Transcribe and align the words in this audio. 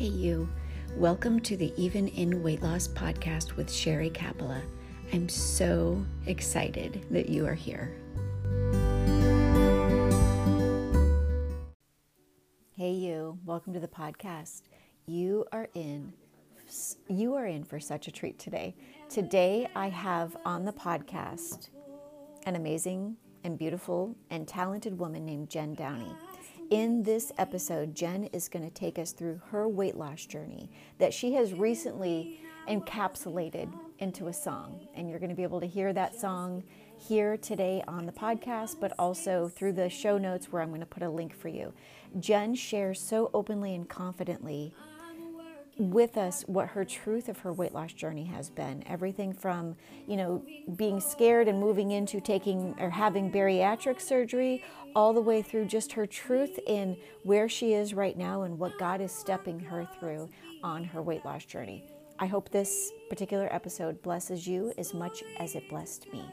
Hey, 0.00 0.06
you. 0.06 0.48
Welcome 0.96 1.40
to 1.40 1.58
the 1.58 1.74
Even 1.76 2.08
in 2.08 2.42
Weight 2.42 2.62
Loss 2.62 2.88
podcast 2.88 3.56
with 3.56 3.70
Sherry 3.70 4.08
Capella. 4.08 4.62
I'm 5.12 5.28
so 5.28 6.02
excited 6.24 7.04
that 7.10 7.28
you 7.28 7.46
are 7.46 7.52
here. 7.52 7.94
Hey, 12.78 12.92
you. 12.92 13.38
Welcome 13.44 13.74
to 13.74 13.78
the 13.78 13.88
podcast. 13.88 14.62
You 15.04 15.44
are 15.52 15.68
in. 15.74 16.14
You 17.06 17.34
are 17.34 17.44
in 17.44 17.62
for 17.62 17.78
such 17.78 18.08
a 18.08 18.10
treat 18.10 18.38
today. 18.38 18.74
Today, 19.10 19.68
I 19.76 19.90
have 19.90 20.34
on 20.46 20.64
the 20.64 20.72
podcast 20.72 21.68
an 22.46 22.56
amazing 22.56 23.18
and 23.44 23.58
beautiful 23.58 24.16
and 24.30 24.48
talented 24.48 24.98
woman 24.98 25.26
named 25.26 25.50
Jen 25.50 25.74
Downey. 25.74 26.16
In 26.70 27.02
this 27.02 27.32
episode, 27.36 27.96
Jen 27.96 28.26
is 28.32 28.48
going 28.48 28.64
to 28.64 28.72
take 28.72 28.96
us 28.96 29.10
through 29.10 29.40
her 29.50 29.66
weight 29.66 29.96
loss 29.96 30.24
journey 30.24 30.70
that 30.98 31.12
she 31.12 31.32
has 31.34 31.52
recently 31.52 32.38
encapsulated 32.68 33.72
into 33.98 34.28
a 34.28 34.32
song. 34.32 34.86
And 34.94 35.10
you're 35.10 35.18
going 35.18 35.30
to 35.30 35.36
be 35.36 35.42
able 35.42 35.58
to 35.58 35.66
hear 35.66 35.92
that 35.92 36.14
song 36.14 36.62
here 36.96 37.36
today 37.36 37.82
on 37.88 38.06
the 38.06 38.12
podcast, 38.12 38.76
but 38.78 38.92
also 39.00 39.48
through 39.48 39.72
the 39.72 39.90
show 39.90 40.16
notes 40.16 40.52
where 40.52 40.62
I'm 40.62 40.68
going 40.68 40.78
to 40.78 40.86
put 40.86 41.02
a 41.02 41.10
link 41.10 41.34
for 41.34 41.48
you. 41.48 41.72
Jen 42.20 42.54
shares 42.54 43.00
so 43.00 43.32
openly 43.34 43.74
and 43.74 43.88
confidently 43.88 44.72
with 45.80 46.18
us 46.18 46.44
what 46.46 46.68
her 46.68 46.84
truth 46.84 47.28
of 47.28 47.38
her 47.38 47.52
weight 47.52 47.72
loss 47.72 47.92
journey 47.92 48.24
has 48.24 48.50
been. 48.50 48.84
Everything 48.86 49.32
from, 49.32 49.74
you 50.06 50.16
know, 50.16 50.44
being 50.76 51.00
scared 51.00 51.48
and 51.48 51.58
moving 51.58 51.90
into 51.92 52.20
taking 52.20 52.74
or 52.78 52.90
having 52.90 53.32
bariatric 53.32 54.00
surgery, 54.00 54.62
all 54.94 55.14
the 55.14 55.20
way 55.20 55.40
through 55.40 55.64
just 55.64 55.92
her 55.92 56.06
truth 56.06 56.58
in 56.66 56.96
where 57.22 57.48
she 57.48 57.72
is 57.72 57.94
right 57.94 58.18
now 58.18 58.42
and 58.42 58.58
what 58.58 58.78
God 58.78 59.00
is 59.00 59.10
stepping 59.10 59.58
her 59.58 59.88
through 59.98 60.28
on 60.62 60.84
her 60.84 61.00
weight 61.00 61.24
loss 61.24 61.44
journey. 61.44 61.84
I 62.18 62.26
hope 62.26 62.50
this 62.50 62.92
particular 63.08 63.48
episode 63.50 64.02
blesses 64.02 64.46
you 64.46 64.74
as 64.76 64.92
much 64.92 65.22
as 65.38 65.54
it 65.54 65.66
blessed 65.70 66.12
me. 66.12 66.24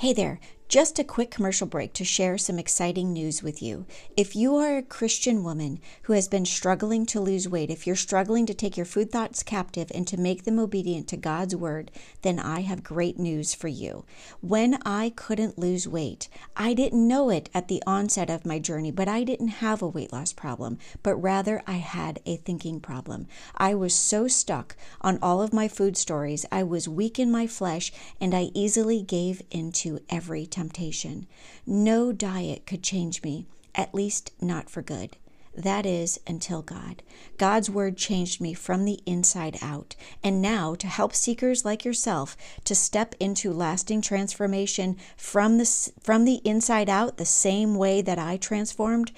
Hey 0.00 0.12
there. 0.12 0.40
Just 0.68 0.98
a 0.98 1.04
quick 1.04 1.30
commercial 1.30 1.68
break 1.68 1.92
to 1.92 2.04
share 2.04 2.36
some 2.36 2.58
exciting 2.58 3.12
news 3.12 3.40
with 3.40 3.62
you. 3.62 3.86
If 4.16 4.34
you 4.34 4.56
are 4.56 4.78
a 4.78 4.82
Christian 4.82 5.44
woman 5.44 5.78
who 6.02 6.12
has 6.14 6.26
been 6.26 6.44
struggling 6.44 7.06
to 7.06 7.20
lose 7.20 7.48
weight, 7.48 7.70
if 7.70 7.86
you're 7.86 7.94
struggling 7.94 8.46
to 8.46 8.52
take 8.54 8.76
your 8.76 8.84
food 8.84 9.12
thoughts 9.12 9.44
captive 9.44 9.92
and 9.94 10.08
to 10.08 10.16
make 10.16 10.42
them 10.42 10.58
obedient 10.58 11.06
to 11.08 11.16
God's 11.16 11.54
word, 11.54 11.92
then 12.22 12.40
I 12.40 12.62
have 12.62 12.82
great 12.82 13.16
news 13.16 13.54
for 13.54 13.68
you. 13.68 14.04
When 14.40 14.80
I 14.84 15.12
couldn't 15.14 15.56
lose 15.56 15.86
weight, 15.86 16.28
I 16.56 16.74
didn't 16.74 17.06
know 17.06 17.30
it 17.30 17.48
at 17.54 17.68
the 17.68 17.82
onset 17.86 18.28
of 18.28 18.44
my 18.44 18.58
journey, 18.58 18.90
but 18.90 19.06
I 19.06 19.22
didn't 19.22 19.62
have 19.62 19.82
a 19.82 19.88
weight 19.88 20.12
loss 20.12 20.32
problem, 20.32 20.78
but 21.04 21.14
rather 21.14 21.62
I 21.68 21.74
had 21.74 22.18
a 22.26 22.38
thinking 22.38 22.80
problem. 22.80 23.28
I 23.56 23.76
was 23.76 23.94
so 23.94 24.26
stuck 24.26 24.76
on 25.00 25.20
all 25.22 25.40
of 25.40 25.52
my 25.52 25.68
food 25.68 25.96
stories, 25.96 26.44
I 26.50 26.64
was 26.64 26.88
weak 26.88 27.20
in 27.20 27.30
my 27.30 27.46
flesh, 27.46 27.92
and 28.20 28.34
I 28.34 28.50
easily 28.52 29.00
gave 29.00 29.42
into 29.52 30.00
every 30.10 30.44
temptation. 30.56 31.26
No 31.66 32.12
diet 32.12 32.66
could 32.66 32.82
change 32.82 33.22
me, 33.22 33.44
at 33.74 33.94
least 33.94 34.32
not 34.40 34.70
for 34.70 34.80
good. 34.80 35.18
That 35.54 35.84
is, 35.84 36.18
until 36.26 36.62
God. 36.62 37.02
God's 37.36 37.68
word 37.68 37.98
changed 37.98 38.40
me 38.40 38.54
from 38.54 38.86
the 38.86 39.00
inside 39.04 39.58
out. 39.60 39.96
And 40.24 40.40
now, 40.40 40.74
to 40.76 40.86
help 40.86 41.14
seekers 41.14 41.64
like 41.64 41.84
yourself 41.84 42.38
to 42.64 42.74
step 42.74 43.14
into 43.20 43.52
lasting 43.52 44.00
transformation 44.00 44.96
from 45.16 45.58
the, 45.58 45.92
from 46.00 46.24
the 46.24 46.40
inside 46.44 46.88
out, 46.88 47.18
the 47.18 47.26
same 47.26 47.74
way 47.74 48.00
that 48.00 48.18
I 48.18 48.38
transformed, 48.38 49.12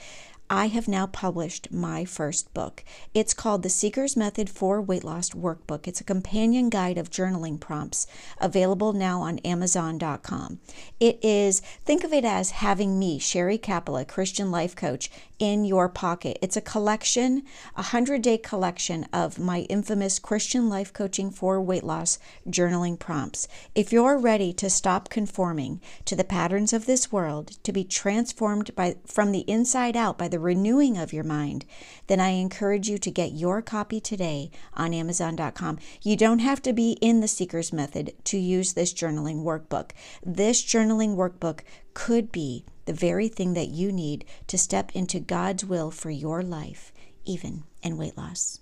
I 0.50 0.68
have 0.68 0.88
now 0.88 1.06
published 1.06 1.70
my 1.70 2.06
first 2.06 2.54
book. 2.54 2.82
It's 3.12 3.34
called 3.34 3.62
The 3.62 3.68
Seeker's 3.68 4.16
Method 4.16 4.48
for 4.48 4.80
Weight 4.80 5.04
Loss 5.04 5.30
Workbook. 5.30 5.86
It's 5.86 6.00
a 6.00 6.04
companion 6.04 6.70
guide 6.70 6.96
of 6.96 7.10
journaling 7.10 7.60
prompts 7.60 8.06
available 8.40 8.94
now 8.94 9.20
on 9.20 9.40
Amazon.com. 9.40 10.60
It 10.98 11.22
is, 11.22 11.60
think 11.84 12.02
of 12.02 12.14
it 12.14 12.24
as 12.24 12.52
having 12.52 12.98
me, 12.98 13.18
Sherry 13.18 13.58
Capella, 13.58 14.06
Christian 14.06 14.50
life 14.50 14.74
coach, 14.74 15.10
in 15.38 15.64
your 15.64 15.88
pocket. 15.88 16.38
It's 16.40 16.56
a 16.56 16.62
collection, 16.62 17.42
a 17.74 17.82
100 17.82 18.22
day 18.22 18.38
collection 18.38 19.04
of 19.12 19.38
my 19.38 19.60
infamous 19.68 20.18
Christian 20.18 20.70
life 20.70 20.92
coaching 20.92 21.30
for 21.30 21.60
weight 21.60 21.84
loss 21.84 22.18
journaling 22.48 22.98
prompts. 22.98 23.48
If 23.74 23.92
you're 23.92 24.18
ready 24.18 24.52
to 24.54 24.70
stop 24.70 25.10
conforming 25.10 25.80
to 26.06 26.16
the 26.16 26.24
patterns 26.24 26.72
of 26.72 26.86
this 26.86 27.12
world, 27.12 27.62
to 27.64 27.72
be 27.72 27.84
transformed 27.84 28.74
by, 28.74 28.96
from 29.06 29.32
the 29.32 29.40
inside 29.40 29.96
out 29.96 30.16
by 30.16 30.28
the 30.28 30.37
renewing 30.38 30.96
of 30.96 31.12
your 31.12 31.24
mind, 31.24 31.64
then 32.06 32.20
I 32.20 32.30
encourage 32.30 32.88
you 32.88 32.98
to 32.98 33.10
get 33.10 33.32
your 33.32 33.62
copy 33.62 34.00
today 34.00 34.50
on 34.74 34.94
Amazon.com. 34.94 35.78
You 36.02 36.16
don't 36.16 36.38
have 36.40 36.62
to 36.62 36.72
be 36.72 36.92
in 37.00 37.20
the 37.20 37.28
Seeker's 37.28 37.72
Method 37.72 38.12
to 38.24 38.38
use 38.38 38.72
this 38.72 38.92
journaling 38.94 39.42
workbook. 39.42 39.90
This 40.24 40.62
journaling 40.62 41.16
workbook 41.16 41.60
could 41.94 42.30
be 42.30 42.64
the 42.84 42.92
very 42.92 43.28
thing 43.28 43.54
that 43.54 43.68
you 43.68 43.92
need 43.92 44.24
to 44.46 44.56
step 44.56 44.90
into 44.94 45.20
God's 45.20 45.64
will 45.64 45.90
for 45.90 46.10
your 46.10 46.42
life, 46.42 46.92
even 47.24 47.64
in 47.82 47.96
weight 47.96 48.16
loss. 48.16 48.60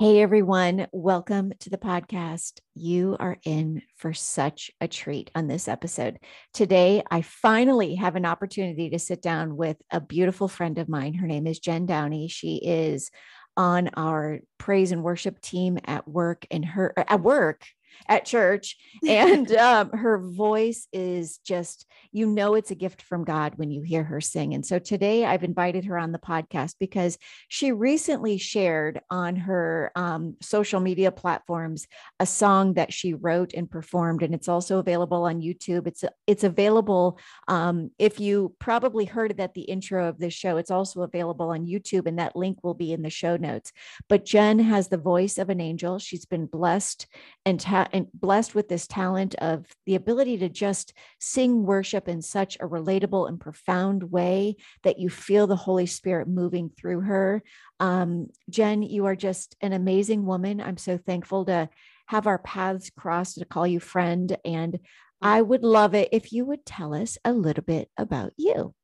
Hey 0.00 0.22
everyone, 0.22 0.86
welcome 0.92 1.52
to 1.60 1.68
the 1.68 1.76
podcast. 1.76 2.60
You 2.74 3.18
are 3.20 3.36
in 3.44 3.82
for 3.96 4.14
such 4.14 4.70
a 4.80 4.88
treat 4.88 5.30
on 5.34 5.46
this 5.46 5.68
episode. 5.68 6.18
Today, 6.54 7.02
I 7.10 7.20
finally 7.20 7.96
have 7.96 8.16
an 8.16 8.24
opportunity 8.24 8.88
to 8.88 8.98
sit 8.98 9.20
down 9.20 9.58
with 9.58 9.76
a 9.90 10.00
beautiful 10.00 10.48
friend 10.48 10.78
of 10.78 10.88
mine. 10.88 11.12
Her 11.12 11.26
name 11.26 11.46
is 11.46 11.58
Jen 11.58 11.84
Downey. 11.84 12.28
She 12.28 12.62
is 12.64 13.10
on 13.58 13.90
our 13.94 14.38
praise 14.56 14.90
and 14.90 15.02
worship 15.02 15.38
team 15.42 15.78
at 15.84 16.08
work 16.08 16.46
and 16.50 16.64
her 16.64 16.94
at 16.96 17.20
work 17.20 17.66
at 18.08 18.24
church 18.24 18.76
and 19.06 19.50
um, 19.56 19.90
her 19.90 20.18
voice 20.18 20.86
is 20.92 21.38
just 21.38 21.86
you 22.12 22.26
know 22.26 22.54
it's 22.54 22.70
a 22.70 22.74
gift 22.74 23.02
from 23.02 23.24
god 23.24 23.52
when 23.56 23.70
you 23.70 23.82
hear 23.82 24.04
her 24.04 24.20
sing. 24.20 24.54
And 24.54 24.64
so 24.64 24.78
today 24.78 25.24
i've 25.24 25.44
invited 25.44 25.84
her 25.84 25.98
on 25.98 26.12
the 26.12 26.18
podcast 26.18 26.74
because 26.78 27.18
she 27.48 27.72
recently 27.72 28.38
shared 28.38 29.00
on 29.10 29.36
her 29.36 29.92
um, 29.94 30.36
social 30.40 30.80
media 30.80 31.10
platforms 31.10 31.86
a 32.18 32.26
song 32.26 32.74
that 32.74 32.92
she 32.92 33.14
wrote 33.14 33.52
and 33.54 33.70
performed 33.70 34.22
and 34.22 34.34
it's 34.34 34.48
also 34.48 34.78
available 34.78 35.24
on 35.24 35.40
youtube. 35.40 35.86
It's 35.86 36.04
it's 36.26 36.44
available 36.44 37.18
um, 37.48 37.90
if 37.98 38.20
you 38.20 38.54
probably 38.58 39.04
heard 39.04 39.30
it 39.30 39.40
at 39.40 39.54
the 39.54 39.62
intro 39.62 40.08
of 40.08 40.18
this 40.18 40.34
show 40.34 40.56
it's 40.56 40.70
also 40.70 41.02
available 41.02 41.50
on 41.50 41.66
youtube 41.66 42.06
and 42.06 42.18
that 42.18 42.36
link 42.36 42.58
will 42.62 42.74
be 42.74 42.92
in 42.92 43.02
the 43.02 43.10
show 43.10 43.36
notes. 43.36 43.72
But 44.08 44.24
jen 44.24 44.58
has 44.58 44.88
the 44.88 44.98
voice 44.98 45.38
of 45.38 45.50
an 45.50 45.60
angel. 45.60 45.98
She's 45.98 46.24
been 46.24 46.46
blessed 46.46 47.06
and 47.44 47.60
ta- 47.84 47.90
and 47.92 48.06
blessed 48.12 48.54
with 48.54 48.68
this 48.68 48.86
talent 48.86 49.34
of 49.36 49.66
the 49.86 49.94
ability 49.94 50.38
to 50.38 50.48
just 50.48 50.92
sing 51.18 51.64
worship 51.64 52.08
in 52.08 52.22
such 52.22 52.56
a 52.56 52.66
relatable 52.66 53.28
and 53.28 53.40
profound 53.40 54.10
way 54.10 54.56
that 54.82 54.98
you 54.98 55.08
feel 55.08 55.46
the 55.46 55.56
Holy 55.56 55.86
Spirit 55.86 56.28
moving 56.28 56.70
through 56.70 57.00
her. 57.00 57.42
Um, 57.78 58.28
Jen, 58.48 58.82
you 58.82 59.06
are 59.06 59.16
just 59.16 59.56
an 59.60 59.72
amazing 59.72 60.26
woman. 60.26 60.60
I'm 60.60 60.76
so 60.76 60.98
thankful 60.98 61.44
to 61.46 61.68
have 62.06 62.26
our 62.26 62.38
paths 62.38 62.90
crossed, 62.90 63.38
to 63.38 63.44
call 63.44 63.66
you 63.66 63.80
friend. 63.80 64.36
And 64.44 64.80
I 65.22 65.42
would 65.42 65.62
love 65.62 65.94
it 65.94 66.08
if 66.12 66.32
you 66.32 66.44
would 66.46 66.66
tell 66.66 66.94
us 66.94 67.18
a 67.24 67.32
little 67.32 67.64
bit 67.64 67.88
about 67.96 68.32
you. 68.36 68.74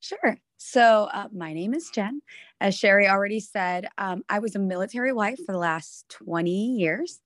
Sure. 0.00 0.38
So, 0.58 1.08
uh, 1.12 1.28
my 1.34 1.52
name 1.52 1.74
is 1.74 1.90
Jen. 1.90 2.22
As 2.60 2.74
Sherry 2.74 3.08
already 3.08 3.40
said, 3.40 3.88
um, 3.98 4.22
I 4.28 4.38
was 4.38 4.54
a 4.54 4.58
military 4.58 5.12
wife 5.12 5.38
for 5.44 5.52
the 5.52 5.58
last 5.58 6.08
20 6.08 6.50
years 6.50 7.20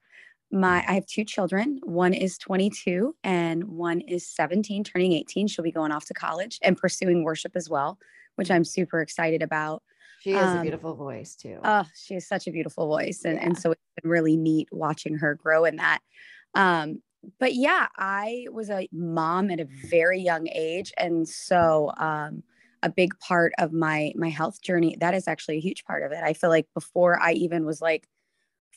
my 0.53 0.85
I 0.87 0.95
have 0.95 1.07
two 1.07 1.25
children. 1.25 1.81
One 1.83 2.13
is 2.13 2.39
22 2.39 3.15
and 3.23 3.65
one 3.65 4.01
is 4.01 4.27
17, 4.27 4.85
turning 4.85 5.13
18. 5.13 5.47
She'll 5.47 5.65
be 5.65 5.73
going 5.73 5.93
off 5.93 6.07
to 6.07 6.15
college 6.15 6.59
and 6.63 6.77
pursuing 6.77 7.25
worship 7.25 7.53
as 7.55 7.69
well, 7.69 7.99
which 8.37 8.51
I'm 8.51 8.65
super 8.65 9.01
excited 9.01 9.43
about. 9.43 9.83
She 10.21 10.33
has 10.33 10.51
um, 10.51 10.59
a 10.59 10.63
beautiful 10.63 10.95
voice 10.95 11.35
too. 11.35 11.59
Oh, 11.65 11.85
she 11.95 12.15
has 12.15 12.27
such 12.27 12.47
a 12.47 12.51
beautiful 12.51 12.87
voice. 12.87 13.25
And, 13.25 13.37
yeah. 13.37 13.47
and 13.47 13.59
so 13.59 13.73
it's 13.73 13.81
been 14.03 14.11
really 14.11 14.37
neat 14.37 14.69
watching 14.71 15.17
her 15.19 15.35
grow 15.35 15.65
in 15.65 15.77
that. 15.77 16.01
Um, 16.55 17.01
but 17.39 17.55
yeah, 17.55 17.87
I 17.97 18.47
was 18.51 18.71
a 18.71 18.89
mom 18.93 19.51
at 19.51 19.61
a 19.61 19.69
very 19.89 20.21
young 20.21 20.49
age. 20.49 20.93
And 20.99 21.29
so 21.29 21.93
um, 21.97 22.43
a 22.83 22.91
big 22.91 23.19
part 23.19 23.53
of 23.59 23.73
my 23.73 24.13
my 24.17 24.31
health 24.31 24.63
journey, 24.63 24.97
that 25.01 25.15
is 25.15 25.29
actually 25.29 25.57
a 25.59 25.61
huge 25.61 25.85
part 25.85 26.03
of 26.03 26.13
it. 26.13 26.23
I 26.23 26.33
feel 26.33 26.51
like 26.51 26.67
before 26.75 27.21
I 27.21 27.33
even 27.33 27.65
was 27.65 27.81
like 27.81 28.07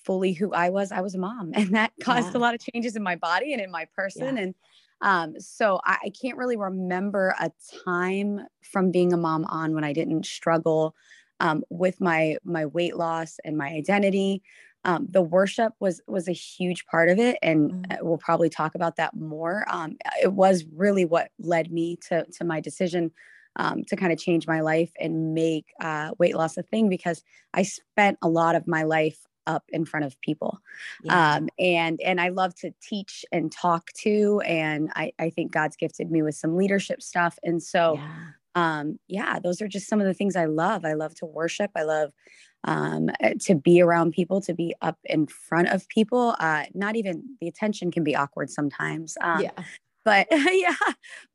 fully 0.04 0.34
who 0.34 0.54
I 0.54 0.70
was, 0.70 0.92
I 0.92 1.02
was 1.02 1.16
a 1.16 1.20
mom. 1.20 1.52
And 1.56 1.74
that 1.76 1.92
caused 2.02 2.34
yeah. 2.34 2.38
a 2.38 2.42
lot 2.42 2.56
of 2.56 2.62
changes 2.62 2.96
in 2.96 3.04
my 3.04 3.16
body 3.16 3.54
and 3.54 3.62
in 3.62 3.72
my 3.72 3.88
person. 3.96 4.36
Yeah. 4.36 4.44
And 4.44 4.56
um, 5.02 5.40
so 5.40 5.82
I, 5.84 5.98
I, 6.06 6.10
can't 6.10 6.38
really 6.38 6.56
remember 6.56 7.36
a 7.38 7.52
time 7.84 8.40
from 8.72 8.90
being 8.90 9.12
a 9.12 9.18
mom 9.18 9.44
on 9.46 9.76
when 9.76 9.84
I 9.84 9.92
didn't 9.92 10.26
struggle 10.26 10.96
um, 11.40 11.64
with 11.70 12.00
my 12.00 12.38
my 12.44 12.66
weight 12.66 12.96
loss 12.96 13.38
and 13.44 13.58
my 13.58 13.68
identity. 13.70 14.42
um, 14.86 15.08
the 15.10 15.22
worship 15.22 15.74
was 15.80 16.02
was 16.08 16.28
a 16.28 16.34
huge 16.34 16.86
part 16.86 17.10
of 17.10 17.20
it 17.20 17.38
and 17.42 17.72
mm-hmm. 17.72 18.06
we'll 18.06 18.18
probably 18.18 18.50
talk 18.50 18.76
about 18.76 18.96
that 18.98 19.16
more 19.16 19.66
um, 19.70 19.98
it 20.22 20.34
was 20.34 20.66
really 20.74 21.06
what 21.06 21.30
led 21.40 21.72
me 21.72 21.98
to 22.08 22.26
to 22.26 22.44
my 22.44 22.60
decision 22.60 23.12
um, 23.56 23.84
to 23.86 23.96
kind 23.96 24.12
of 24.12 24.20
change 24.20 24.48
my 24.48 24.62
life 24.62 24.92
and 25.00 25.34
make 25.34 25.68
uh, 25.80 26.12
weight 26.18 26.36
loss 26.36 26.58
a 26.58 26.64
thing 26.64 26.90
because 26.90 27.24
i 27.54 27.64
spent 27.64 28.18
a 28.22 28.28
lot 28.28 28.56
of 28.56 28.68
my 28.68 28.84
life 28.84 29.20
up 29.48 29.64
in 29.70 29.86
front 29.86 30.06
of 30.06 30.20
people 30.22 30.60
yeah. 31.04 31.36
um, 31.36 31.50
and 31.60 32.00
and 32.02 32.20
i 32.22 32.30
love 32.30 32.54
to 32.56 32.74
teach 32.82 33.26
and 33.32 33.52
talk 33.52 33.92
to 33.94 34.42
and 34.46 34.90
I, 34.96 35.12
I 35.20 35.30
think 35.30 35.52
god's 35.52 35.76
gifted 35.76 36.12
me 36.12 36.22
with 36.22 36.36
some 36.36 36.56
leadership 36.56 37.02
stuff 37.02 37.38
and 37.44 37.62
so 37.62 37.96
yeah. 37.96 38.80
um 38.80 39.00
yeah 39.08 39.40
those 39.40 39.62
are 39.62 39.68
just 39.68 39.88
some 39.88 40.02
of 40.02 40.08
the 40.08 40.14
things 40.14 40.36
i 40.36 40.46
love 40.46 40.86
i 40.86 40.94
love 40.94 41.16
to 41.16 41.26
worship 41.26 41.72
i 41.76 41.84
love 41.84 42.12
um, 42.66 43.10
eh, 43.20 43.34
to 43.42 43.56
be 43.56 43.82
around 43.82 44.12
people, 44.14 44.42
to 44.42 44.54
be 44.54 44.74
up 44.82 44.98
in 45.06 45.28
front 45.28 45.70
of 45.70 45.88
people. 45.90 46.36
Uh, 46.40 46.64
not 46.74 46.96
even 46.96 47.24
the 47.42 47.48
attention 47.48 47.92
can 47.92 48.04
be 48.04 48.16
awkward 48.16 48.50
sometimes. 48.50 49.18
Um, 49.22 49.42
yeah. 49.42 49.64
But 50.06 50.28
yeah, 50.32 50.76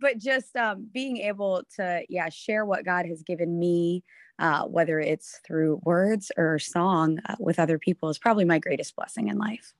but 0.00 0.18
just 0.18 0.54
um, 0.56 0.88
being 0.92 1.18
able 1.18 1.62
to, 1.76 2.02
yeah, 2.08 2.28
share 2.28 2.64
what 2.64 2.84
God 2.84 3.06
has 3.06 3.22
given 3.22 3.58
me, 3.58 4.04
uh, 4.38 4.64
whether 4.64 5.00
it's 5.00 5.40
through 5.46 5.80
words 5.84 6.30
or 6.36 6.58
song 6.58 7.18
uh, 7.26 7.36
with 7.38 7.58
other 7.58 7.78
people, 7.78 8.08
is 8.08 8.18
probably 8.18 8.44
my 8.44 8.58
greatest 8.58 8.94
blessing 8.96 9.28
in 9.28 9.38
life. 9.38 9.72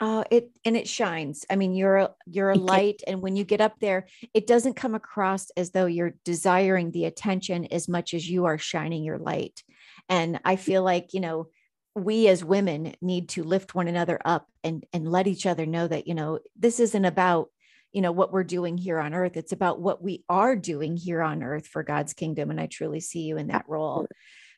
Uh, 0.00 0.24
it 0.30 0.50
and 0.64 0.78
it 0.78 0.88
shines. 0.88 1.44
I 1.50 1.56
mean, 1.56 1.74
you're 1.74 1.96
a, 1.96 2.14
you're 2.26 2.50
a 2.50 2.56
light, 2.56 3.02
and 3.06 3.20
when 3.20 3.36
you 3.36 3.44
get 3.44 3.60
up 3.60 3.78
there, 3.80 4.06
it 4.32 4.46
doesn't 4.46 4.74
come 4.74 4.94
across 4.94 5.50
as 5.56 5.72
though 5.72 5.84
you're 5.86 6.14
desiring 6.24 6.90
the 6.90 7.04
attention 7.04 7.66
as 7.66 7.86
much 7.86 8.14
as 8.14 8.28
you 8.28 8.46
are 8.46 8.56
shining 8.56 9.04
your 9.04 9.18
light. 9.18 9.62
And 10.08 10.40
I 10.44 10.56
feel 10.56 10.82
like, 10.82 11.12
you 11.12 11.20
know, 11.20 11.48
we 11.94 12.28
as 12.28 12.42
women 12.42 12.94
need 13.02 13.28
to 13.30 13.42
lift 13.42 13.74
one 13.74 13.88
another 13.88 14.18
up 14.24 14.48
and 14.64 14.86
and 14.92 15.10
let 15.10 15.26
each 15.26 15.44
other 15.44 15.66
know 15.66 15.86
that, 15.86 16.06
you 16.06 16.14
know, 16.14 16.38
this 16.56 16.80
isn't 16.80 17.04
about, 17.04 17.50
you 17.92 18.00
know, 18.00 18.12
what 18.12 18.32
we're 18.32 18.44
doing 18.44 18.78
here 18.78 18.98
on 18.98 19.14
earth. 19.14 19.36
It's 19.36 19.52
about 19.52 19.80
what 19.80 20.02
we 20.02 20.24
are 20.28 20.56
doing 20.56 20.96
here 20.96 21.22
on 21.22 21.42
earth 21.42 21.66
for 21.66 21.82
God's 21.82 22.12
kingdom. 22.12 22.50
And 22.50 22.60
I 22.60 22.66
truly 22.66 23.00
see 23.00 23.22
you 23.22 23.36
in 23.36 23.48
that 23.48 23.64
role. 23.68 24.06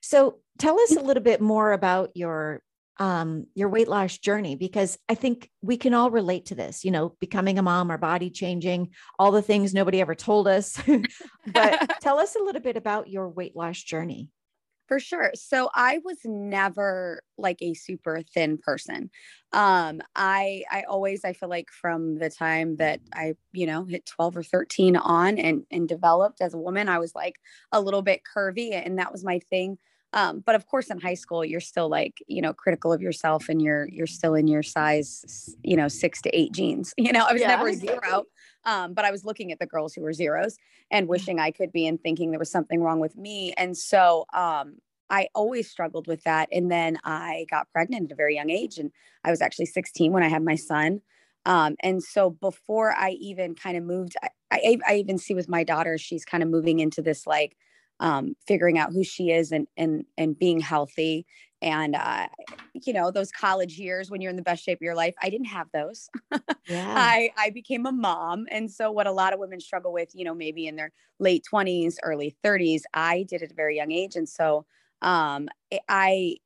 So 0.03 0.41
tell 0.59 0.79
us 0.81 0.97
a 0.97 1.01
little 1.01 1.23
bit 1.23 1.41
more 1.41 1.73
about 1.73 2.11
your 2.15 2.63
um, 2.99 3.47
your 3.55 3.69
weight 3.69 3.89
loss 3.89 4.19
journey 4.19 4.55
because 4.55 4.99
I 5.09 5.15
think 5.15 5.49
we 5.63 5.77
can 5.77 5.95
all 5.95 6.11
relate 6.11 6.47
to 6.47 6.55
this, 6.55 6.85
you 6.85 6.91
know, 6.91 7.17
becoming 7.21 7.59
a 7.59 7.63
mom, 7.63 7.91
our 7.91 7.99
body 7.99 8.31
changing, 8.31 8.91
all 9.19 9.33
the 9.33 9.43
things 9.43 9.73
nobody 9.73 10.01
ever 10.01 10.15
told 10.15 10.47
us. 10.47 10.81
but 11.47 11.91
tell 12.01 12.19
us 12.19 12.37
a 12.37 12.43
little 12.43 12.61
bit 12.61 12.77
about 12.77 13.09
your 13.09 13.29
weight 13.29 13.57
loss 13.57 13.83
journey. 13.83 14.29
For 14.93 15.01
sure. 15.01 15.31
So 15.35 15.71
I 15.75 16.01
was 16.05 16.19
never 16.23 17.23
like 17.39 17.63
a 17.63 17.73
super 17.73 18.21
thin 18.35 18.59
person. 18.59 19.09
Um, 19.55 20.03
I 20.15 20.65
I 20.71 20.83
always 20.83 21.25
I 21.25 21.33
feel 21.33 21.49
like 21.49 21.71
from 21.71 22.19
the 22.19 22.29
time 22.29 22.77
that 22.77 23.01
I, 23.15 23.37
you 23.53 23.65
know, 23.65 23.87
hit 23.87 24.05
12 24.05 24.37
or 24.37 24.43
13 24.43 24.97
on 24.97 25.39
and 25.39 25.65
and 25.71 25.89
developed 25.89 26.43
as 26.43 26.53
a 26.53 26.59
woman, 26.59 26.91
I 26.91 26.99
was 26.99 27.15
like 27.15 27.37
a 27.73 27.81
little 27.81 28.03
bit 28.03 28.21
curvy 28.37 28.73
and 28.73 28.99
that 28.99 29.13
was 29.13 29.25
my 29.25 29.39
thing. 29.39 29.79
Um, 30.13 30.41
but 30.45 30.55
of 30.57 30.67
course 30.67 30.91
in 30.91 31.01
high 31.01 31.15
school 31.15 31.43
you're 31.43 31.59
still 31.59 31.89
like 31.89 32.23
you 32.27 32.43
know 32.43 32.53
critical 32.53 32.93
of 32.93 33.01
yourself 33.01 33.49
and 33.49 33.63
you're 33.63 33.89
you're 33.89 34.07
still 34.07 34.35
in 34.35 34.47
your 34.47 34.63
size 34.63 35.57
you 35.63 35.75
know 35.75 35.89
six 35.89 36.21
to 36.21 36.39
eight 36.39 36.53
jeans 36.53 36.93
you 36.99 37.13
know 37.13 37.25
i 37.27 37.33
was 37.33 37.41
yeah. 37.41 37.49
never 37.49 37.73
zero 37.73 38.25
um, 38.65 38.95
but 38.95 39.05
i 39.05 39.11
was 39.11 39.25
looking 39.25 39.53
at 39.53 39.59
the 39.59 39.67
girls 39.67 39.95
who 39.95 40.03
were 40.03 40.13
zeros 40.13 40.57
and 40.91 41.09
wishing 41.09 41.39
i 41.39 41.51
could 41.51 41.73
be 41.73 41.87
and 41.87 42.01
thinking 42.03 42.31
there 42.31 42.39
was 42.39 42.51
something 42.51 42.83
wrong 42.83 43.01
with 43.01 43.17
me. 43.17 43.53
And 43.57 43.77
so 43.77 44.25
um, 44.33 44.77
i 45.11 45.29
always 45.35 45.71
struggled 45.71 46.07
with 46.07 46.23
that. 46.25 46.49
And 46.53 46.71
then 46.71 46.99
i 47.05 47.47
got 47.51 47.71
pregnant 47.73 48.07
at 48.07 48.13
a 48.13 48.17
very 48.17 48.35
young 48.35 48.51
age 48.51 48.79
and 48.79 48.91
i 49.25 49.31
was 49.31 49.41
actually 49.41 49.67
16 49.67 50.13
when 50.13 50.23
i 50.23 50.29
had 50.29 50.43
my 50.45 50.57
son. 50.57 51.01
Um, 51.45 51.75
and 51.81 52.03
so 52.03 52.31
before 52.31 52.95
i 52.97 53.11
even 53.11 53.55
kind 53.55 53.77
of 53.77 53.83
moved 53.85 54.15
I, 54.23 54.29
I, 54.53 54.79
I 54.87 54.95
even 54.97 55.19
see 55.19 55.35
with 55.35 55.49
my 55.49 55.65
daughter 55.65 55.99
she's 55.99 56.25
kind 56.25 56.43
of 56.43 56.49
moving 56.49 56.79
into 56.79 57.03
this 57.03 57.27
like 57.27 57.57
um, 58.01 58.35
figuring 58.47 58.79
out 58.79 58.93
who 58.93 59.05
she 59.05 59.31
is 59.31 59.53
and 59.53 59.67
and 59.77 60.05
and 60.19 60.39
being 60.39 60.61
healthy 60.61 61.27
and 61.63 61.95
uh, 61.95 62.27
you 62.75 62.93
know 62.93 63.11
those 63.11 63.31
college 63.31 63.79
years 63.79 64.11
when 64.11 64.21
you're 64.21 64.31
in 64.31 64.37
the 64.37 64.43
best 64.43 64.63
shape 64.65 64.79
of 64.79 64.83
your 64.83 64.95
life 64.95 65.15
i 65.23 65.31
didn't 65.31 65.47
have 65.47 65.69
those 65.73 66.11
yeah. 66.67 66.95
i 66.97 67.31
i 67.39 67.49
became 67.51 67.87
a 67.87 67.93
mom 67.93 68.47
and 68.51 68.71
so 68.71 68.91
what 68.91 69.07
a 69.07 69.13
lot 69.13 69.33
of 69.33 69.39
women 69.39 69.61
struggle 69.61 69.93
with 69.93 70.11
you 70.15 70.25
know 70.25 70.35
maybe 70.35 70.67
in 70.67 70.77
their 70.77 70.91
late 71.19 71.45
20s 71.51 71.97
early 72.03 72.37
30s 72.45 72.83
i 72.93 73.25
did 73.29 73.43
at 73.43 73.53
a 73.53 73.55
very 73.55 73.77
young 73.77 73.93
age 73.93 74.17
and 74.17 74.29
so 74.29 74.67
um, 75.01 75.49
i 75.89 76.37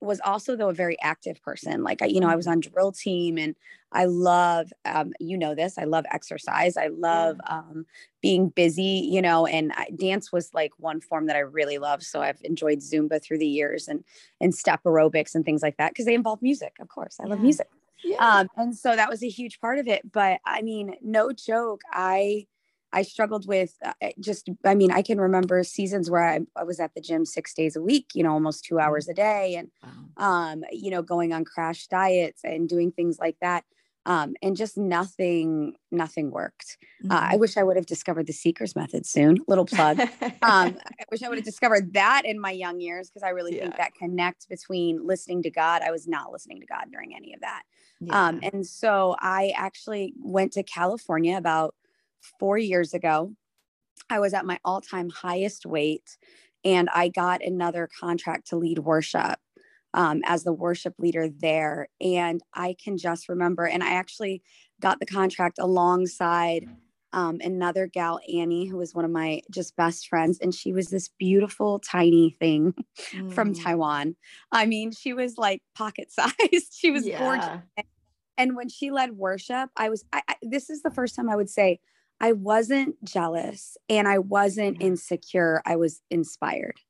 was 0.00 0.20
also 0.24 0.56
though 0.56 0.68
a 0.68 0.74
very 0.74 0.96
active 1.00 1.40
person 1.42 1.82
like 1.82 2.02
I, 2.02 2.06
you 2.06 2.20
know 2.20 2.28
i 2.28 2.36
was 2.36 2.46
mm-hmm. 2.46 2.52
on 2.52 2.60
drill 2.60 2.92
team 2.92 3.38
and 3.38 3.54
i 3.92 4.04
love 4.04 4.72
um, 4.84 5.12
you 5.20 5.38
know 5.38 5.54
this 5.54 5.78
i 5.78 5.84
love 5.84 6.04
exercise 6.10 6.76
i 6.76 6.88
love 6.88 7.38
um, 7.46 7.86
being 8.20 8.48
busy 8.48 9.08
you 9.10 9.22
know 9.22 9.46
and 9.46 9.72
I, 9.74 9.88
dance 9.96 10.32
was 10.32 10.52
like 10.52 10.72
one 10.78 11.00
form 11.00 11.26
that 11.26 11.36
i 11.36 11.40
really 11.40 11.78
love 11.78 12.02
so 12.02 12.20
i've 12.20 12.40
enjoyed 12.42 12.78
zumba 12.78 13.22
through 13.22 13.38
the 13.38 13.46
years 13.46 13.88
and 13.88 14.04
and 14.40 14.54
step 14.54 14.82
aerobics 14.84 15.34
and 15.34 15.44
things 15.44 15.62
like 15.62 15.76
that 15.78 15.92
because 15.92 16.06
they 16.06 16.14
involve 16.14 16.42
music 16.42 16.74
of 16.80 16.88
course 16.88 17.18
i 17.20 17.24
love 17.24 17.40
music 17.40 17.68
yeah. 18.02 18.16
Um, 18.18 18.48
and 18.58 18.76
so 18.76 18.94
that 18.94 19.08
was 19.08 19.22
a 19.22 19.28
huge 19.28 19.60
part 19.60 19.78
of 19.78 19.88
it 19.88 20.12
but 20.12 20.40
i 20.44 20.60
mean 20.62 20.94
no 21.02 21.32
joke 21.32 21.80
i 21.90 22.46
I 22.94 23.02
struggled 23.02 23.46
with 23.46 23.74
uh, 23.84 23.92
eh, 24.00 24.12
just, 24.20 24.48
I 24.64 24.74
mean, 24.76 24.92
I 24.92 25.02
can 25.02 25.20
remember 25.20 25.62
seasons 25.64 26.10
where 26.10 26.24
I, 26.24 26.40
I, 26.56 26.62
was 26.62 26.78
at 26.78 26.94
the 26.94 27.00
gym 27.00 27.26
six 27.26 27.52
days 27.52 27.74
a 27.74 27.82
week, 27.82 28.10
you 28.14 28.22
know, 28.22 28.30
almost 28.30 28.64
two 28.64 28.76
mm-hmm. 28.76 28.86
hours 28.86 29.08
a 29.08 29.14
day 29.14 29.56
and, 29.56 29.68
wow. 30.16 30.24
um, 30.52 30.64
you 30.70 30.90
know, 30.90 31.02
going 31.02 31.32
on 31.32 31.44
crash 31.44 31.88
diets 31.88 32.42
and 32.44 32.68
doing 32.68 32.92
things 32.92 33.18
like 33.18 33.36
that. 33.40 33.64
Um, 34.06 34.34
and 34.42 34.54
just 34.54 34.76
nothing, 34.76 35.74
nothing 35.90 36.30
worked. 36.30 36.76
Mm-hmm. 37.02 37.10
Uh, 37.10 37.14
I 37.14 37.18
mm-hmm. 37.30 37.40
wish 37.40 37.56
I 37.56 37.64
would 37.64 37.76
have 37.76 37.86
discovered 37.86 38.26
the 38.26 38.32
seekers 38.32 38.76
method 38.76 39.06
soon. 39.06 39.38
Little 39.48 39.64
plug. 39.64 39.98
um, 39.98 40.08
I 40.42 41.04
wish 41.10 41.22
I 41.22 41.28
would 41.28 41.38
have 41.38 41.44
discovered 41.44 41.94
that 41.94 42.22
in 42.24 42.38
my 42.38 42.50
young 42.52 42.80
years 42.80 43.10
because 43.10 43.24
I 43.24 43.30
really 43.30 43.56
yeah. 43.56 43.62
think 43.62 43.76
that 43.78 43.94
connect 43.94 44.48
between 44.48 45.04
listening 45.04 45.42
to 45.42 45.50
God. 45.50 45.82
I 45.82 45.90
was 45.90 46.06
not 46.06 46.30
listening 46.30 46.60
to 46.60 46.66
God 46.66 46.84
during 46.92 47.16
any 47.16 47.34
of 47.34 47.40
that. 47.40 47.62
Um, 48.02 48.06
yeah. 48.06 48.26
Um, 48.26 48.40
and 48.52 48.66
so 48.66 49.16
I 49.18 49.52
actually 49.56 50.12
went 50.18 50.52
to 50.52 50.62
California 50.62 51.36
about 51.36 51.74
four 52.38 52.58
years 52.58 52.94
ago. 52.94 53.32
I 54.10 54.18
was 54.18 54.34
at 54.34 54.46
my 54.46 54.58
all 54.64 54.80
time 54.80 55.10
highest 55.10 55.66
weight, 55.66 56.18
and 56.64 56.88
I 56.94 57.08
got 57.08 57.42
another 57.42 57.88
contract 58.00 58.48
to 58.48 58.56
lead 58.56 58.80
worship 58.80 59.38
um, 59.94 60.22
as 60.26 60.44
the 60.44 60.52
worship 60.52 60.94
leader 60.98 61.28
there. 61.28 61.88
And 62.00 62.40
I 62.52 62.76
can 62.82 62.98
just 62.98 63.28
remember, 63.28 63.66
and 63.66 63.82
I 63.82 63.92
actually 63.94 64.42
got 64.80 65.00
the 65.00 65.06
contract 65.06 65.58
alongside 65.58 66.66
um, 67.14 67.38
another 67.40 67.86
gal, 67.86 68.18
Annie, 68.32 68.66
who 68.66 68.76
was 68.76 68.92
one 68.92 69.04
of 69.04 69.10
my 69.10 69.40
just 69.48 69.76
best 69.76 70.08
friends. 70.08 70.40
And 70.40 70.52
she 70.52 70.72
was 70.72 70.88
this 70.88 71.08
beautiful, 71.16 71.78
tiny 71.78 72.36
thing 72.40 72.74
mm. 73.12 73.32
from 73.32 73.54
Taiwan. 73.54 74.16
I 74.50 74.66
mean, 74.66 74.90
she 74.90 75.14
was 75.14 75.38
like 75.38 75.62
pocket 75.76 76.10
sized. 76.10 76.72
she 76.72 76.90
was 76.90 77.06
yeah. 77.06 77.18
gorgeous. 77.20 77.86
And 78.36 78.56
when 78.56 78.68
she 78.68 78.90
led 78.90 79.12
worship, 79.12 79.70
I 79.76 79.88
was, 79.90 80.04
I, 80.12 80.22
I, 80.28 80.34
this 80.42 80.68
is 80.68 80.82
the 80.82 80.90
first 80.90 81.14
time 81.14 81.30
I 81.30 81.36
would 81.36 81.48
say 81.48 81.78
I 82.24 82.32
wasn't 82.32 83.04
jealous 83.04 83.76
and 83.90 84.08
I 84.08 84.18
wasn't 84.18 84.80
insecure. 84.80 85.60
I 85.66 85.76
was 85.76 86.00
inspired 86.10 86.80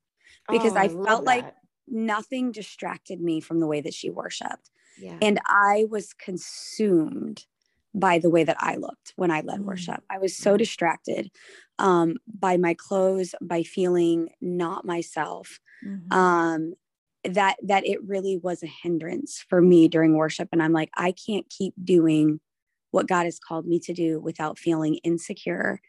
because 0.49 0.75
oh, 0.75 0.76
I, 0.76 0.83
I 0.85 0.88
felt 0.88 1.25
like 1.25 1.53
nothing 1.88 2.53
distracted 2.53 3.21
me 3.21 3.41
from 3.41 3.59
the 3.59 3.67
way 3.67 3.81
that 3.81 3.95
she 3.95 4.11
worshiped. 4.11 4.71
Yeah. 4.97 5.17
And 5.21 5.41
I 5.45 5.87
was 5.91 6.12
consumed 6.12 7.47
by 7.93 8.21
the 8.21 8.31
way 8.31 8.45
that 8.45 8.59
I 8.61 8.76
looked 8.76 9.12
when 9.17 9.33
I 9.33 9.41
led 9.41 9.59
mm. 9.59 9.64
worship. 9.64 10.05
I 10.09 10.19
was 10.19 10.37
so 10.37 10.57
distracted 10.57 11.33
um, 11.81 12.19
by 12.33 12.57
my 12.57 12.75
clothes, 12.75 13.35
by 13.43 13.64
feeling 13.64 14.29
not 14.41 14.85
myself. 14.85 15.59
Mm-hmm. 15.85 16.17
Um, 16.17 16.75
that 17.25 17.57
that 17.64 17.85
it 17.85 18.05
really 18.05 18.37
was 18.37 18.62
a 18.62 18.69
hindrance 18.69 19.45
for 19.49 19.61
me 19.62 19.88
during 19.88 20.14
worship 20.14 20.47
and 20.53 20.62
i'm 20.62 20.75
like 20.75 20.91
i 20.95 21.11
can't 21.11 21.49
keep 21.49 21.73
doing 21.83 22.38
what 22.95 23.09
God 23.09 23.25
has 23.25 23.39
called 23.39 23.67
me 23.67 23.81
to 23.81 23.93
do 23.93 24.21
without 24.21 24.59
feeling 24.59 24.95
insecure 25.03 25.81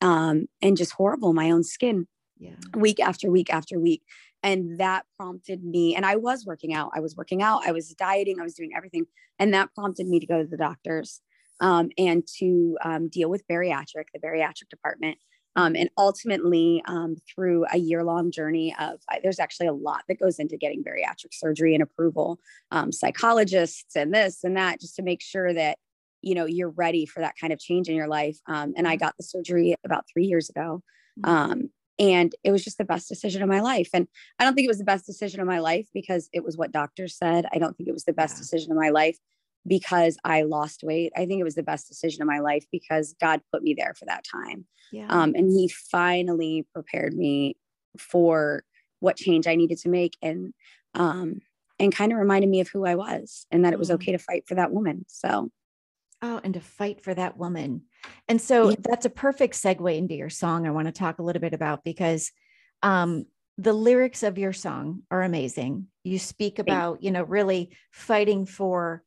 um, 0.00 0.46
and 0.62 0.76
just 0.76 0.92
horrible 0.92 1.32
my 1.32 1.50
own 1.50 1.64
skin 1.64 2.06
yeah. 2.38 2.54
week 2.74 3.00
after 3.00 3.30
week 3.30 3.52
after 3.52 3.78
week. 3.78 4.02
And 4.44 4.78
that 4.80 5.04
prompted 5.16 5.62
me, 5.62 5.94
and 5.94 6.04
I 6.04 6.16
was 6.16 6.44
working 6.44 6.72
out. 6.74 6.90
I 6.94 7.00
was 7.00 7.16
working 7.16 7.42
out, 7.42 7.62
I 7.66 7.72
was 7.72 7.90
dieting, 7.90 8.40
I 8.40 8.42
was 8.42 8.54
doing 8.54 8.72
everything. 8.76 9.06
And 9.38 9.54
that 9.54 9.74
prompted 9.74 10.08
me 10.08 10.18
to 10.18 10.26
go 10.26 10.42
to 10.42 10.48
the 10.48 10.56
doctors 10.56 11.20
um, 11.60 11.90
and 11.96 12.26
to 12.38 12.76
um, 12.84 13.08
deal 13.08 13.30
with 13.30 13.46
bariatric, 13.46 14.06
the 14.12 14.18
bariatric 14.18 14.68
department. 14.68 15.18
Um, 15.54 15.76
and 15.76 15.90
ultimately, 15.98 16.82
um, 16.86 17.16
through 17.32 17.66
a 17.72 17.78
year 17.78 18.02
long 18.02 18.30
journey 18.30 18.74
of, 18.80 19.00
there's 19.22 19.38
actually 19.38 19.66
a 19.66 19.72
lot 19.72 20.02
that 20.08 20.18
goes 20.18 20.38
into 20.38 20.56
getting 20.56 20.82
bariatric 20.82 21.32
surgery 21.32 21.74
and 21.74 21.82
approval, 21.82 22.40
um, 22.70 22.90
psychologists 22.90 23.94
and 23.94 24.14
this 24.14 24.42
and 24.44 24.56
that, 24.56 24.80
just 24.80 24.96
to 24.96 25.02
make 25.02 25.20
sure 25.20 25.52
that 25.52 25.78
you 26.22 26.34
know 26.34 26.46
you're 26.46 26.70
ready 26.70 27.04
for 27.04 27.20
that 27.20 27.34
kind 27.38 27.52
of 27.52 27.58
change 27.58 27.88
in 27.88 27.96
your 27.96 28.08
life 28.08 28.38
um, 28.46 28.72
and 28.76 28.88
i 28.88 28.94
mm-hmm. 28.94 29.04
got 29.04 29.16
the 29.16 29.24
surgery 29.24 29.74
about 29.84 30.04
three 30.12 30.24
years 30.24 30.48
ago 30.48 30.82
mm-hmm. 31.20 31.30
um, 31.30 31.70
and 31.98 32.34
it 32.42 32.50
was 32.50 32.64
just 32.64 32.78
the 32.78 32.84
best 32.84 33.08
decision 33.08 33.42
of 33.42 33.48
my 33.48 33.60
life 33.60 33.90
and 33.92 34.08
i 34.38 34.44
don't 34.44 34.54
think 34.54 34.64
it 34.64 34.70
was 34.70 34.78
the 34.78 34.84
best 34.84 35.04
decision 35.06 35.40
of 35.40 35.46
my 35.46 35.58
life 35.58 35.86
because 35.92 36.28
it 36.32 36.44
was 36.44 36.56
what 36.56 36.72
doctors 36.72 37.16
said 37.16 37.46
i 37.52 37.58
don't 37.58 37.76
think 37.76 37.88
it 37.88 37.92
was 37.94 38.04
the 38.04 38.12
best 38.12 38.36
yeah. 38.36 38.40
decision 38.40 38.72
of 38.72 38.78
my 38.78 38.90
life 38.90 39.18
because 39.66 40.16
i 40.24 40.42
lost 40.42 40.82
weight 40.82 41.12
i 41.16 41.26
think 41.26 41.40
it 41.40 41.44
was 41.44 41.54
the 41.54 41.62
best 41.62 41.88
decision 41.88 42.22
of 42.22 42.28
my 42.28 42.38
life 42.38 42.64
because 42.72 43.14
god 43.20 43.40
put 43.52 43.62
me 43.62 43.74
there 43.74 43.94
for 43.94 44.06
that 44.06 44.24
time 44.24 44.64
yeah. 44.92 45.06
um, 45.08 45.34
and 45.34 45.50
he 45.50 45.68
finally 45.68 46.66
prepared 46.72 47.14
me 47.14 47.56
for 47.98 48.64
what 49.00 49.16
change 49.16 49.46
i 49.46 49.54
needed 49.54 49.78
to 49.78 49.88
make 49.88 50.16
and 50.22 50.54
um, 50.94 51.40
and 51.78 51.94
kind 51.94 52.12
of 52.12 52.18
reminded 52.18 52.50
me 52.50 52.60
of 52.60 52.68
who 52.68 52.84
i 52.84 52.94
was 52.94 53.46
and 53.50 53.64
that 53.64 53.72
it 53.72 53.78
was 53.78 53.90
mm. 53.90 53.94
okay 53.94 54.12
to 54.12 54.18
fight 54.18 54.44
for 54.46 54.54
that 54.54 54.72
woman 54.72 55.04
so 55.08 55.50
Oh, 56.24 56.40
and 56.44 56.54
to 56.54 56.60
fight 56.60 57.02
for 57.02 57.12
that 57.12 57.36
woman. 57.36 57.82
And 58.28 58.40
so 58.40 58.70
yeah. 58.70 58.76
that's 58.78 59.06
a 59.06 59.10
perfect 59.10 59.54
segue 59.54 59.96
into 59.96 60.14
your 60.14 60.30
song 60.30 60.66
I 60.66 60.70
want 60.70 60.86
to 60.86 60.92
talk 60.92 61.18
a 61.18 61.22
little 61.22 61.42
bit 61.42 61.52
about 61.52 61.82
because 61.82 62.30
um, 62.82 63.26
the 63.58 63.72
lyrics 63.72 64.22
of 64.22 64.38
your 64.38 64.52
song 64.52 65.02
are 65.10 65.22
amazing. 65.22 65.88
You 66.04 66.18
speak 66.18 66.58
about, 66.58 67.02
you 67.02 67.10
know, 67.10 67.24
really 67.24 67.76
fighting 67.90 68.46
for 68.46 69.02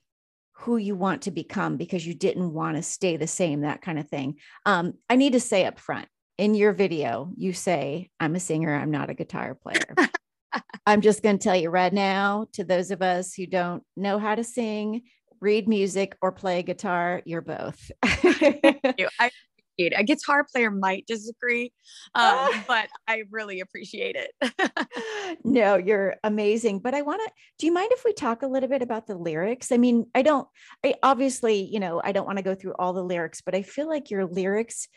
who 0.60 0.78
you 0.78 0.96
want 0.96 1.24
to 1.24 1.32
become 1.32 1.78
because 1.78 2.06
you 2.06 2.14
didn't 2.14 2.54
want 2.54 2.78
to 2.78 2.84
stay 2.84 3.18
the 3.18 3.28
same, 3.28 3.62
that 3.62 3.82
kind 3.82 4.00
of 4.00 4.08
thing. 4.10 4.36
Um, 4.66 4.94
I 5.10 5.16
need 5.16 5.34
to 5.34 5.40
say 5.40 5.66
up 5.66 5.80
front 5.80 6.08
in 6.38 6.54
your 6.54 6.74
video, 6.74 7.32
you 7.38 7.54
say, 7.54 8.10
I'm 8.20 8.36
a 8.36 8.40
singer, 8.40 8.76
I'm 8.76 8.92
not 8.92 9.10
a 9.10 9.14
guitar 9.14 9.56
player. 9.56 9.96
I'm 10.86 11.02
just 11.02 11.24
going 11.24 11.38
to 11.38 11.44
tell 11.44 11.56
you 11.56 11.70
right 11.70 11.94
now 11.94 12.48
to 12.54 12.64
those 12.64 12.92
of 12.92 13.02
us 13.02 13.34
who 13.34 13.46
don't 13.46 13.84
know 13.98 14.20
how 14.20 14.36
to 14.36 14.44
sing, 14.44 15.04
read 15.42 15.68
music 15.68 16.18
or 16.22 16.32
play 16.32 16.64
guitar. 16.64 17.22
You're 17.26 17.42
both. 17.42 17.92
I 18.04 19.30
appreciate 19.78 19.94
it. 19.94 19.94
A 19.98 20.04
guitar 20.04 20.46
player 20.52 20.72
might 20.72 21.06
disagree, 21.06 21.74
um, 22.14 22.50
but 22.68 22.88
I 23.08 23.24
really 23.30 23.60
appreciate 23.60 24.16
it. 24.16 25.40
no, 25.44 25.76
you're 25.76 26.16
amazing. 26.24 26.80
But 26.80 26.94
I 26.94 27.02
want 27.02 27.22
to, 27.26 27.32
do 27.60 27.66
you 27.66 27.74
mind 27.74 27.92
if 27.92 28.04
we 28.06 28.14
talk 28.14 28.42
a 28.42 28.48
little 28.48 28.70
bit 28.70 28.82
about 28.82 29.08
the 29.08 29.16
lyrics? 29.16 29.72
I 29.72 29.78
mean, 29.78 30.08
I 30.16 30.22
don't, 30.22 30.48
I 30.84 30.96
obviously, 31.04 31.64
you 31.64 31.80
know, 31.80 32.02
I 32.04 32.12
don't 32.12 32.26
want 32.26 32.38
to 32.38 32.44
go 32.44 32.56
through 32.56 32.76
all 32.80 32.94
the 32.94 33.04
lyrics, 33.04 33.42
but 33.42 33.56
I 33.56 33.64
feel 33.64 33.90
like 33.90 34.12
your 34.12 34.26
lyrics 34.26 34.88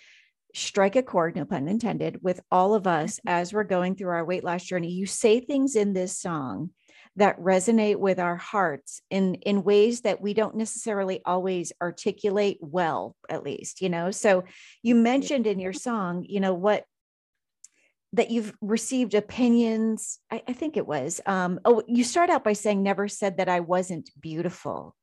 strike 0.54 0.96
a 0.96 1.02
chord, 1.02 1.36
no 1.36 1.44
pun 1.44 1.68
intended, 1.68 2.20
with 2.22 2.40
all 2.50 2.74
of 2.74 2.86
us 2.86 3.16
mm-hmm. 3.16 3.28
as 3.28 3.52
we're 3.52 3.64
going 3.64 3.96
through 3.96 4.10
our 4.10 4.24
weight 4.24 4.44
loss 4.44 4.64
journey. 4.64 4.90
You 4.90 5.06
say 5.06 5.40
things 5.40 5.76
in 5.76 5.92
this 5.92 6.18
song 6.18 6.70
that 7.18 7.38
resonate 7.40 7.96
with 7.96 8.18
our 8.18 8.36
hearts 8.36 9.02
in 9.10 9.34
in 9.36 9.64
ways 9.64 10.02
that 10.02 10.20
we 10.20 10.34
don't 10.34 10.54
necessarily 10.54 11.20
always 11.24 11.72
articulate 11.82 12.58
well 12.60 13.16
at 13.28 13.42
least 13.42 13.82
you 13.82 13.88
know? 13.88 14.10
So 14.10 14.44
you 14.82 14.94
mentioned 14.94 15.46
in 15.46 15.58
your 15.58 15.72
song 15.72 16.24
you 16.28 16.40
know 16.40 16.54
what 16.54 16.84
that 18.14 18.30
you've 18.30 18.54
received 18.62 19.14
opinions 19.14 20.18
i, 20.30 20.42
I 20.48 20.52
think 20.54 20.76
it 20.76 20.86
was 20.86 21.20
um, 21.26 21.60
oh 21.64 21.82
you 21.86 22.04
start 22.04 22.30
out 22.30 22.44
by 22.44 22.54
saying 22.54 22.82
never 22.82 23.08
said 23.08 23.36
that 23.36 23.48
i 23.48 23.60
wasn't 23.60 24.10
beautiful. 24.20 24.94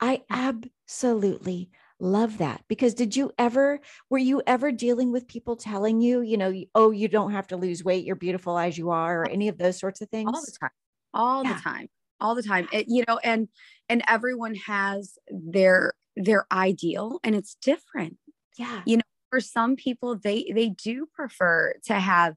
I 0.00 0.22
absolutely 0.30 1.70
love 2.00 2.38
that 2.38 2.62
because 2.68 2.94
did 2.94 3.16
you 3.16 3.32
ever 3.38 3.80
were 4.08 4.18
you 4.18 4.42
ever 4.46 4.70
dealing 4.70 5.10
with 5.10 5.26
people 5.26 5.56
telling 5.56 6.00
you 6.00 6.20
you 6.20 6.36
know 6.36 6.54
oh 6.74 6.92
you 6.92 7.08
don't 7.08 7.32
have 7.32 7.48
to 7.48 7.56
lose 7.56 7.82
weight 7.82 8.04
you're 8.04 8.14
beautiful 8.14 8.56
as 8.56 8.78
you 8.78 8.90
are 8.90 9.22
or 9.22 9.28
any 9.28 9.48
of 9.48 9.58
those 9.58 9.78
sorts 9.78 10.00
of 10.00 10.08
things? 10.08 10.30
all 10.32 10.40
the 10.40 10.56
time 10.60 10.70
all 11.12 11.44
yeah. 11.44 11.54
the 11.54 11.60
time 11.60 11.88
all 12.20 12.34
the 12.34 12.42
time. 12.42 12.68
It, 12.72 12.86
you 12.88 13.04
know 13.06 13.18
and 13.22 13.48
and 13.88 14.02
everyone 14.08 14.54
has 14.54 15.18
their 15.28 15.94
their 16.16 16.46
ideal 16.52 17.20
and 17.22 17.34
it's 17.34 17.56
different. 17.62 18.16
Yeah. 18.58 18.82
You 18.86 18.98
know 18.98 19.02
for 19.30 19.40
some 19.40 19.76
people 19.76 20.16
they 20.16 20.50
they 20.54 20.70
do 20.70 21.06
prefer 21.14 21.74
to 21.84 21.94
have 21.94 22.34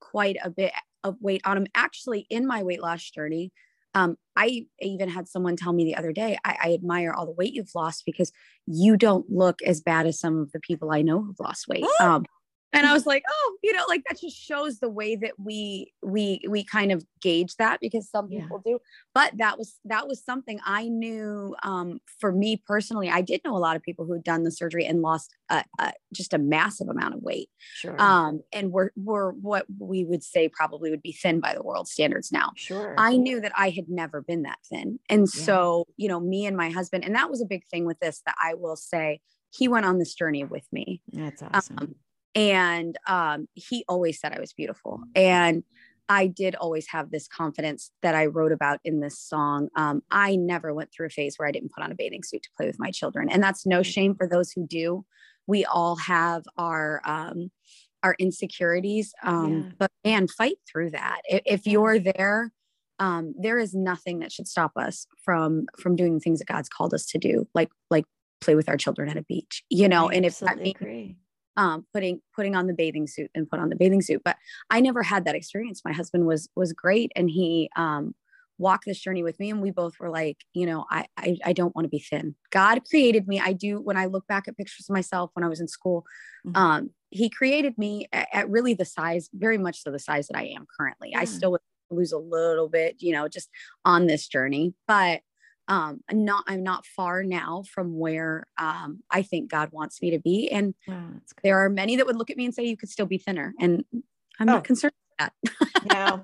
quite 0.00 0.36
a 0.42 0.50
bit 0.50 0.72
of 1.04 1.16
weight 1.20 1.42
on 1.44 1.56
them 1.56 1.66
actually 1.74 2.26
in 2.30 2.46
my 2.46 2.62
weight 2.62 2.82
loss 2.82 3.08
journey 3.10 3.52
um, 3.94 4.16
I 4.36 4.66
even 4.80 5.10
had 5.10 5.28
someone 5.28 5.56
tell 5.56 5.74
me 5.74 5.84
the 5.84 5.96
other 5.96 6.12
day, 6.12 6.38
I, 6.46 6.56
I, 6.62 6.72
admire 6.72 7.12
all 7.12 7.26
the 7.26 7.32
weight 7.32 7.52
you've 7.52 7.74
lost 7.74 8.04
because 8.06 8.32
you 8.66 8.96
don't 8.96 9.30
look 9.30 9.60
as 9.62 9.82
bad 9.82 10.06
as 10.06 10.18
some 10.18 10.38
of 10.38 10.52
the 10.52 10.60
people 10.60 10.90
I 10.90 11.02
know 11.02 11.22
who've 11.22 11.38
lost 11.38 11.68
weight. 11.68 11.84
Um, 12.00 12.24
and 12.72 12.86
i 12.86 12.92
was 12.92 13.06
like 13.06 13.22
oh 13.28 13.56
you 13.62 13.72
know 13.72 13.84
like 13.88 14.02
that 14.08 14.20
just 14.20 14.36
shows 14.36 14.78
the 14.78 14.88
way 14.88 15.16
that 15.16 15.32
we 15.38 15.92
we 16.02 16.40
we 16.48 16.64
kind 16.64 16.92
of 16.92 17.04
gauge 17.20 17.54
that 17.56 17.80
because 17.80 18.10
some 18.10 18.28
people 18.28 18.60
yeah. 18.66 18.72
do. 18.72 18.78
But 19.14 19.38
that 19.38 19.58
was 19.58 19.78
that 19.84 20.08
was 20.08 20.24
something 20.24 20.58
i 20.64 20.88
knew 20.88 21.54
um, 21.62 22.00
for 22.20 22.32
me 22.32 22.62
personally 22.66 23.10
i 23.10 23.20
did 23.20 23.40
know 23.44 23.56
a 23.56 23.58
lot 23.58 23.76
of 23.76 23.82
people 23.82 24.04
who 24.04 24.14
had 24.14 24.24
done 24.24 24.42
the 24.42 24.50
surgery 24.50 24.84
and 24.84 25.02
lost 25.02 25.34
a, 25.50 25.64
a, 25.78 25.92
just 26.12 26.32
a 26.34 26.38
massive 26.38 26.88
amount 26.88 27.14
of 27.14 27.22
weight. 27.22 27.48
Sure. 27.74 28.00
um, 28.00 28.40
and 28.52 28.72
were 28.72 28.92
were 28.96 29.32
what 29.32 29.66
we 29.78 30.04
would 30.04 30.22
say 30.22 30.48
probably 30.48 30.90
would 30.90 31.02
be 31.02 31.12
thin 31.12 31.40
by 31.40 31.54
the 31.54 31.62
world 31.62 31.88
standards 31.88 32.32
now. 32.32 32.52
Sure. 32.56 32.94
I 32.98 33.16
knew 33.16 33.40
that 33.40 33.52
i 33.56 33.70
had 33.70 33.88
never 33.88 34.22
been 34.22 34.42
that 34.42 34.58
thin. 34.68 34.98
And 35.08 35.28
yeah. 35.34 35.44
so 35.44 35.86
you 35.96 36.08
know 36.08 36.20
me 36.20 36.46
and 36.46 36.56
my 36.56 36.70
husband 36.70 37.04
and 37.04 37.14
that 37.14 37.30
was 37.30 37.40
a 37.42 37.46
big 37.46 37.64
thing 37.70 37.84
with 37.86 37.98
this 38.00 38.22
that 38.26 38.36
i 38.42 38.54
will 38.54 38.76
say 38.76 39.20
he 39.52 39.68
went 39.68 39.86
on 39.86 39.98
this 39.98 40.14
journey 40.14 40.44
with 40.44 40.66
me. 40.72 41.02
That's 41.12 41.42
awesome. 41.42 41.76
um, 41.78 41.94
and 42.34 42.96
um, 43.06 43.46
he 43.54 43.84
always 43.88 44.20
said 44.20 44.32
I 44.32 44.40
was 44.40 44.52
beautiful. 44.52 45.00
And 45.14 45.62
I 46.08 46.26
did 46.26 46.54
always 46.56 46.88
have 46.88 47.10
this 47.10 47.28
confidence 47.28 47.90
that 48.02 48.14
I 48.14 48.26
wrote 48.26 48.52
about 48.52 48.80
in 48.84 49.00
this 49.00 49.18
song. 49.18 49.68
Um, 49.76 50.02
I 50.10 50.36
never 50.36 50.74
went 50.74 50.92
through 50.92 51.06
a 51.06 51.10
phase 51.10 51.36
where 51.36 51.48
I 51.48 51.52
didn't 51.52 51.72
put 51.72 51.84
on 51.84 51.92
a 51.92 51.94
bathing 51.94 52.22
suit 52.22 52.42
to 52.42 52.50
play 52.56 52.66
with 52.66 52.78
my 52.78 52.90
children. 52.90 53.30
And 53.30 53.42
that's 53.42 53.66
no 53.66 53.82
shame 53.82 54.14
for 54.14 54.28
those 54.28 54.52
who 54.52 54.66
do. 54.66 55.04
We 55.46 55.64
all 55.64 55.96
have 55.96 56.44
our 56.56 57.00
um, 57.04 57.50
our 58.02 58.16
insecurities, 58.18 59.14
um, 59.22 59.52
yeah. 59.52 59.72
but 59.78 59.90
man, 60.04 60.26
fight 60.26 60.56
through 60.70 60.90
that. 60.90 61.20
If, 61.24 61.42
if 61.46 61.66
you're 61.66 62.00
there, 62.00 62.50
um, 62.98 63.32
there 63.38 63.58
is 63.58 63.74
nothing 63.74 64.18
that 64.20 64.32
should 64.32 64.48
stop 64.48 64.72
us 64.76 65.06
from 65.24 65.66
from 65.78 65.96
doing 65.96 66.14
the 66.14 66.20
things 66.20 66.40
that 66.40 66.48
God's 66.48 66.68
called 66.68 66.94
us 66.94 67.06
to 67.06 67.18
do, 67.18 67.48
like 67.54 67.70
like 67.90 68.04
play 68.40 68.54
with 68.54 68.68
our 68.68 68.76
children 68.76 69.08
at 69.08 69.16
a 69.16 69.22
beach, 69.22 69.62
you 69.70 69.88
know. 69.88 70.10
I 70.10 70.14
and 70.14 70.26
if 70.26 70.38
that 70.40 70.58
means 70.58 70.76
agree 70.80 71.16
um, 71.56 71.86
putting 71.92 72.20
putting 72.34 72.56
on 72.56 72.66
the 72.66 72.74
bathing 72.74 73.06
suit 73.06 73.30
and 73.34 73.48
put 73.48 73.60
on 73.60 73.68
the 73.68 73.76
bathing 73.76 74.02
suit. 74.02 74.22
But 74.24 74.36
I 74.70 74.80
never 74.80 75.02
had 75.02 75.24
that 75.24 75.34
experience. 75.34 75.82
My 75.84 75.92
husband 75.92 76.26
was 76.26 76.48
was 76.56 76.72
great, 76.72 77.12
and 77.16 77.30
he 77.30 77.70
um, 77.76 78.14
walked 78.58 78.84
this 78.86 79.00
journey 79.00 79.22
with 79.22 79.38
me, 79.40 79.50
and 79.50 79.60
we 79.60 79.70
both 79.70 79.98
were 79.98 80.10
like, 80.10 80.38
you 80.54 80.66
know, 80.66 80.84
I 80.90 81.06
I, 81.16 81.36
I 81.44 81.52
don't 81.52 81.74
want 81.74 81.84
to 81.84 81.90
be 81.90 81.98
thin. 81.98 82.34
God 82.50 82.80
created 82.88 83.28
me. 83.28 83.40
I 83.40 83.52
do. 83.52 83.80
When 83.80 83.96
I 83.96 84.06
look 84.06 84.26
back 84.26 84.48
at 84.48 84.56
pictures 84.56 84.86
of 84.88 84.94
myself 84.94 85.30
when 85.34 85.44
I 85.44 85.48
was 85.48 85.60
in 85.60 85.68
school, 85.68 86.04
mm-hmm. 86.46 86.56
um, 86.56 86.90
He 87.10 87.28
created 87.28 87.76
me 87.76 88.08
at, 88.12 88.28
at, 88.32 88.50
really 88.50 88.74
the 88.74 88.84
size, 88.84 89.28
very 89.34 89.58
much 89.58 89.82
so 89.82 89.90
the 89.90 89.98
size 89.98 90.28
that 90.28 90.38
I 90.38 90.44
am 90.56 90.66
currently. 90.78 91.10
Yeah. 91.10 91.20
I 91.20 91.24
still 91.24 91.58
lose 91.90 92.12
a 92.12 92.18
little 92.18 92.68
bit, 92.68 92.96
you 93.00 93.12
know, 93.12 93.28
just 93.28 93.50
on 93.84 94.06
this 94.06 94.26
journey, 94.26 94.74
but 94.88 95.20
um 95.68 96.00
I'm 96.08 96.24
not 96.24 96.44
i'm 96.46 96.62
not 96.62 96.86
far 96.86 97.22
now 97.22 97.64
from 97.70 97.98
where 97.98 98.46
um 98.58 99.00
i 99.10 99.22
think 99.22 99.50
god 99.50 99.70
wants 99.72 100.02
me 100.02 100.10
to 100.10 100.18
be 100.18 100.50
and 100.50 100.74
there 101.42 101.64
are 101.64 101.68
many 101.68 101.96
that 101.96 102.06
would 102.06 102.16
look 102.16 102.30
at 102.30 102.36
me 102.36 102.44
and 102.44 102.54
say 102.54 102.64
you 102.64 102.76
could 102.76 102.90
still 102.90 103.06
be 103.06 103.18
thinner 103.18 103.54
and 103.60 103.84
i'm 104.40 104.48
oh. 104.48 104.52
not 104.54 104.64
concerned 104.64 104.94
with 105.08 105.30
that 105.30 105.32
no 105.92 106.22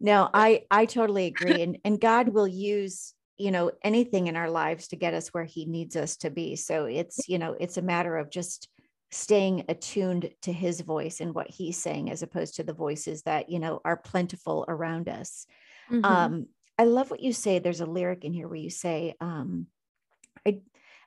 no 0.00 0.30
i 0.34 0.62
i 0.70 0.84
totally 0.84 1.26
agree 1.26 1.62
and 1.62 1.78
and 1.84 2.00
god 2.00 2.28
will 2.28 2.48
use 2.48 3.14
you 3.38 3.50
know 3.50 3.70
anything 3.82 4.26
in 4.26 4.36
our 4.36 4.50
lives 4.50 4.88
to 4.88 4.96
get 4.96 5.14
us 5.14 5.28
where 5.28 5.44
he 5.44 5.64
needs 5.64 5.96
us 5.96 6.16
to 6.16 6.30
be 6.30 6.56
so 6.56 6.84
it's 6.84 7.28
you 7.28 7.38
know 7.38 7.56
it's 7.58 7.76
a 7.76 7.82
matter 7.82 8.16
of 8.16 8.30
just 8.30 8.68
staying 9.10 9.64
attuned 9.68 10.30
to 10.40 10.52
his 10.52 10.80
voice 10.80 11.20
and 11.20 11.34
what 11.34 11.48
he's 11.50 11.76
saying 11.76 12.10
as 12.10 12.22
opposed 12.22 12.56
to 12.56 12.62
the 12.62 12.72
voices 12.72 13.22
that 13.22 13.50
you 13.50 13.58
know 13.58 13.80
are 13.84 13.96
plentiful 13.96 14.64
around 14.68 15.08
us 15.08 15.46
mm-hmm. 15.90 16.04
um 16.04 16.46
I 16.78 16.84
love 16.84 17.10
what 17.10 17.20
you 17.20 17.32
say. 17.32 17.58
There's 17.58 17.80
a 17.80 17.86
lyric 17.86 18.24
in 18.24 18.32
here 18.32 18.48
where 18.48 18.56
you 18.56 18.70
say, 18.70 19.14
um, 19.20 19.66
I, 20.46 20.60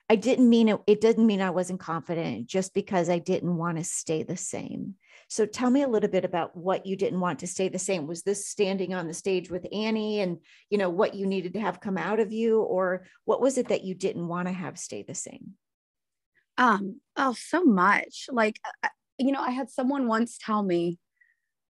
I 0.10 0.15
didn't 0.15 0.50
mean 0.50 0.69
it. 0.69 0.79
It 0.88 1.01
didn't 1.01 1.25
mean 1.25 1.41
I 1.41 1.50
wasn't 1.50 1.79
confident 1.79 2.48
just 2.48 2.74
because 2.74 3.10
I 3.10 3.19
didn't 3.19 3.57
want 3.57 3.77
to 3.77 3.84
stay 3.84 4.24
the 4.24 4.38
same. 4.38 4.95
So 5.27 5.48
tell 5.48 5.72
me 5.72 5.81
a 5.81 5.88
little 5.88 6.10
bit 6.10 6.24
about 6.24 6.55
what 6.55 6.86
you 6.86 6.95
didn't 6.95 7.19
want 7.19 7.39
to 7.39 7.48
stay 7.48 7.67
the 7.67 7.79
same. 7.79 8.05
Was 8.05 8.22
this 8.22 8.48
standing 8.48 8.93
on 8.93 9.07
the 9.07 9.13
stage 9.13 9.50
with 9.50 9.65
Annie 9.74 10.19
and, 10.19 10.38
you 10.69 10.77
know, 10.77 10.89
what 10.89 11.15
you 11.15 11.25
needed 11.25 11.53
to 11.53 11.60
have 11.60 11.81
come 11.81 11.98
out 11.98 12.19
of 12.19 12.31
you 12.31 12.62
or 12.62 13.07
what 13.25 13.41
was 13.41 13.57
it 13.57 13.69
that 13.69 13.84
you 13.84 13.95
didn't 13.95 14.27
want 14.27 14.48
to 14.48 14.53
have 14.53 14.77
stay 14.77 15.01
the 15.01 15.15
same? 15.15 15.53
Um, 16.60 17.01
oh, 17.17 17.34
so 17.34 17.63
much. 17.63 18.27
Like, 18.31 18.60
you 19.17 19.31
know, 19.31 19.41
I 19.41 19.50
had 19.50 19.72
someone 19.72 20.07
once 20.07 20.38
tell 20.38 20.62
me, 20.62 21.00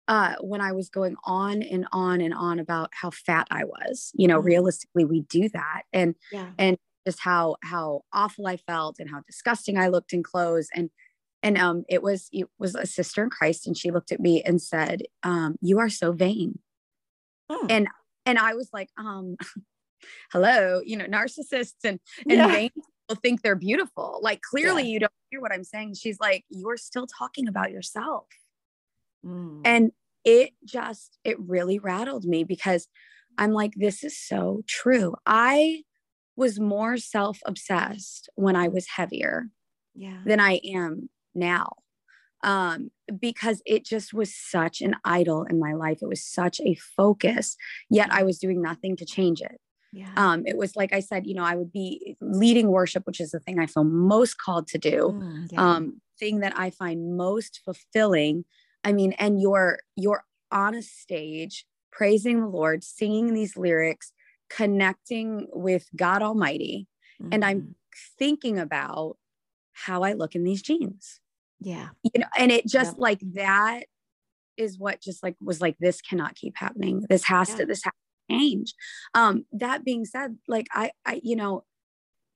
uh, 0.09 0.35
when 0.41 0.61
I 0.61 0.73
was 0.73 0.89
going 0.89 1.17
on 1.25 1.63
and 1.63 1.87
on 1.93 2.21
and 2.21 2.33
on 2.33 2.59
about 2.59 2.91
how 2.93 3.11
fat 3.11 3.47
I 3.51 3.65
was. 3.65 4.13
You 4.15 4.29
know, 4.29 4.39
mm-hmm. 4.39 4.47
realistically, 4.47 5.05
we 5.05 5.23
do 5.23 5.49
that, 5.51 5.83
and 5.93 6.15
yeah. 6.33 6.51
and 6.59 6.77
just 7.07 7.21
how 7.21 7.57
how 7.63 8.03
awful 8.13 8.47
I 8.47 8.57
felt 8.57 8.97
and 8.99 9.11
how 9.11 9.21
disgusting 9.27 9.79
I 9.79 9.89
looked 9.89 10.13
in 10.13 10.23
clothes. 10.23 10.69
And 10.75 10.91
and 11.43 11.59
um, 11.59 11.85
it 11.89 12.03
was 12.03 12.29
it 12.33 12.49
was 12.59 12.75
a 12.75 12.87
sister 12.87 13.23
in 13.25 13.31
Christ, 13.31 13.67
and 13.67 13.77
she 13.77 13.91
looked 13.91 14.13
at 14.13 14.21
me 14.21 14.43
and 14.43 14.61
said, 14.61 15.03
um, 15.23 15.57
"You 15.61 15.79
are 15.79 15.91
so 15.91 16.13
vain." 16.13 16.61
Oh. 17.49 17.67
And 17.69 17.89
and 18.25 18.39
I 18.39 18.55
was 18.55 18.71
like, 18.73 18.91
um, 18.99 19.37
hello, 20.33 20.81
you 20.85 20.97
know, 20.97 21.07
narcissists 21.07 21.85
and 21.85 22.01
and 22.29 22.39
yeah. 22.39 22.49
vain 22.49 22.71
people 22.71 23.21
think 23.23 23.43
they're 23.43 23.57
beautiful. 23.57 24.21
Like 24.23 24.41
clearly, 24.43 24.85
yeah. 24.85 24.89
you 24.89 25.01
don't 25.01 25.13
hear 25.31 25.41
what 25.41 25.53
I'm 25.53 25.65
saying. 25.65 25.95
She's 25.95 26.21
like, 26.21 26.45
you're 26.49 26.77
still 26.77 27.07
talking 27.07 27.49
about 27.49 27.71
yourself 27.71 28.27
Mm. 29.27 29.63
And 29.65 29.93
it 30.25 30.53
just, 30.65 31.19
it 31.25 31.39
really 31.39 31.79
rattled 31.79 32.25
me 32.25 32.45
because 32.45 32.89
I'm 33.39 33.53
like, 33.53 33.73
this 33.77 34.03
is 34.05 34.19
so 34.19 34.63
true. 34.67 35.15
I 35.27 35.83
was 36.37 36.61
more 36.61 36.97
self 36.97 37.39
obsessed 37.47 38.29
when 38.35 38.57
I 38.57 38.69
was 38.69 38.89
heavier 38.89 39.49
yeah. 39.95 40.19
than 40.25 40.41
I 40.41 40.61
am 40.65 41.09
now. 41.35 41.73
Um, 42.43 42.91
because 43.19 43.63
it 43.67 43.85
just 43.85 44.13
was 44.13 44.35
such 44.35 44.81
an 44.81 44.97
idol 45.05 45.45
in 45.45 45.59
my 45.59 45.73
life. 45.73 45.99
It 46.03 46.09
was 46.09 46.25
such 46.25 46.61
a 46.61 46.75
focus, 46.75 47.57
yet 47.91 48.13
I 48.13 48.23
was 48.23 48.39
doing 48.39 48.61
nothing 48.61 48.95
to 48.97 49.07
change 49.07 49.41
it. 49.41 49.59
Yeah. 49.93 50.13
Um, 50.17 50.43
it 50.47 50.57
was 50.57 50.77
like 50.77 50.93
I 50.93 51.01
said, 51.01 51.27
you 51.27 51.35
know, 51.35 51.45
I 51.45 51.55
would 51.55 51.73
be 51.73 52.17
leading 52.21 52.69
worship, 52.69 53.07
which 53.07 53.21
is 53.21 53.31
the 53.31 53.41
thing 53.41 53.59
I 53.59 53.67
feel 53.67 53.85
most 53.85 54.39
called 54.39 54.69
to 54.69 54.79
do. 54.79 55.19
Mm, 55.19 55.53
yeah. 55.53 55.61
Um, 55.61 56.01
thing 56.19 56.41
that 56.41 56.53
I 56.59 56.71
find 56.71 57.17
most 57.17 57.61
fulfilling. 57.65 58.45
I 58.87 58.93
mean, 58.93 59.13
and 59.19 59.41
you're 59.41 59.81
you're 59.97 60.23
on 60.53 60.77
a 60.77 60.83
stage 60.83 61.67
praising 61.91 62.41
the 62.41 62.47
Lord, 62.47 62.85
singing 62.85 63.35
these 63.35 63.57
lyrics, 63.57 64.13
connecting 64.49 65.49
with 65.53 65.89
God 65.97 66.23
Almighty. 66.23 66.87
Mm-hmm. 67.21 67.33
And 67.33 67.45
I'm 67.45 67.61
mm-hmm. 67.61 67.71
thinking 68.19 68.59
about 68.59 69.17
how 69.73 70.05
I 70.05 70.13
look 70.13 70.37
in 70.37 70.45
these 70.45 70.63
jeans. 70.63 71.21
Yeah. 71.61 71.89
You 72.03 72.21
know, 72.21 72.27
and 72.39 72.53
it 72.53 72.67
just 72.67 72.99
like 72.99 73.21
that 73.35 73.85
is 74.57 74.79
what 74.79 75.01
just 75.01 75.23
like 75.23 75.35
was 75.41 75.61
like, 75.61 75.77
this 75.81 76.01
cannot 76.01 76.35
keep 76.37 76.57
happening. 76.57 77.05
This 77.09 77.25
has 77.25 77.51
yeah. 77.51 77.57
to, 77.57 77.67
this 77.67 77.83
has 77.83 77.93
to 77.93 78.35
change. 78.35 78.75
Um, 79.15 79.47
that 79.53 79.85
being 79.85 80.05
said, 80.05 80.37
like 80.47 80.69
I, 80.73 80.93
I, 81.05 81.21
you 81.25 81.35
know, 81.35 81.65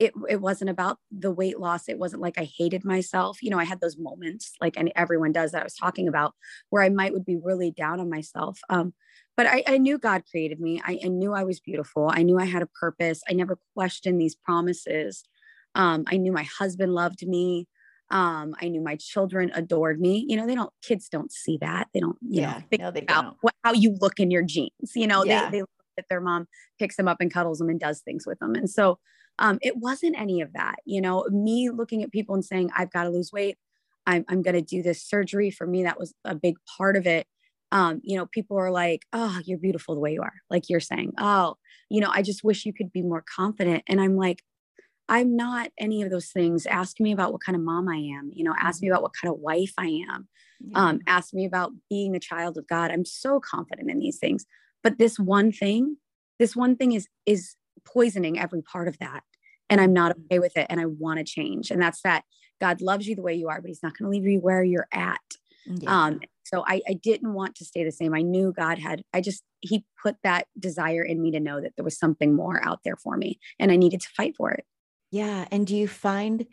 it, 0.00 0.14
it 0.30 0.40
wasn't 0.40 0.70
about 0.70 0.98
the 1.12 1.30
weight 1.30 1.60
loss. 1.60 1.86
It 1.86 1.98
wasn't 1.98 2.22
like 2.22 2.38
I 2.38 2.44
hated 2.44 2.86
myself. 2.86 3.42
You 3.42 3.50
know, 3.50 3.58
I 3.58 3.64
had 3.64 3.80
those 3.80 3.98
moments 3.98 4.54
like 4.58 4.76
and 4.78 4.90
everyone 4.96 5.30
does 5.30 5.52
that 5.52 5.60
I 5.60 5.64
was 5.64 5.74
talking 5.74 6.08
about 6.08 6.34
where 6.70 6.82
I 6.82 6.88
might 6.88 7.12
would 7.12 7.26
be 7.26 7.36
really 7.36 7.70
down 7.70 8.00
on 8.00 8.08
myself. 8.08 8.58
Um, 8.70 8.94
but 9.36 9.46
I, 9.46 9.62
I 9.66 9.78
knew 9.78 9.98
God 9.98 10.22
created 10.30 10.58
me. 10.58 10.82
I, 10.84 10.98
I, 11.04 11.08
knew 11.08 11.34
I 11.34 11.44
was 11.44 11.60
beautiful. 11.60 12.10
I 12.12 12.22
knew 12.22 12.38
I 12.38 12.46
had 12.46 12.62
a 12.62 12.68
purpose. 12.80 13.22
I 13.28 13.34
never 13.34 13.58
questioned 13.74 14.18
these 14.20 14.34
promises. 14.34 15.22
Um, 15.74 16.04
I 16.08 16.16
knew 16.16 16.32
my 16.32 16.44
husband 16.44 16.94
loved 16.94 17.26
me. 17.26 17.68
Um, 18.10 18.54
I 18.60 18.68
knew 18.68 18.80
my 18.80 18.96
children 18.96 19.52
adored 19.54 20.00
me. 20.00 20.24
You 20.28 20.36
know, 20.36 20.46
they 20.46 20.54
don't, 20.54 20.72
kids 20.82 21.08
don't 21.08 21.30
see 21.30 21.58
that. 21.60 21.88
They 21.94 22.00
don't, 22.00 22.18
you 22.22 22.40
yeah, 22.40 22.52
know, 22.52 22.62
think 22.70 22.82
no, 22.82 22.90
they 22.90 23.02
about 23.02 23.36
what, 23.42 23.54
how 23.62 23.72
you 23.72 23.96
look 24.00 24.18
in 24.18 24.30
your 24.30 24.42
jeans. 24.42 24.92
You 24.94 25.06
know, 25.06 25.24
yeah. 25.24 25.44
they, 25.44 25.58
they 25.58 25.60
look 25.60 25.70
at 25.98 26.06
their 26.08 26.20
mom 26.20 26.48
picks 26.78 26.96
them 26.96 27.06
up 27.06 27.18
and 27.20 27.32
cuddles 27.32 27.58
them 27.58 27.68
and 27.68 27.78
does 27.78 28.00
things 28.00 28.26
with 28.26 28.38
them. 28.40 28.54
And 28.54 28.68
so 28.68 28.98
um, 29.40 29.58
it 29.62 29.76
wasn't 29.76 30.20
any 30.20 30.40
of 30.42 30.52
that. 30.52 30.76
You 30.84 31.00
know, 31.00 31.24
me 31.30 31.70
looking 31.70 32.02
at 32.02 32.12
people 32.12 32.34
and 32.34 32.44
saying, 32.44 32.70
I've 32.76 32.92
got 32.92 33.04
to 33.04 33.10
lose 33.10 33.32
weight. 33.32 33.56
I'm, 34.06 34.24
I'm 34.28 34.42
going 34.42 34.54
to 34.54 34.62
do 34.62 34.82
this 34.82 35.02
surgery. 35.02 35.50
For 35.50 35.66
me, 35.66 35.82
that 35.82 35.98
was 35.98 36.14
a 36.24 36.34
big 36.34 36.56
part 36.76 36.96
of 36.96 37.06
it. 37.06 37.26
Um, 37.72 38.00
you 38.02 38.16
know, 38.16 38.26
people 38.26 38.58
are 38.58 38.70
like, 38.70 39.02
oh, 39.12 39.40
you're 39.44 39.58
beautiful 39.58 39.94
the 39.94 40.00
way 40.00 40.12
you 40.12 40.22
are. 40.22 40.34
Like 40.50 40.68
you're 40.68 40.80
saying, 40.80 41.14
oh, 41.18 41.56
you 41.88 42.00
know, 42.00 42.10
I 42.12 42.22
just 42.22 42.44
wish 42.44 42.66
you 42.66 42.72
could 42.72 42.92
be 42.92 43.02
more 43.02 43.24
confident. 43.34 43.84
And 43.86 44.00
I'm 44.00 44.16
like, 44.16 44.42
I'm 45.08 45.36
not 45.36 45.70
any 45.78 46.02
of 46.02 46.10
those 46.10 46.28
things. 46.28 46.66
Ask 46.66 47.00
me 47.00 47.12
about 47.12 47.32
what 47.32 47.42
kind 47.42 47.56
of 47.56 47.62
mom 47.62 47.88
I 47.88 47.96
am. 47.96 48.30
You 48.32 48.44
know, 48.44 48.54
ask 48.60 48.80
me 48.80 48.86
mm-hmm. 48.86 48.94
about 48.94 49.02
what 49.02 49.12
kind 49.20 49.32
of 49.32 49.40
wife 49.40 49.72
I 49.78 50.02
am. 50.08 50.28
Yeah. 50.60 50.78
Um, 50.78 51.00
ask 51.06 51.32
me 51.32 51.46
about 51.46 51.72
being 51.88 52.14
a 52.14 52.20
child 52.20 52.58
of 52.58 52.66
God. 52.68 52.90
I'm 52.90 53.04
so 53.04 53.40
confident 53.40 53.90
in 53.90 53.98
these 53.98 54.18
things. 54.18 54.44
But 54.82 54.98
this 54.98 55.18
one 55.18 55.52
thing, 55.52 55.96
this 56.38 56.54
one 56.54 56.76
thing 56.76 56.92
is 56.92 57.08
is 57.26 57.56
poisoning 57.84 58.38
every 58.38 58.62
part 58.62 58.88
of 58.88 58.98
that. 58.98 59.22
And 59.70 59.80
I'm 59.80 59.92
not 59.92 60.16
okay 60.26 60.38
with 60.38 60.56
it. 60.56 60.66
And 60.68 60.80
I 60.80 60.86
want 60.86 61.18
to 61.18 61.24
change. 61.24 61.70
And 61.70 61.80
that's 61.80 62.02
that 62.02 62.24
God 62.60 62.82
loves 62.82 63.06
you 63.06 63.16
the 63.16 63.22
way 63.22 63.34
you 63.34 63.48
are, 63.48 63.60
but 63.60 63.68
he's 63.68 63.82
not 63.82 63.96
going 63.96 64.10
to 64.10 64.10
leave 64.10 64.26
you 64.26 64.40
where 64.40 64.62
you're 64.62 64.88
at. 64.92 65.20
Yeah. 65.66 66.06
Um, 66.06 66.20
so 66.44 66.64
I, 66.66 66.82
I 66.88 66.94
didn't 66.94 67.32
want 67.32 67.54
to 67.56 67.64
stay 67.64 67.84
the 67.84 67.92
same. 67.92 68.12
I 68.12 68.22
knew 68.22 68.52
God 68.52 68.78
had, 68.78 69.02
I 69.14 69.20
just, 69.20 69.44
he 69.60 69.84
put 70.02 70.16
that 70.24 70.48
desire 70.58 71.02
in 71.02 71.22
me 71.22 71.30
to 71.30 71.40
know 71.40 71.60
that 71.60 71.72
there 71.76 71.84
was 71.84 71.98
something 71.98 72.34
more 72.34 72.60
out 72.66 72.80
there 72.84 72.96
for 72.96 73.16
me 73.16 73.38
and 73.58 73.70
I 73.70 73.76
needed 73.76 74.00
to 74.00 74.08
fight 74.16 74.34
for 74.36 74.50
it. 74.50 74.64
Yeah. 75.12 75.46
And 75.50 75.66
do 75.66 75.76
you 75.76 75.86
find, 75.86 76.46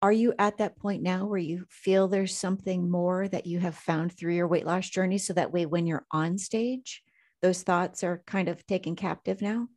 are 0.00 0.12
you 0.12 0.34
at 0.38 0.58
that 0.58 0.78
point 0.78 1.02
now 1.02 1.26
where 1.26 1.38
you 1.38 1.66
feel 1.70 2.08
there's 2.08 2.36
something 2.36 2.90
more 2.90 3.28
that 3.28 3.46
you 3.46 3.58
have 3.58 3.74
found 3.74 4.12
through 4.12 4.34
your 4.34 4.48
weight 4.48 4.66
loss 4.66 4.88
journey? 4.88 5.18
So 5.18 5.32
that 5.34 5.52
way, 5.52 5.66
when 5.66 5.86
you're 5.86 6.06
on 6.10 6.38
stage, 6.38 7.02
those 7.42 7.62
thoughts 7.62 8.04
are 8.04 8.22
kind 8.26 8.48
of 8.48 8.66
taken 8.66 8.96
captive 8.96 9.42
now? 9.42 9.68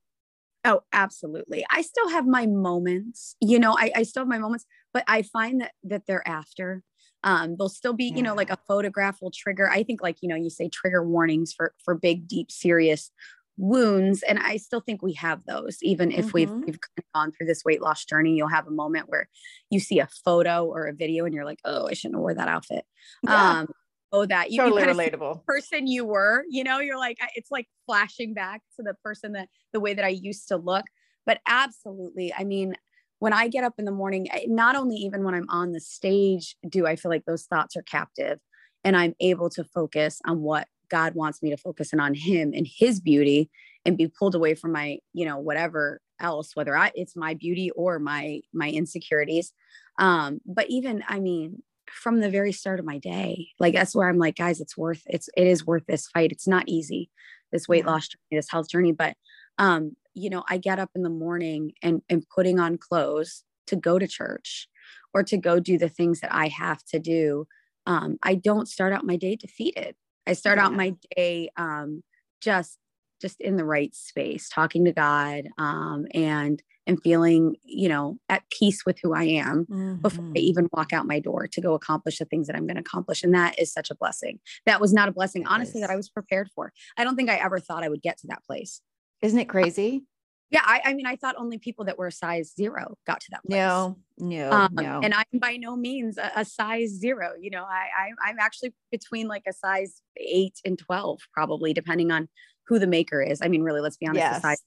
Oh, 0.65 0.81
absolutely. 0.91 1.65
I 1.71 1.81
still 1.81 2.09
have 2.09 2.27
my 2.27 2.45
moments, 2.45 3.35
you 3.39 3.59
know, 3.59 3.75
I, 3.77 3.91
I 3.95 4.03
still 4.03 4.21
have 4.21 4.27
my 4.27 4.39
moments, 4.39 4.65
but 4.93 5.03
I 5.07 5.21
find 5.21 5.61
that 5.61 5.71
that 5.83 6.03
they're 6.05 6.27
after. 6.27 6.83
Um, 7.23 7.55
there'll 7.57 7.69
still 7.69 7.93
be, 7.93 8.05
yeah. 8.05 8.15
you 8.17 8.23
know, 8.23 8.33
like 8.33 8.49
a 8.49 8.57
photograph 8.67 9.17
will 9.21 9.31
trigger. 9.31 9.69
I 9.69 9.83
think 9.83 10.01
like, 10.01 10.17
you 10.21 10.29
know, 10.29 10.35
you 10.35 10.49
say 10.49 10.69
trigger 10.69 11.03
warnings 11.03 11.53
for 11.53 11.73
for 11.83 11.95
big, 11.95 12.27
deep, 12.27 12.51
serious 12.51 13.11
wounds. 13.57 14.23
And 14.23 14.39
I 14.39 14.57
still 14.57 14.79
think 14.79 15.01
we 15.01 15.13
have 15.13 15.41
those, 15.45 15.77
even 15.81 16.11
if 16.11 16.27
mm-hmm. 16.27 16.31
we've 16.33 16.51
we've 16.65 16.79
gone 17.13 17.31
through 17.31 17.47
this 17.47 17.63
weight 17.65 17.81
loss 17.81 18.05
journey, 18.05 18.35
you'll 18.35 18.47
have 18.47 18.67
a 18.67 18.71
moment 18.71 19.09
where 19.09 19.29
you 19.69 19.79
see 19.79 19.99
a 19.99 20.07
photo 20.25 20.65
or 20.65 20.87
a 20.87 20.93
video 20.93 21.25
and 21.25 21.33
you're 21.33 21.45
like, 21.45 21.59
oh, 21.65 21.87
I 21.87 21.93
shouldn't 21.93 22.15
have 22.15 22.21
wore 22.21 22.33
that 22.33 22.47
outfit. 22.47 22.85
Yeah. 23.23 23.59
Um, 23.59 23.67
oh 24.11 24.25
that. 24.25 24.51
You, 24.51 24.61
totally 24.61 24.83
relatable. 24.83 25.43
person 25.45 25.87
you 25.87 26.05
were 26.05 26.43
you 26.49 26.63
know 26.63 26.79
you're 26.79 26.97
like 26.97 27.17
it's 27.35 27.51
like 27.51 27.67
flashing 27.85 28.33
back 28.33 28.61
to 28.75 28.83
the 28.83 28.95
person 29.03 29.33
that 29.33 29.49
the 29.73 29.79
way 29.79 29.93
that 29.93 30.05
i 30.05 30.09
used 30.09 30.47
to 30.49 30.57
look. 30.57 30.85
But 31.25 31.39
absolutely 31.47 32.33
i 32.37 32.43
mean 32.43 32.75
when 33.19 33.33
i 33.33 33.47
get 33.47 33.63
up 33.63 33.73
in 33.77 33.85
the 33.85 33.91
morning 33.91 34.27
not 34.47 34.75
only 34.75 34.95
even 34.95 35.23
when 35.23 35.35
i'm 35.35 35.49
on 35.49 35.73
the 35.73 35.81
stage 35.81 36.55
do 36.67 36.87
i 36.87 36.95
feel 36.95 37.11
like 37.11 37.25
those 37.25 37.43
thoughts 37.43 37.75
are 37.75 37.83
captive 37.83 38.39
and 38.83 38.97
i'm 38.97 39.13
able 39.19 39.49
to 39.51 39.63
focus 39.63 40.19
on 40.25 40.41
what 40.41 40.67
god 40.89 41.13
wants 41.13 41.43
me 41.43 41.51
to 41.51 41.57
focus 41.57 41.93
in 41.93 41.99
on 41.99 42.15
him 42.15 42.51
and 42.55 42.67
his 42.67 42.99
beauty 42.99 43.51
and 43.85 43.97
be 43.97 44.07
pulled 44.07 44.33
away 44.33 44.55
from 44.55 44.71
my 44.71 44.97
you 45.13 45.25
know 45.25 45.37
whatever 45.37 46.01
else 46.19 46.55
whether 46.55 46.75
I, 46.75 46.91
it's 46.95 47.15
my 47.15 47.33
beauty 47.33 47.71
or 47.71 47.99
my 47.99 48.41
my 48.53 48.69
insecurities. 48.69 49.53
Um 49.97 50.39
but 50.45 50.69
even 50.69 51.03
i 51.07 51.19
mean 51.19 51.61
from 51.89 52.19
the 52.19 52.29
very 52.29 52.51
start 52.51 52.79
of 52.79 52.85
my 52.85 52.97
day. 52.97 53.49
Like 53.59 53.73
that's 53.73 53.95
where 53.95 54.09
I'm 54.09 54.17
like, 54.17 54.35
guys, 54.35 54.61
it's 54.61 54.77
worth 54.77 55.03
it's 55.07 55.29
it 55.35 55.47
is 55.47 55.65
worth 55.65 55.85
this 55.87 56.07
fight. 56.07 56.31
It's 56.31 56.47
not 56.47 56.67
easy, 56.67 57.09
this 57.51 57.67
weight 57.67 57.85
loss 57.85 58.07
journey, 58.07 58.39
this 58.39 58.49
health 58.49 58.69
journey. 58.69 58.91
But 58.91 59.15
um, 59.57 59.95
you 60.13 60.29
know, 60.29 60.43
I 60.49 60.57
get 60.57 60.79
up 60.79 60.91
in 60.95 61.03
the 61.03 61.09
morning 61.09 61.73
and 61.81 62.01
and 62.09 62.25
putting 62.33 62.59
on 62.59 62.77
clothes 62.77 63.43
to 63.67 63.75
go 63.75 63.99
to 63.99 64.07
church 64.07 64.67
or 65.13 65.23
to 65.23 65.37
go 65.37 65.59
do 65.59 65.77
the 65.77 65.89
things 65.89 66.21
that 66.21 66.33
I 66.33 66.47
have 66.47 66.83
to 66.85 66.99
do. 66.99 67.47
Um, 67.85 68.17
I 68.23 68.35
don't 68.35 68.67
start 68.67 68.93
out 68.93 69.05
my 69.05 69.15
day 69.15 69.35
defeated. 69.35 69.95
I 70.27 70.33
start 70.33 70.57
yeah. 70.57 70.65
out 70.65 70.73
my 70.73 70.95
day 71.15 71.49
um 71.57 72.03
just 72.41 72.77
just 73.21 73.41
in 73.41 73.57
the 73.57 73.65
right 73.65 73.93
space, 73.93 74.49
talking 74.49 74.85
to 74.85 74.93
God 74.93 75.49
um, 75.57 76.05
and 76.13 76.61
and 76.89 77.01
feeling, 77.01 77.55
you 77.63 77.87
know, 77.87 78.17
at 78.27 78.43
peace 78.49 78.83
with 78.85 78.97
who 79.01 79.13
I 79.13 79.23
am 79.23 79.65
mm-hmm. 79.65 79.95
before 80.01 80.25
I 80.25 80.27
mm-hmm. 80.27 80.37
even 80.37 80.69
walk 80.73 80.91
out 80.91 81.05
my 81.05 81.19
door 81.19 81.47
to 81.47 81.61
go 81.61 81.75
accomplish 81.75 82.17
the 82.17 82.25
things 82.25 82.47
that 82.47 82.55
I'm 82.55 82.65
going 82.65 82.75
to 82.75 82.81
accomplish. 82.81 83.23
And 83.23 83.33
that 83.35 83.57
is 83.59 83.71
such 83.71 83.91
a 83.91 83.95
blessing. 83.95 84.39
That 84.65 84.81
was 84.81 84.91
not 84.91 85.07
a 85.07 85.11
blessing, 85.11 85.45
honestly, 85.45 85.81
that 85.81 85.91
I 85.91 85.95
was 85.95 86.09
prepared 86.09 86.49
for. 86.53 86.73
I 86.97 87.03
don't 87.03 87.15
think 87.15 87.29
I 87.29 87.35
ever 87.35 87.59
thought 87.59 87.83
I 87.83 87.89
would 87.89 88.01
get 88.01 88.17
to 88.19 88.27
that 88.27 88.43
place. 88.43 88.81
Isn't 89.21 89.39
it 89.39 89.47
crazy? 89.47 90.03
Yeah, 90.51 90.61
I, 90.63 90.81
I 90.83 90.93
mean, 90.95 91.05
I 91.05 91.15
thought 91.15 91.35
only 91.37 91.59
people 91.59 91.85
that 91.85 91.99
were 91.99 92.07
a 92.07 92.11
size 92.11 92.53
zero 92.55 92.97
got 93.05 93.19
to 93.19 93.27
that 93.31 93.43
place. 93.43 93.59
No, 93.59 93.97
no, 94.17 94.51
um, 94.51 94.73
no. 94.73 94.99
And 95.03 95.13
I'm 95.13 95.39
by 95.39 95.57
no 95.57 95.75
means 95.75 96.17
a, 96.17 96.31
a 96.37 96.43
size 96.43 96.89
zero. 96.89 97.33
You 97.39 97.51
know, 97.51 97.63
I, 97.63 97.87
I 97.95 98.29
I'm 98.29 98.39
actually 98.39 98.73
between 98.91 99.27
like 99.27 99.43
a 99.47 99.53
size 99.53 100.01
eight 100.17 100.59
and 100.65 100.79
twelve, 100.79 101.19
probably 101.35 101.71
depending 101.71 102.09
on 102.09 102.29
who 102.65 102.79
the 102.79 102.87
maker 102.87 103.21
is. 103.21 103.41
I 103.43 103.47
mean, 103.47 103.61
really, 103.61 103.81
let's 103.81 103.97
be 103.97 104.07
honest. 104.07 104.21
Yes. 104.21 104.35
The 104.37 104.41
size, 104.41 104.63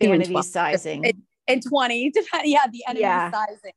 vanity 0.00 0.42
sizing. 0.42 1.04
It, 1.04 1.16
and 1.48 1.62
20 1.62 2.10
depending 2.14 2.52
yeah 2.52 2.66
the 2.70 2.84
enemy 2.86 3.00
yeah. 3.00 3.30
sizing. 3.30 3.72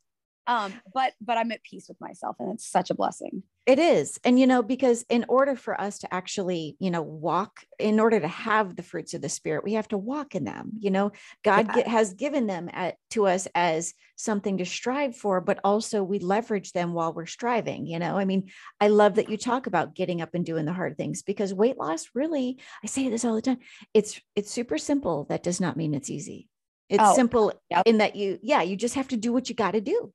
Um 0.48 0.74
but 0.94 1.14
but 1.22 1.38
i'm 1.38 1.52
at 1.52 1.64
peace 1.64 1.88
with 1.88 2.00
myself 2.02 2.36
and 2.40 2.52
it's 2.54 2.68
such 2.68 2.90
a 2.90 2.96
blessing. 2.96 3.44
It 3.66 3.78
is. 3.78 4.20
And 4.24 4.40
you 4.40 4.48
know 4.48 4.64
because 4.64 5.06
in 5.10 5.26
order 5.30 5.56
for 5.56 5.80
us 5.80 6.00
to 6.00 6.12
actually 6.12 6.76
you 6.80 6.90
know 6.90 7.04
walk 7.04 7.60
in 7.78 8.00
order 8.00 8.20
to 8.20 8.28
have 8.28 8.76
the 8.76 8.82
fruits 8.82 9.14
of 9.14 9.22
the 9.22 9.30
spirit 9.30 9.64
we 9.64 9.74
have 9.74 9.88
to 9.90 9.98
walk 9.98 10.34
in 10.34 10.44
them 10.44 10.72
you 10.80 10.90
know? 10.90 11.12
God 11.44 11.68
yeah. 11.68 11.76
get, 11.76 11.88
has 11.88 12.14
given 12.16 12.48
them 12.48 12.68
at, 12.74 12.96
to 13.12 13.28
us 13.28 13.48
as 13.54 13.94
something 14.16 14.58
to 14.58 14.66
strive 14.66 15.16
for 15.16 15.40
but 15.40 15.60
also 15.64 16.02
we 16.04 16.18
leverage 16.18 16.72
them 16.72 16.94
while 16.94 17.14
we're 17.14 17.28
striving 17.28 17.86
you 17.86 18.00
know? 18.00 18.18
I 18.18 18.26
mean 18.26 18.50
i 18.82 18.88
love 18.88 19.16
that 19.16 19.30
you 19.30 19.38
talk 19.38 19.68
about 19.68 19.94
getting 19.94 20.20
up 20.20 20.34
and 20.34 20.44
doing 20.44 20.66
the 20.66 20.74
hard 20.74 20.98
things 20.98 21.22
because 21.22 21.54
weight 21.54 21.78
loss 21.78 22.08
really 22.16 22.58
i 22.84 22.88
say 22.88 23.08
this 23.08 23.24
all 23.24 23.36
the 23.36 23.42
time 23.44 23.60
it's 23.94 24.20
it's 24.36 24.52
super 24.52 24.78
simple. 24.78 25.26
That 25.30 25.44
does 25.44 25.62
not 25.62 25.78
mean 25.78 25.94
it's 25.94 26.10
easy 26.10 26.49
it's 26.90 27.04
oh, 27.06 27.16
simple 27.16 27.54
yep. 27.70 27.84
in 27.86 28.00
that 28.00 28.16
you, 28.16 28.40
yeah, 28.42 28.62
you 28.62 28.76
just 28.76 28.96
have 28.96 29.08
to 29.10 29.18
do 29.18 29.32
what 29.32 29.48
you 29.48 29.56
got 29.56 29.72
to 29.72 29.82
do. 29.82 30.12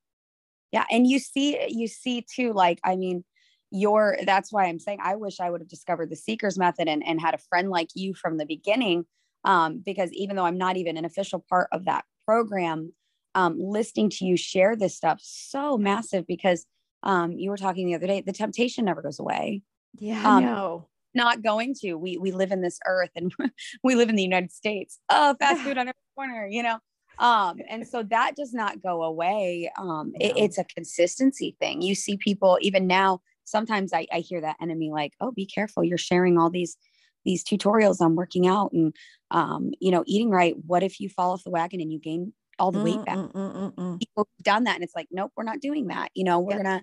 Yeah. 0.72 0.84
And 0.90 1.06
you 1.06 1.18
see, 1.18 1.58
you 1.68 1.86
see 1.86 2.26
too, 2.34 2.52
like, 2.52 2.80
I 2.84 2.96
mean, 2.96 3.24
your 3.70 4.16
that's 4.24 4.52
why 4.52 4.66
I'm 4.66 4.78
saying 4.78 5.00
I 5.02 5.16
wish 5.16 5.40
I 5.40 5.50
would 5.50 5.60
have 5.60 5.68
discovered 5.68 6.10
the 6.10 6.16
seekers 6.16 6.58
method 6.58 6.86
and, 6.86 7.04
and 7.04 7.20
had 7.20 7.34
a 7.34 7.38
friend 7.38 7.70
like 7.70 7.88
you 7.94 8.14
from 8.14 8.38
the 8.38 8.46
beginning. 8.46 9.04
Um, 9.44 9.82
because 9.84 10.10
even 10.12 10.36
though 10.36 10.46
I'm 10.46 10.58
not 10.58 10.76
even 10.76 10.96
an 10.96 11.04
official 11.04 11.44
part 11.48 11.68
of 11.70 11.84
that 11.84 12.04
program, 12.24 12.92
um, 13.34 13.58
listening 13.58 14.10
to 14.10 14.24
you 14.24 14.36
share 14.36 14.74
this 14.76 14.96
stuff 14.96 15.20
so 15.22 15.76
massive 15.76 16.26
because 16.26 16.66
um, 17.02 17.32
you 17.32 17.50
were 17.50 17.56
talking 17.56 17.86
the 17.86 17.94
other 17.94 18.06
day, 18.06 18.22
the 18.22 18.32
temptation 18.32 18.84
never 18.84 19.02
goes 19.02 19.18
away. 19.18 19.62
Yeah, 19.98 20.20
um, 20.20 20.36
I 20.36 20.40
know. 20.40 20.88
Not 21.14 21.42
going 21.42 21.74
to. 21.80 21.94
We 21.94 22.18
we 22.18 22.32
live 22.32 22.52
in 22.52 22.60
this 22.60 22.78
earth 22.86 23.10
and 23.14 23.32
we 23.84 23.94
live 23.94 24.08
in 24.08 24.16
the 24.16 24.22
United 24.22 24.52
States. 24.52 24.98
Oh, 25.08 25.34
fast 25.38 25.62
food 25.62 25.78
on 25.78 25.88
every 25.88 25.94
corner, 26.16 26.46
you 26.46 26.62
know. 26.62 26.78
Um, 27.18 27.58
and 27.68 27.86
so 27.86 28.02
that 28.02 28.34
does 28.34 28.52
not 28.52 28.82
go 28.82 29.04
away. 29.04 29.70
Um, 29.78 30.12
no. 30.14 30.26
it, 30.26 30.36
it's 30.36 30.58
a 30.58 30.64
consistency 30.64 31.56
thing. 31.60 31.82
You 31.82 31.94
see 31.94 32.16
people 32.16 32.58
even 32.60 32.86
now. 32.86 33.20
Sometimes 33.44 33.92
I, 33.92 34.06
I 34.12 34.20
hear 34.20 34.40
that 34.40 34.56
enemy 34.60 34.90
like, 34.90 35.12
"Oh, 35.20 35.30
be 35.30 35.46
careful! 35.46 35.84
You're 35.84 35.98
sharing 35.98 36.38
all 36.38 36.50
these 36.50 36.76
these 37.24 37.44
tutorials 37.44 38.00
on 38.00 38.16
working 38.16 38.46
out 38.46 38.72
and 38.72 38.94
um, 39.30 39.72
you 39.80 39.90
know 39.90 40.02
eating 40.06 40.30
right. 40.30 40.54
What 40.66 40.82
if 40.82 40.98
you 40.98 41.08
fall 41.08 41.32
off 41.32 41.44
the 41.44 41.50
wagon 41.50 41.80
and 41.80 41.92
you 41.92 41.98
gain 41.98 42.32
all 42.58 42.72
the 42.72 42.80
weight 42.80 43.04
back. 43.04 43.16
Mm, 43.16 43.98
People 43.98 44.28
have 44.38 44.44
done 44.44 44.64
that, 44.64 44.74
and 44.74 44.84
it's 44.84 44.94
like, 44.94 45.08
nope, 45.10 45.32
we're 45.36 45.44
not 45.44 45.60
doing 45.60 45.88
that. 45.88 46.10
You 46.14 46.24
know, 46.24 46.40
we're 46.40 46.56
gonna 46.56 46.82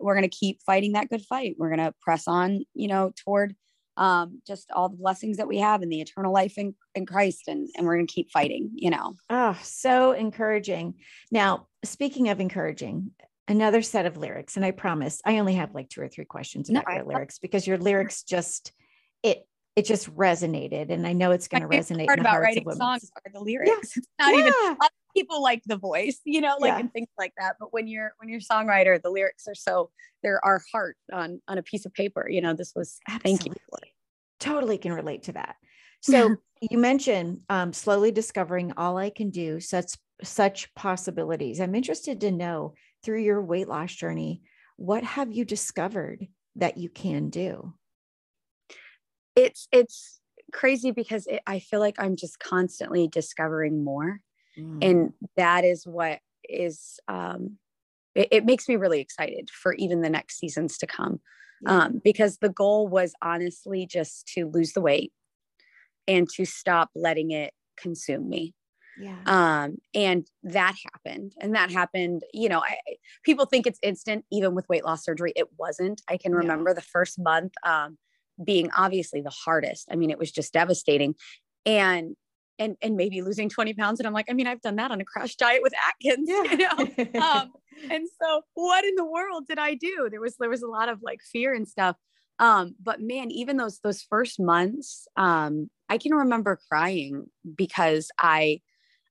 we're 0.00 0.14
gonna 0.14 0.28
keep 0.28 0.62
fighting 0.62 0.92
that 0.92 1.08
good 1.08 1.22
fight. 1.22 1.56
We're 1.58 1.70
gonna 1.70 1.94
press 2.00 2.26
on. 2.26 2.64
You 2.74 2.88
know, 2.88 3.12
toward 3.24 3.54
um, 3.96 4.40
just 4.46 4.70
all 4.70 4.88
the 4.88 4.96
blessings 4.96 5.36
that 5.36 5.48
we 5.48 5.58
have 5.58 5.82
and 5.82 5.92
the 5.92 6.00
eternal 6.00 6.32
life 6.32 6.56
in, 6.56 6.74
in 6.94 7.06
Christ, 7.06 7.48
and 7.48 7.68
and 7.76 7.86
we're 7.86 7.96
gonna 7.96 8.06
keep 8.06 8.30
fighting. 8.30 8.70
You 8.74 8.90
know. 8.90 9.14
Oh, 9.28 9.58
so 9.62 10.12
encouraging. 10.12 10.94
Now, 11.30 11.66
speaking 11.84 12.28
of 12.28 12.40
encouraging, 12.40 13.10
another 13.48 13.82
set 13.82 14.06
of 14.06 14.16
lyrics, 14.16 14.56
and 14.56 14.64
I 14.64 14.70
promise 14.70 15.20
I 15.24 15.38
only 15.38 15.54
have 15.54 15.74
like 15.74 15.88
two 15.88 16.00
or 16.00 16.08
three 16.08 16.24
questions 16.24 16.70
about 16.70 16.84
no, 16.88 16.94
your 16.94 17.04
lyrics 17.04 17.38
because 17.38 17.66
your 17.66 17.78
lyrics 17.78 18.22
just 18.22 18.72
it 19.22 19.46
it 19.76 19.84
just 19.84 20.14
resonated 20.14 20.90
and 20.90 21.06
i 21.06 21.12
know 21.12 21.30
it's 21.30 21.48
going 21.48 21.62
to 21.62 21.68
resonate 21.68 22.06
part 22.06 22.18
about 22.18 22.40
writing 22.40 22.68
songs 22.72 23.10
are 23.24 23.32
the 23.32 23.40
lyrics 23.40 23.70
yeah. 23.70 23.76
it's 23.96 24.08
not 24.18 24.34
yeah. 24.34 24.40
even 24.40 24.76
people 25.16 25.42
like 25.42 25.62
the 25.66 25.76
voice 25.76 26.20
you 26.24 26.40
know 26.40 26.56
like 26.60 26.70
yeah. 26.70 26.78
and 26.78 26.92
things 26.92 27.08
like 27.18 27.32
that 27.38 27.56
but 27.58 27.72
when 27.72 27.86
you're 27.86 28.12
when 28.18 28.28
you're 28.28 28.38
a 28.38 28.54
songwriter 28.54 29.00
the 29.00 29.10
lyrics 29.10 29.44
are 29.48 29.54
so 29.54 29.90
there 30.22 30.44
are 30.44 30.62
heart 30.72 30.96
on 31.12 31.40
on 31.48 31.58
a 31.58 31.62
piece 31.62 31.86
of 31.86 31.92
paper 31.94 32.28
you 32.28 32.40
know 32.40 32.54
this 32.54 32.72
was 32.74 32.98
Absolutely. 33.08 33.36
thank 33.36 33.46
you. 33.46 33.54
Totally 34.40 34.78
can 34.78 34.94
relate 34.94 35.24
to 35.24 35.32
that. 35.32 35.56
So 36.00 36.36
you 36.62 36.78
mentioned 36.78 37.40
um, 37.50 37.74
slowly 37.74 38.10
discovering 38.10 38.72
all 38.78 38.96
i 38.96 39.10
can 39.10 39.28
do 39.28 39.60
such 39.60 39.92
such 40.22 40.72
possibilities. 40.74 41.60
I'm 41.60 41.74
interested 41.74 42.20
to 42.22 42.30
know 42.30 42.74
through 43.02 43.20
your 43.20 43.42
weight 43.42 43.68
loss 43.68 43.94
journey 43.94 44.42
what 44.76 45.04
have 45.04 45.30
you 45.30 45.44
discovered 45.44 46.26
that 46.56 46.78
you 46.78 46.88
can 46.88 47.28
do? 47.28 47.74
It's 49.36 49.68
it's 49.72 50.20
crazy 50.52 50.90
because 50.90 51.26
it, 51.26 51.42
I 51.46 51.60
feel 51.60 51.80
like 51.80 51.96
I'm 51.98 52.16
just 52.16 52.38
constantly 52.38 53.06
discovering 53.06 53.84
more, 53.84 54.20
mm. 54.58 54.78
and 54.82 55.12
that 55.36 55.64
is 55.64 55.86
what 55.86 56.20
is 56.48 56.98
um, 57.08 57.58
it, 58.14 58.28
it, 58.30 58.44
makes 58.44 58.68
me 58.68 58.76
really 58.76 59.00
excited 59.00 59.50
for 59.50 59.74
even 59.74 60.02
the 60.02 60.10
next 60.10 60.38
seasons 60.38 60.78
to 60.78 60.86
come, 60.86 61.20
yeah. 61.62 61.84
um, 61.84 62.00
because 62.02 62.38
the 62.38 62.48
goal 62.48 62.88
was 62.88 63.14
honestly 63.22 63.86
just 63.86 64.26
to 64.34 64.46
lose 64.46 64.72
the 64.72 64.80
weight 64.80 65.12
and 66.08 66.28
to 66.36 66.44
stop 66.44 66.90
letting 66.94 67.30
it 67.30 67.52
consume 67.76 68.28
me. 68.28 68.54
Yeah. 69.00 69.16
Um, 69.24 69.76
and 69.94 70.26
that 70.42 70.74
happened. 70.92 71.32
And 71.40 71.54
that 71.54 71.70
happened, 71.70 72.22
you 72.34 72.48
know, 72.48 72.58
I, 72.60 72.76
people 73.24 73.46
think 73.46 73.66
it's 73.66 73.78
instant, 73.82 74.24
even 74.30 74.54
with 74.54 74.68
weight 74.68 74.84
loss 74.84 75.04
surgery. 75.04 75.32
It 75.36 75.46
wasn't. 75.56 76.02
I 76.08 76.18
can 76.18 76.34
remember 76.34 76.74
the 76.74 76.82
first 76.82 77.18
month. 77.18 77.52
Um, 77.64 77.96
being 78.42 78.70
obviously 78.76 79.20
the 79.20 79.30
hardest. 79.30 79.88
I 79.90 79.96
mean, 79.96 80.10
it 80.10 80.18
was 80.18 80.32
just 80.32 80.52
devastating. 80.52 81.14
And 81.66 82.16
and 82.60 82.76
and 82.82 82.96
maybe 82.96 83.22
losing 83.22 83.48
20 83.48 83.74
pounds. 83.74 83.98
And 83.98 84.06
I'm 84.06 84.12
like, 84.12 84.26
I 84.30 84.34
mean, 84.34 84.46
I've 84.46 84.60
done 84.60 84.76
that 84.76 84.92
on 84.92 85.00
a 85.00 85.04
crash 85.04 85.34
diet 85.34 85.62
with 85.62 85.72
Atkins, 85.88 86.28
yeah. 86.30 86.78
you 86.78 87.08
know. 87.12 87.20
um, 87.20 87.52
and 87.90 88.06
so 88.22 88.42
what 88.54 88.84
in 88.84 88.94
the 88.94 89.04
world 89.04 89.48
did 89.48 89.58
I 89.58 89.74
do? 89.74 90.08
There 90.10 90.20
was 90.20 90.36
there 90.36 90.50
was 90.50 90.62
a 90.62 90.68
lot 90.68 90.88
of 90.88 91.00
like 91.02 91.20
fear 91.22 91.52
and 91.52 91.66
stuff. 91.66 91.96
Um, 92.38 92.76
but 92.80 93.00
man, 93.00 93.30
even 93.30 93.56
those 93.56 93.80
those 93.80 94.02
first 94.02 94.38
months, 94.38 95.08
um, 95.16 95.68
I 95.88 95.98
can 95.98 96.14
remember 96.14 96.60
crying 96.70 97.26
because 97.56 98.10
I 98.18 98.60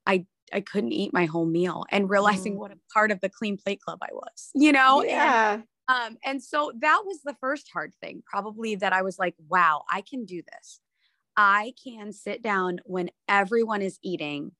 I 0.05 0.25
I 0.53 0.61
couldn't 0.61 0.93
eat 0.93 1.13
my 1.13 1.25
whole 1.25 1.45
meal 1.45 1.85
and 1.91 2.09
realizing 2.09 2.55
mm. 2.55 2.57
what 2.57 2.71
a 2.71 2.77
part 2.93 3.11
of 3.11 3.19
the 3.21 3.29
clean 3.29 3.57
plate 3.57 3.81
club 3.81 3.99
I 4.01 4.09
was, 4.11 4.49
you 4.55 4.71
know? 4.71 5.03
Yeah. 5.03 5.53
And, 5.53 5.63
um, 5.87 6.17
and 6.23 6.43
so 6.43 6.71
that 6.81 7.01
was 7.05 7.21
the 7.23 7.35
first 7.39 7.67
hard 7.71 7.93
thing, 8.01 8.23
probably 8.25 8.75
that 8.75 8.93
I 8.93 9.01
was 9.01 9.19
like, 9.19 9.35
wow, 9.47 9.83
I 9.91 10.01
can 10.01 10.25
do 10.25 10.41
this. 10.41 10.79
I 11.37 11.73
can 11.81 12.11
sit 12.11 12.41
down 12.41 12.79
when 12.85 13.09
everyone 13.27 13.81
is 13.81 13.99
eating 14.03 14.51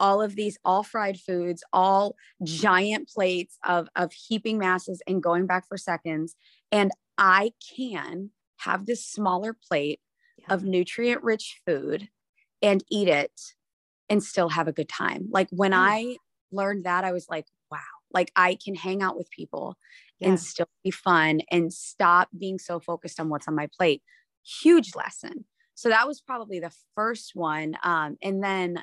all 0.00 0.22
of 0.22 0.34
these 0.34 0.58
all 0.64 0.82
fried 0.82 1.20
foods, 1.20 1.62
all 1.72 2.16
giant 2.42 3.08
plates 3.08 3.58
of, 3.64 3.88
of 3.94 4.12
heaping 4.12 4.58
masses 4.58 5.02
and 5.06 5.22
going 5.22 5.46
back 5.46 5.68
for 5.68 5.76
seconds. 5.76 6.34
And 6.72 6.90
I 7.18 7.52
can 7.76 8.30
have 8.58 8.86
this 8.86 9.04
smaller 9.04 9.54
plate 9.68 10.00
yeah. 10.38 10.54
of 10.54 10.64
nutrient 10.64 11.22
rich 11.22 11.60
food 11.66 12.08
and 12.62 12.82
eat 12.90 13.08
it 13.08 13.32
and 14.08 14.22
still 14.22 14.48
have 14.48 14.68
a 14.68 14.72
good 14.72 14.88
time. 14.88 15.28
Like 15.30 15.48
when 15.50 15.72
yeah. 15.72 15.80
I 15.80 16.16
learned 16.50 16.84
that, 16.84 17.04
I 17.04 17.12
was 17.12 17.26
like, 17.28 17.46
wow, 17.70 17.78
like 18.12 18.32
I 18.34 18.56
can 18.62 18.74
hang 18.74 19.02
out 19.02 19.16
with 19.16 19.30
people 19.30 19.76
yeah. 20.18 20.28
and 20.28 20.40
still 20.40 20.68
be 20.82 20.90
fun 20.90 21.42
and 21.50 21.72
stop 21.72 22.28
being 22.36 22.58
so 22.58 22.80
focused 22.80 23.20
on 23.20 23.28
what's 23.28 23.46
on 23.46 23.54
my 23.54 23.68
plate. 23.76 24.02
Huge 24.62 24.96
lesson. 24.96 25.44
So 25.80 25.88
that 25.88 26.06
was 26.06 26.20
probably 26.20 26.60
the 26.60 26.74
first 26.94 27.30
one. 27.34 27.74
Um, 27.82 28.18
and 28.20 28.44
then 28.44 28.82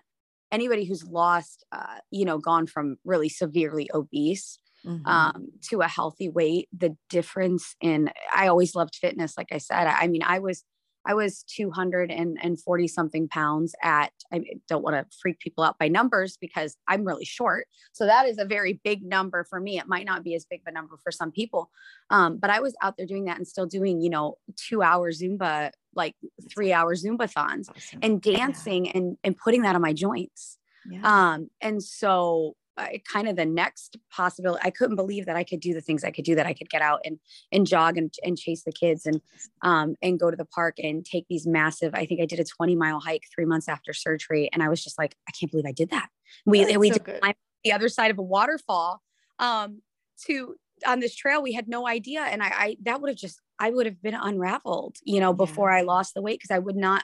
anybody 0.51 0.83
who's 0.83 1.03
lost, 1.03 1.63
uh, 1.71 1.99
you 2.09 2.25
know, 2.25 2.39
gone 2.39 2.65
from 2.65 2.97
really 3.05 3.29
severely 3.29 3.87
obese 3.93 4.57
mm-hmm. 4.83 5.05
um, 5.05 5.49
to 5.69 5.81
a 5.81 5.87
healthy 5.87 6.27
weight, 6.27 6.67
the 6.75 6.97
difference 7.07 7.75
in, 7.81 8.09
I 8.33 8.47
always 8.47 8.73
loved 8.73 8.95
fitness. 8.95 9.37
Like 9.37 9.49
I 9.51 9.59
said, 9.59 9.85
I, 9.85 10.05
I 10.05 10.07
mean, 10.07 10.23
I 10.23 10.39
was 10.39 10.63
I 11.07 11.13
was 11.13 11.43
240 11.43 12.87
something 12.89 13.29
pounds 13.29 13.73
at, 13.81 14.11
I 14.31 14.43
don't 14.67 14.83
want 14.83 14.97
to 14.97 15.17
freak 15.17 15.39
people 15.39 15.63
out 15.63 15.79
by 15.79 15.87
numbers 15.87 16.35
because 16.35 16.75
I'm 16.85 17.05
really 17.05 17.23
short. 17.23 17.67
So 17.93 18.05
that 18.05 18.27
is 18.27 18.37
a 18.37 18.43
very 18.43 18.81
big 18.83 19.03
number 19.05 19.45
for 19.45 19.61
me. 19.61 19.79
It 19.79 19.87
might 19.87 20.05
not 20.05 20.25
be 20.25 20.35
as 20.35 20.45
big 20.45 20.59
of 20.59 20.67
a 20.67 20.73
number 20.73 20.97
for 21.01 21.11
some 21.11 21.31
people. 21.31 21.71
Um, 22.09 22.37
but 22.37 22.49
I 22.49 22.59
was 22.59 22.75
out 22.81 22.97
there 22.97 23.05
doing 23.05 23.23
that 23.25 23.37
and 23.37 23.47
still 23.47 23.65
doing, 23.65 24.01
you 24.01 24.09
know, 24.09 24.35
two 24.57 24.81
hour 24.81 25.13
Zumba, 25.13 25.71
like 25.97 26.15
three 26.53 26.71
hour 26.71 26.95
Zumba 26.95 27.29
thons 27.29 27.69
awesome. 27.69 27.99
and 28.01 28.21
dancing 28.21 28.85
yeah. 28.85 28.91
and, 28.95 29.17
and 29.23 29.37
putting 29.37 29.63
that 29.63 29.75
on 29.75 29.81
my 29.81 29.93
joints. 29.93 30.57
Yeah. 30.89 31.01
Um, 31.03 31.49
and 31.59 31.83
so 31.83 32.55
I, 32.77 33.01
kind 33.11 33.27
of 33.27 33.35
the 33.35 33.45
next 33.45 33.97
possibility. 34.11 34.61
I 34.63 34.69
couldn't 34.69 34.95
believe 34.95 35.25
that 35.25 35.35
I 35.35 35.43
could 35.43 35.59
do 35.59 35.73
the 35.73 35.81
things 35.81 36.03
I 36.03 36.11
could 36.11 36.25
do, 36.25 36.35
that 36.35 36.45
I 36.45 36.53
could 36.53 36.69
get 36.69 36.81
out 36.81 37.01
and 37.03 37.19
and 37.51 37.65
jog 37.65 37.97
and, 37.97 38.13
and 38.23 38.37
chase 38.37 38.63
the 38.63 38.71
kids 38.71 39.05
and 39.05 39.21
um 39.61 39.95
and 40.01 40.19
go 40.19 40.29
to 40.29 40.37
the 40.37 40.45
park 40.45 40.75
and 40.77 41.03
take 41.03 41.25
these 41.27 41.47
massive. 41.47 41.93
I 41.93 42.05
think 42.05 42.21
I 42.21 42.25
did 42.25 42.39
a 42.39 42.45
20 42.45 42.75
mile 42.75 42.99
hike 42.99 43.23
three 43.33 43.45
months 43.45 43.67
after 43.67 43.93
surgery, 43.93 44.49
and 44.53 44.61
I 44.61 44.69
was 44.69 44.83
just 44.83 44.97
like, 44.97 45.15
I 45.27 45.31
can't 45.37 45.51
believe 45.51 45.65
I 45.65 45.71
did 45.71 45.89
that. 45.89 46.09
We 46.45 46.63
That's 46.63 46.77
we 46.77 46.91
so 46.91 46.99
did 46.99 47.21
the 47.63 47.71
other 47.71 47.89
side 47.89 48.11
of 48.11 48.19
a 48.19 48.23
waterfall 48.23 49.01
um 49.39 49.81
to 50.25 50.55
on 50.85 50.99
this 50.99 51.15
trail. 51.15 51.41
We 51.41 51.53
had 51.53 51.67
no 51.67 51.87
idea, 51.87 52.21
and 52.21 52.43
I, 52.43 52.47
I 52.47 52.77
that 52.83 53.01
would 53.01 53.09
have 53.09 53.17
just 53.17 53.41
I 53.59 53.71
would 53.71 53.85
have 53.85 54.01
been 54.01 54.13
unraveled, 54.13 54.97
you 55.03 55.19
know, 55.19 55.33
before 55.33 55.69
yeah. 55.69 55.77
I 55.77 55.81
lost 55.81 56.13
the 56.13 56.21
weight 56.21 56.39
because 56.39 56.55
I 56.55 56.59
would 56.59 56.75
not 56.75 57.03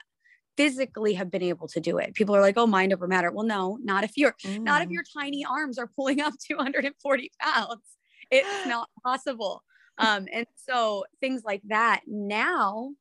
physically 0.56 1.14
have 1.16 1.32
been 1.32 1.44
able 1.44 1.68
to 1.68 1.80
do 1.80 1.98
it. 1.98 2.14
People 2.14 2.36
are 2.36 2.42
like, 2.42 2.58
oh, 2.58 2.68
mind 2.68 2.94
over 2.94 3.08
matter. 3.08 3.32
Well, 3.32 3.46
no, 3.46 3.80
not 3.84 4.04
if 4.04 4.12
you're 4.16 4.36
mm. 4.46 4.62
not 4.62 4.82
if 4.82 4.90
mm. 4.90 4.94
your 4.94 5.04
tiny 5.18 5.46
arms 5.46 5.78
are 5.78 5.90
pulling 5.96 6.22
up 6.22 6.34
240 6.48 7.32
pounds. 7.40 7.82
It's 8.32 8.68
not 8.68 8.90
possible. 9.04 9.64
Um, 9.98 10.28
and 10.32 10.48
so 10.56 11.06
things 11.22 11.44
like 11.46 11.62
that 11.68 12.02
now, 12.08 12.92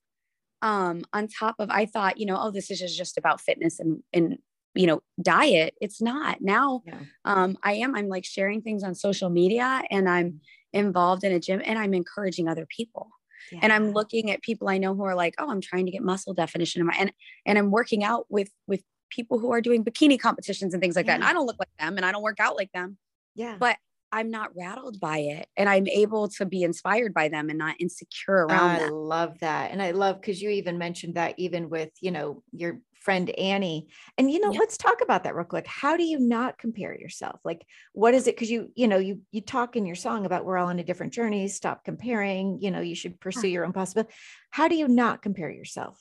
um, 0.60 1.02
on 1.12 1.28
top 1.28 1.56
of 1.58 1.70
I 1.70 1.86
thought, 1.86 2.18
you 2.18 2.26
know, 2.26 2.38
oh, 2.38 2.50
this 2.50 2.70
is 2.70 2.96
just 2.96 3.18
about 3.18 3.40
fitness 3.40 3.80
and 3.80 4.02
and 4.12 4.38
you 4.74 4.86
know, 4.86 5.02
diet. 5.20 5.74
It's 5.82 6.00
not. 6.00 6.40
Now 6.40 6.82
yeah. 6.86 7.00
um 7.26 7.58
I 7.62 7.74
am, 7.74 7.94
I'm 7.94 8.08
like 8.08 8.24
sharing 8.24 8.62
things 8.62 8.82
on 8.82 8.94
social 8.94 9.28
media 9.28 9.82
and 9.90 10.08
I'm 10.08 10.40
involved 10.72 11.24
in 11.24 11.32
a 11.32 11.40
gym 11.40 11.60
and 11.62 11.78
I'm 11.78 11.92
encouraging 11.92 12.48
other 12.48 12.66
people 12.66 13.10
yeah. 13.50 13.60
and 13.62 13.72
i'm 13.72 13.92
looking 13.92 14.30
at 14.30 14.42
people 14.42 14.68
i 14.68 14.78
know 14.78 14.94
who 14.94 15.04
are 15.04 15.14
like 15.14 15.34
oh 15.38 15.50
i'm 15.50 15.60
trying 15.60 15.86
to 15.86 15.92
get 15.92 16.02
muscle 16.02 16.34
definition 16.34 16.80
in 16.80 16.86
my 16.86 16.94
and 16.98 17.12
and 17.46 17.58
i'm 17.58 17.70
working 17.70 18.04
out 18.04 18.26
with 18.28 18.50
with 18.66 18.82
people 19.10 19.38
who 19.38 19.52
are 19.52 19.60
doing 19.60 19.84
bikini 19.84 20.18
competitions 20.18 20.72
and 20.72 20.82
things 20.82 20.96
like 20.96 21.06
yeah. 21.06 21.12
that 21.12 21.20
and 21.20 21.24
i 21.24 21.32
don't 21.32 21.46
look 21.46 21.58
like 21.58 21.68
them 21.78 21.96
and 21.96 22.06
i 22.06 22.12
don't 22.12 22.22
work 22.22 22.40
out 22.40 22.56
like 22.56 22.70
them 22.72 22.96
yeah 23.34 23.56
but 23.58 23.76
I'm 24.14 24.30
not 24.30 24.54
rattled 24.54 25.00
by 25.00 25.18
it 25.20 25.48
and 25.56 25.70
I'm 25.70 25.88
able 25.88 26.28
to 26.28 26.44
be 26.44 26.62
inspired 26.62 27.14
by 27.14 27.28
them 27.28 27.48
and 27.48 27.58
not 27.58 27.76
insecure 27.80 28.46
around 28.46 28.70
I 28.70 28.78
that. 28.80 28.92
love 28.92 29.38
that. 29.38 29.70
And 29.70 29.82
I 29.82 29.92
love 29.92 30.20
because 30.20 30.42
you 30.42 30.50
even 30.50 30.76
mentioned 30.76 31.14
that 31.14 31.34
even 31.38 31.70
with, 31.70 31.90
you 32.02 32.10
know, 32.10 32.42
your 32.52 32.78
friend 33.02 33.30
Annie. 33.30 33.88
And 34.16 34.30
you 34.30 34.40
know, 34.40 34.52
yeah. 34.52 34.58
let's 34.58 34.76
talk 34.76 35.00
about 35.02 35.24
that 35.24 35.34
real 35.34 35.44
quick. 35.44 35.66
How 35.66 35.96
do 35.96 36.04
you 36.04 36.18
not 36.18 36.58
compare 36.58 36.98
yourself? 36.98 37.40
Like 37.44 37.66
what 37.92 38.14
is 38.14 38.26
it? 38.26 38.36
Because 38.36 38.50
you, 38.50 38.70
you 38.74 38.88
know, 38.88 38.98
you 38.98 39.20
you 39.30 39.40
talk 39.40 39.76
in 39.76 39.86
your 39.86 39.96
song 39.96 40.26
about 40.26 40.44
we're 40.44 40.58
all 40.58 40.68
on 40.68 40.78
a 40.78 40.84
different 40.84 41.12
journey, 41.12 41.48
stop 41.48 41.84
comparing, 41.84 42.58
you 42.60 42.70
know, 42.70 42.80
you 42.80 42.94
should 42.94 43.20
pursue 43.20 43.48
your 43.48 43.64
own 43.64 43.72
possibility. 43.72 44.12
How 44.50 44.68
do 44.68 44.76
you 44.76 44.88
not 44.88 45.22
compare 45.22 45.50
yourself? 45.50 46.00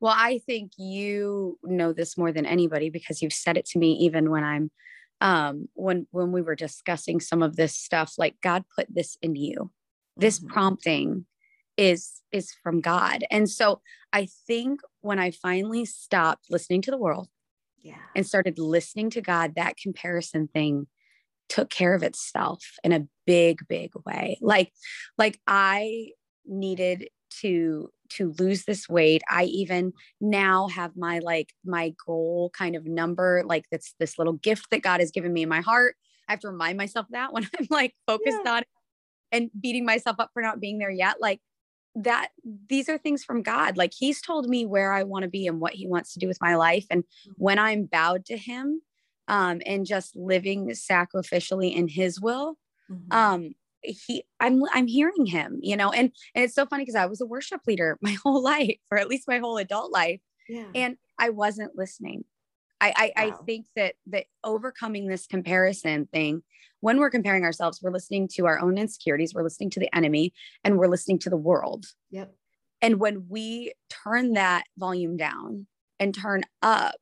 Well, 0.00 0.14
I 0.16 0.38
think 0.46 0.72
you 0.78 1.58
know 1.62 1.92
this 1.92 2.16
more 2.16 2.32
than 2.32 2.46
anybody 2.46 2.88
because 2.88 3.20
you've 3.20 3.32
said 3.32 3.56
it 3.56 3.66
to 3.66 3.78
me 3.78 3.92
even 3.92 4.30
when 4.30 4.44
I'm 4.44 4.70
um, 5.20 5.68
when 5.74 6.06
when 6.10 6.32
we 6.32 6.42
were 6.42 6.54
discussing 6.54 7.20
some 7.20 7.42
of 7.42 7.56
this 7.56 7.74
stuff 7.74 8.14
like 8.18 8.36
god 8.42 8.64
put 8.74 8.86
this 8.88 9.16
in 9.22 9.36
you 9.36 9.70
this 10.16 10.38
mm-hmm. 10.38 10.52
prompting 10.52 11.26
is 11.80 12.20
is 12.30 12.52
from 12.62 12.80
God. 12.80 13.24
And 13.30 13.48
so 13.48 13.80
I 14.12 14.28
think 14.46 14.80
when 15.00 15.18
I 15.18 15.30
finally 15.30 15.84
stopped 15.84 16.46
listening 16.50 16.82
to 16.82 16.90
the 16.90 16.98
world 16.98 17.28
yeah. 17.80 17.94
and 18.14 18.24
started 18.24 18.58
listening 18.58 19.10
to 19.10 19.20
God, 19.20 19.54
that 19.56 19.76
comparison 19.76 20.46
thing 20.46 20.86
took 21.48 21.70
care 21.70 21.94
of 21.94 22.04
itself 22.04 22.60
in 22.84 22.92
a 22.92 23.06
big 23.26 23.66
big 23.66 23.90
way. 24.04 24.38
Like 24.42 24.72
like 25.16 25.40
I 25.46 26.10
needed 26.46 27.08
to 27.40 27.88
to 28.08 28.34
lose 28.40 28.64
this 28.64 28.88
weight 28.88 29.22
i 29.30 29.44
even 29.44 29.92
now 30.20 30.66
have 30.66 30.96
my 30.96 31.20
like 31.20 31.52
my 31.64 31.94
goal 32.04 32.50
kind 32.52 32.74
of 32.74 32.84
number 32.84 33.44
like 33.46 33.64
that's 33.70 33.94
this 34.00 34.18
little 34.18 34.32
gift 34.32 34.66
that 34.72 34.82
god 34.82 34.98
has 34.98 35.12
given 35.12 35.32
me 35.32 35.44
in 35.44 35.48
my 35.48 35.60
heart 35.60 35.94
i 36.28 36.32
have 36.32 36.40
to 36.40 36.48
remind 36.48 36.76
myself 36.76 37.06
that 37.10 37.32
when 37.32 37.44
i'm 37.58 37.68
like 37.70 37.94
focused 38.08 38.40
yeah. 38.44 38.50
on 38.50 38.58
it 38.58 38.68
and 39.30 39.48
beating 39.60 39.84
myself 39.84 40.16
up 40.18 40.30
for 40.34 40.42
not 40.42 40.58
being 40.58 40.78
there 40.78 40.90
yet 40.90 41.20
like 41.20 41.40
that 41.94 42.30
these 42.68 42.88
are 42.88 42.98
things 42.98 43.24
from 43.24 43.42
god. 43.42 43.76
Like 43.76 43.92
he's 43.96 44.20
told 44.20 44.48
me 44.48 44.66
where 44.66 44.92
i 44.92 45.02
want 45.02 45.24
to 45.24 45.28
be 45.28 45.46
and 45.46 45.60
what 45.60 45.74
he 45.74 45.86
wants 45.86 46.12
to 46.12 46.18
do 46.18 46.28
with 46.28 46.40
my 46.40 46.54
life. 46.54 46.86
And 46.90 47.04
when 47.36 47.58
i'm 47.58 47.84
bowed 47.84 48.24
to 48.26 48.36
him 48.36 48.82
um 49.28 49.60
and 49.66 49.86
just 49.86 50.16
living 50.16 50.68
sacrificially 50.70 51.74
in 51.74 51.88
his 51.88 52.20
will 52.20 52.56
mm-hmm. 52.90 53.12
um 53.16 53.54
he 53.82 54.24
i'm 54.40 54.62
i'm 54.72 54.86
hearing 54.86 55.26
him 55.26 55.58
you 55.62 55.76
know? 55.76 55.90
And 55.90 56.12
and 56.34 56.44
it's 56.44 56.54
so 56.54 56.66
funny 56.66 56.82
because 56.82 56.94
i 56.94 57.06
was 57.06 57.20
a 57.20 57.26
worship 57.26 57.62
leader 57.66 57.98
my 58.02 58.16
whole 58.22 58.42
life 58.42 58.78
or 58.90 58.98
at 58.98 59.08
least 59.08 59.28
my 59.28 59.38
whole 59.38 59.58
adult 59.58 59.92
life. 59.92 60.20
Yeah. 60.48 60.66
and 60.74 60.96
i 61.18 61.30
wasn't 61.30 61.76
listening 61.76 62.24
I, 62.80 63.12
I, 63.16 63.24
wow. 63.24 63.38
I 63.40 63.44
think 63.44 63.66
that 63.76 63.94
that 64.06 64.26
overcoming 64.42 65.06
this 65.06 65.26
comparison 65.26 66.06
thing, 66.12 66.42
when 66.80 66.98
we're 66.98 67.10
comparing 67.10 67.44
ourselves, 67.44 67.80
we're 67.82 67.92
listening 67.92 68.28
to 68.36 68.46
our 68.46 68.58
own 68.58 68.78
insecurities, 68.78 69.34
we're 69.34 69.42
listening 69.42 69.70
to 69.70 69.80
the 69.80 69.94
enemy, 69.94 70.32
and 70.64 70.78
we're 70.78 70.88
listening 70.88 71.18
to 71.20 71.30
the 71.30 71.36
world. 71.36 71.86
Yep. 72.10 72.34
And 72.82 72.98
when 72.98 73.26
we 73.28 73.72
turn 73.90 74.34
that 74.34 74.64
volume 74.78 75.16
down 75.16 75.66
and 75.98 76.14
turn 76.14 76.42
up 76.62 76.94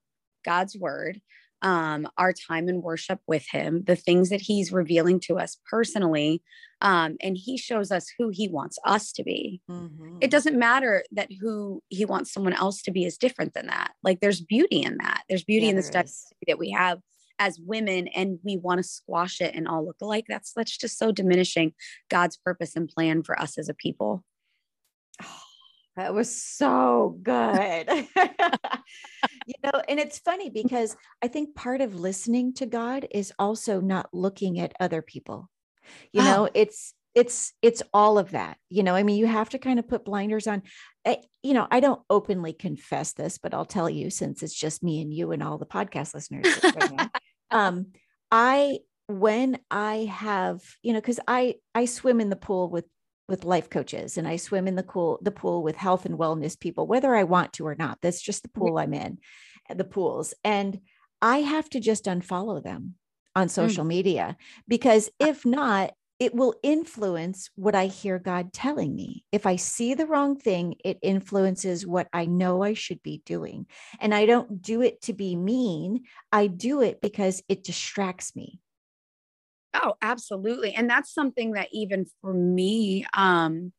God's 0.45 0.77
word, 0.77 1.21
um, 1.63 2.09
our 2.17 2.33
time 2.33 2.69
in 2.69 2.83
worship 2.83 3.21
with 3.27 3.47
him, 3.51 3.83
the 3.85 3.97
things 3.97 4.31
that 4.31 4.41
he's 4.41 4.73
revealing 4.73 5.21
to 5.21 5.39
us 5.39 5.57
personally. 5.69 6.43
Um, 6.81 7.17
and 7.21 7.37
he 7.37 7.57
shows 7.57 7.91
us 7.91 8.07
who 8.19 8.29
he 8.29 8.49
wants 8.49 8.79
us 8.85 9.11
to 9.13 9.25
be. 9.25 9.61
Mm-hmm. 9.69 10.19
It 10.21 10.31
doesn't 10.31 10.59
matter 10.59 11.03
that 11.13 11.31
who 11.41 11.83
he 11.89 12.05
wants 12.05 12.33
someone 12.33 12.53
else 12.53 12.83
to 12.83 12.93
be 12.93 13.05
is 13.05 13.19
different 13.19 13.55
than 13.55 13.67
that. 13.67 13.93
Like 14.05 14.21
there's 14.21 14.41
beauty 14.41 14.83
in 14.83 14.99
that. 14.99 15.25
There's 15.29 15.45
beauty 15.45 15.67
yeah, 15.67 15.71
in 15.71 15.77
the 15.77 15.83
stuff 15.83 16.09
that 16.47 16.59
we 16.59 16.71
have 16.71 17.01
as 17.41 17.59
women 17.65 18.09
and 18.09 18.39
we 18.45 18.57
want 18.57 18.79
to 18.79 18.85
squash 18.85 19.41
it 19.41 19.55
and 19.55 19.67
all 19.67 19.85
look 19.85 19.97
alike. 20.03 20.27
That's 20.29 20.53
that's 20.55 20.77
just 20.77 20.99
so 20.99 21.13
diminishing 21.13 21.73
God's 22.09 22.37
purpose 22.37 22.77
and 22.77 22.89
plan 22.89 23.23
for 23.23 23.41
us 23.41 23.59
as 23.59 23.69
a 23.69 23.75
people. 23.75 24.25
Oh, 25.23 25.41
that 25.99 26.15
was 26.15 26.41
so 26.41 27.19
good. 27.23 27.89
you 29.47 29.55
know, 29.65 29.83
and 29.89 29.99
it's 29.99 30.21
funny 30.21 30.49
because 30.49 30.97
I 31.21 31.27
think 31.27 31.57
part 31.57 31.81
of 31.81 31.97
listening 31.97 32.55
to 32.55 32.67
God 32.67 33.09
is 33.11 33.33
also 33.37 33.81
not 33.81 34.09
looking 34.13 34.61
at 34.61 34.75
other 34.79 35.03
people. 35.03 35.51
You 36.13 36.23
know, 36.23 36.47
oh. 36.47 36.51
it's 36.55 36.95
it's 37.17 37.53
it's 37.63 37.83
all 37.93 38.17
of 38.17 38.31
that. 38.31 38.59
You 38.69 38.85
know, 38.85 38.95
I 38.95 39.03
mean, 39.03 39.17
you 39.17 39.27
have 39.27 39.49
to 39.51 39.59
kind 39.59 39.81
of 39.81 39.89
put 39.89 40.05
blinders 40.05 40.47
on. 40.47 40.63
I, 41.05 41.19
you 41.43 41.53
know, 41.53 41.67
I 41.69 41.81
don't 41.81 42.03
openly 42.09 42.53
confess 42.53 43.15
this, 43.15 43.39
but 43.39 43.53
I'll 43.53 43.65
tell 43.65 43.91
you 43.91 44.11
since 44.11 44.45
it's 44.45 44.55
just 44.55 44.85
me 44.85 45.03
and 45.03 45.13
you 45.13 45.33
and 45.33 45.43
all 45.43 45.59
the 45.59 45.67
podcast 45.67 46.15
listeners. 46.15 46.47
um, 47.51 47.87
I 48.31 48.79
when 49.09 49.59
I 49.69 50.09
have, 50.13 50.61
you 50.81 50.93
know, 50.93 51.01
because 51.01 51.19
I 51.27 51.57
I 51.75 51.87
swim 51.87 52.21
in 52.21 52.31
the 52.31 52.37
pool 52.37 52.71
with 52.71 52.85
with 53.29 53.45
life 53.45 53.69
coaches 53.69 54.17
and 54.17 54.27
I 54.27 54.37
swim 54.37 54.67
in 54.67 54.75
the 54.75 54.83
pool, 54.83 55.19
the 55.23 55.31
pool 55.31 55.63
with 55.63 55.77
health 55.77 56.07
and 56.07 56.19
wellness 56.19 56.59
people, 56.59 56.87
whether 56.87 57.15
I 57.15 57.25
want 57.25 57.53
to 57.55 57.67
or 57.67 57.75
not. 57.75 57.99
That's 58.01 58.23
just 58.23 58.43
the 58.43 58.49
pool 58.49 58.79
I'm 58.79 58.95
in, 58.95 59.19
the 59.75 59.85
pools. 59.85 60.35
And 60.45 60.81
I 61.21 61.39
have 61.39 61.69
to 61.71 61.81
just 61.81 62.07
unfollow 62.07 62.63
them 62.63 62.95
on 63.37 63.49
mm. 63.49 63.51
social 63.51 63.85
mm. 63.85 63.89
media 63.89 64.37
because 64.67 65.11
if 65.21 65.45
not, 65.45 65.93
it 66.19 66.35
will 66.35 66.55
influence 66.65 67.49
what 67.55 67.77
I 67.77 67.87
hear 67.87 68.19
God 68.19 68.53
telling 68.53 68.95
me. 68.95 69.25
If 69.31 69.47
I 69.47 69.55
see 69.55 69.95
the 69.95 70.07
wrong 70.07 70.37
thing, 70.37 70.75
it 70.85 70.99
influences 71.01 71.87
what 71.87 72.09
I 72.13 72.25
know 72.27 72.63
I 72.65 72.75
should 72.75 73.03
be 73.05 73.23
doing. 73.25 73.67
And 74.01 74.13
I 74.13 74.27
don't 74.27 74.61
do 74.61 74.83
it 74.83 75.01
to 75.03 75.13
be 75.13 75.37
mean, 75.37 76.05
I 76.33 76.49
do 76.49 76.83
it 76.83 77.01
because 77.01 77.43
it 77.49 77.63
distracts 77.63 78.35
me. 78.35 78.59
Oh, 79.75 79.95
absolutely. 80.03 80.75
And 80.75 80.89
that's 80.89 81.13
something 81.13 81.53
that 81.53 81.69
even 81.73 82.07
for 82.21 82.33
me, 82.33 83.05
um, 83.15 83.73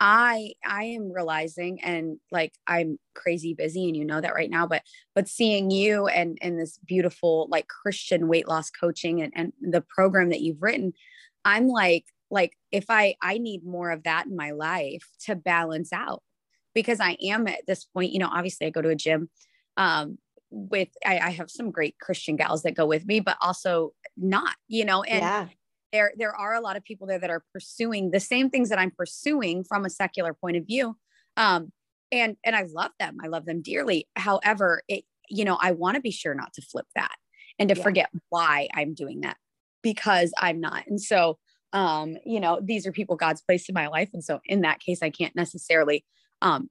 I 0.00 0.54
I 0.66 0.84
am 0.84 1.12
realizing 1.12 1.82
and 1.82 2.18
like 2.32 2.52
I'm 2.66 2.98
crazy 3.14 3.54
busy 3.54 3.86
and 3.86 3.96
you 3.96 4.04
know 4.04 4.20
that 4.20 4.34
right 4.34 4.50
now, 4.50 4.66
but 4.66 4.82
but 5.14 5.28
seeing 5.28 5.70
you 5.70 6.06
and 6.08 6.38
and 6.42 6.58
this 6.58 6.78
beautiful 6.86 7.48
like 7.50 7.68
Christian 7.68 8.28
weight 8.28 8.48
loss 8.48 8.70
coaching 8.70 9.22
and, 9.22 9.32
and 9.36 9.52
the 9.62 9.82
program 9.82 10.30
that 10.30 10.40
you've 10.40 10.62
written, 10.62 10.92
I'm 11.44 11.68
like, 11.68 12.04
like 12.30 12.54
if 12.72 12.86
I 12.90 13.16
I 13.22 13.38
need 13.38 13.64
more 13.64 13.90
of 13.92 14.04
that 14.04 14.26
in 14.26 14.36
my 14.36 14.50
life 14.52 15.08
to 15.26 15.36
balance 15.36 15.92
out 15.92 16.22
because 16.74 17.00
I 17.00 17.16
am 17.22 17.46
at 17.46 17.66
this 17.66 17.84
point, 17.84 18.12
you 18.12 18.18
know, 18.18 18.30
obviously 18.32 18.66
I 18.66 18.70
go 18.70 18.82
to 18.82 18.88
a 18.90 18.96
gym. 18.96 19.30
Um, 19.76 20.18
with 20.50 20.88
I, 21.04 21.18
I 21.18 21.30
have 21.30 21.50
some 21.50 21.70
great 21.72 21.98
Christian 22.00 22.36
gals 22.36 22.62
that 22.62 22.76
go 22.76 22.86
with 22.86 23.06
me, 23.06 23.18
but 23.20 23.36
also 23.42 23.92
not, 24.16 24.54
you 24.68 24.84
know, 24.84 25.02
and 25.02 25.20
yeah. 25.20 25.46
there 25.92 26.12
there 26.16 26.34
are 26.34 26.54
a 26.54 26.60
lot 26.60 26.76
of 26.76 26.84
people 26.84 27.06
there 27.06 27.18
that 27.18 27.30
are 27.30 27.44
pursuing 27.52 28.10
the 28.10 28.20
same 28.20 28.50
things 28.50 28.68
that 28.68 28.78
I'm 28.78 28.90
pursuing 28.90 29.64
from 29.64 29.84
a 29.84 29.90
secular 29.90 30.34
point 30.34 30.56
of 30.56 30.66
view. 30.66 30.96
Um, 31.36 31.72
and 32.12 32.36
and 32.44 32.54
I 32.54 32.66
love 32.72 32.92
them. 32.98 33.18
I 33.22 33.28
love 33.28 33.46
them 33.46 33.62
dearly. 33.62 34.08
However, 34.16 34.82
it, 34.88 35.04
you 35.28 35.44
know, 35.44 35.58
I 35.60 35.72
want 35.72 35.96
to 35.96 36.00
be 36.00 36.10
sure 36.10 36.34
not 36.34 36.52
to 36.54 36.62
flip 36.62 36.86
that 36.94 37.16
and 37.58 37.68
to 37.68 37.76
yeah. 37.76 37.82
forget 37.82 38.10
why 38.28 38.68
I'm 38.74 38.94
doing 38.94 39.22
that 39.22 39.36
because 39.82 40.32
I'm 40.38 40.60
not. 40.60 40.86
And 40.86 41.00
so 41.00 41.38
um, 41.72 42.16
you 42.24 42.38
know, 42.38 42.60
these 42.62 42.86
are 42.86 42.92
people 42.92 43.16
God's 43.16 43.42
placed 43.42 43.68
in 43.68 43.74
my 43.74 43.88
life. 43.88 44.10
And 44.12 44.22
so 44.22 44.38
in 44.44 44.60
that 44.60 44.78
case, 44.78 45.02
I 45.02 45.10
can't 45.10 45.34
necessarily 45.34 46.04
um 46.40 46.70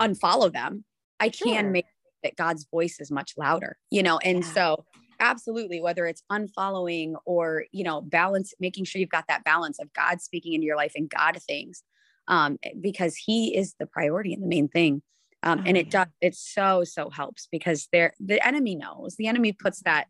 unfollow 0.00 0.52
them. 0.52 0.84
I 1.18 1.30
can 1.30 1.72
make 1.72 1.86
that 2.22 2.36
God's 2.36 2.66
voice 2.70 2.98
is 3.00 3.10
much 3.10 3.32
louder, 3.36 3.78
you 3.90 4.02
know? 4.02 4.18
And 4.18 4.42
yeah. 4.42 4.52
so 4.52 4.84
absolutely, 5.20 5.80
whether 5.80 6.06
it's 6.06 6.22
unfollowing 6.30 7.14
or, 7.24 7.64
you 7.72 7.84
know, 7.84 8.00
balance, 8.00 8.54
making 8.60 8.84
sure 8.84 9.00
you've 9.00 9.08
got 9.08 9.26
that 9.28 9.44
balance 9.44 9.78
of 9.78 9.92
God 9.92 10.20
speaking 10.20 10.52
into 10.52 10.66
your 10.66 10.76
life 10.76 10.92
and 10.94 11.08
God 11.08 11.38
things, 11.42 11.82
um, 12.28 12.58
eh, 12.62 12.70
because 12.80 13.16
he 13.16 13.56
is 13.56 13.74
the 13.78 13.86
priority 13.86 14.32
and 14.32 14.42
the 14.42 14.48
main 14.48 14.68
thing. 14.68 15.02
Um, 15.42 15.60
oh, 15.60 15.62
and 15.66 15.76
it 15.76 15.86
yeah. 15.86 16.04
does, 16.04 16.12
it 16.20 16.34
so, 16.34 16.84
so 16.84 17.10
helps 17.10 17.48
because 17.50 17.88
there, 17.92 18.14
the 18.18 18.44
enemy 18.46 18.74
knows 18.74 19.16
the 19.16 19.28
enemy 19.28 19.52
puts 19.52 19.82
that 19.82 20.06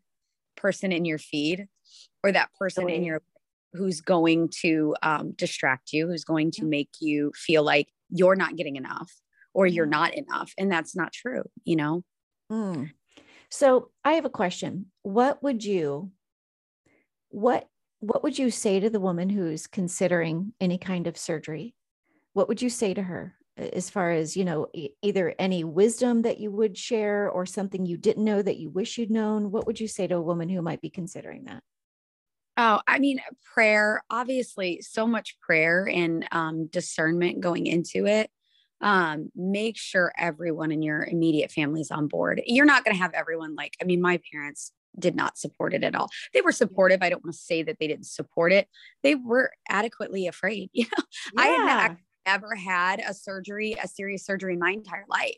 person 0.55 0.91
in 0.91 1.05
your 1.05 1.19
feed 1.19 1.67
or 2.23 2.31
that 2.31 2.49
person 2.57 2.89
in 2.89 3.03
your 3.03 3.21
who's 3.73 4.01
going 4.01 4.49
to 4.61 4.95
um, 5.03 5.33
distract 5.33 5.93
you, 5.93 6.07
who's 6.07 6.23
going 6.23 6.51
to 6.51 6.65
make 6.65 6.89
you 6.99 7.31
feel 7.35 7.63
like 7.63 7.89
you're 8.09 8.35
not 8.35 8.55
getting 8.55 8.75
enough 8.75 9.11
or 9.53 9.67
you're 9.67 9.85
not 9.85 10.13
enough. 10.13 10.53
And 10.57 10.71
that's 10.71 10.95
not 10.95 11.11
true, 11.13 11.43
you 11.63 11.75
know? 11.75 12.03
Mm. 12.51 12.91
So 13.49 13.91
I 14.03 14.13
have 14.13 14.25
a 14.25 14.29
question. 14.29 14.87
What 15.03 15.41
would 15.41 15.63
you, 15.63 16.11
what, 17.29 17.67
what 17.99 18.23
would 18.23 18.37
you 18.37 18.51
say 18.51 18.79
to 18.79 18.89
the 18.89 18.99
woman 18.99 19.29
who's 19.29 19.67
considering 19.67 20.53
any 20.59 20.77
kind 20.77 21.07
of 21.07 21.17
surgery? 21.17 21.73
What 22.33 22.47
would 22.47 22.61
you 22.61 22.69
say 22.69 22.93
to 22.93 23.01
her 23.01 23.35
as 23.57 23.89
far 23.89 24.11
as, 24.11 24.37
you 24.37 24.45
know, 24.45 24.67
either 25.01 25.33
any 25.39 25.63
wisdom 25.63 26.21
that 26.23 26.39
you 26.39 26.51
would 26.51 26.77
share 26.77 27.29
or 27.29 27.45
something 27.45 27.85
you 27.85 27.97
didn't 27.97 28.23
know 28.23 28.41
that 28.41 28.57
you 28.57 28.69
wish 28.69 28.97
you'd 28.97 29.09
known? 29.09 29.51
What 29.51 29.65
would 29.65 29.79
you 29.79 29.87
say 29.87 30.07
to 30.07 30.15
a 30.15 30.21
woman 30.21 30.49
who 30.49 30.61
might 30.61 30.81
be 30.81 30.89
considering 30.89 31.45
that? 31.45 31.63
Oh, 32.57 32.81
I 32.87 32.99
mean, 32.99 33.19
prayer, 33.53 34.03
obviously, 34.09 34.81
so 34.81 35.07
much 35.07 35.39
prayer 35.39 35.87
and 35.91 36.27
um, 36.31 36.67
discernment 36.67 37.39
going 37.39 37.67
into 37.67 38.07
it 38.07 38.29
um, 38.81 39.31
make 39.35 39.77
sure 39.77 40.13
everyone 40.17 40.71
in 40.71 40.81
your 40.81 41.03
immediate 41.03 41.51
family 41.51 41.81
is 41.81 41.91
on 41.91 42.07
board. 42.07 42.41
You're 42.45 42.65
not 42.65 42.83
going 42.83 42.95
to 42.95 43.01
have 43.01 43.13
everyone 43.13 43.55
like, 43.55 43.75
I 43.81 43.85
mean, 43.85 44.01
my 44.01 44.19
parents 44.31 44.71
did 44.99 45.15
not 45.15 45.37
support 45.37 45.73
it 45.73 45.83
at 45.83 45.95
all. 45.95 46.09
They 46.33 46.41
were 46.41 46.51
supportive. 46.51 46.99
I 47.01 47.09
don't 47.09 47.23
want 47.23 47.35
to 47.35 47.41
say 47.41 47.63
that 47.63 47.77
they 47.79 47.87
didn't 47.87 48.07
support 48.07 48.51
it. 48.51 48.67
They 49.03 49.15
were 49.15 49.51
adequately 49.69 50.27
afraid. 50.27 50.69
You 50.77 50.85
know, 50.85 51.03
yeah. 51.35 51.43
I 51.43 51.47
had 51.47 51.97
never 52.25 52.55
had 52.55 52.99
a 52.99 53.13
surgery, 53.13 53.75
a 53.81 53.87
serious 53.87 54.25
surgery 54.25 54.53
in 54.53 54.59
my 54.59 54.71
entire 54.71 55.05
life. 55.09 55.37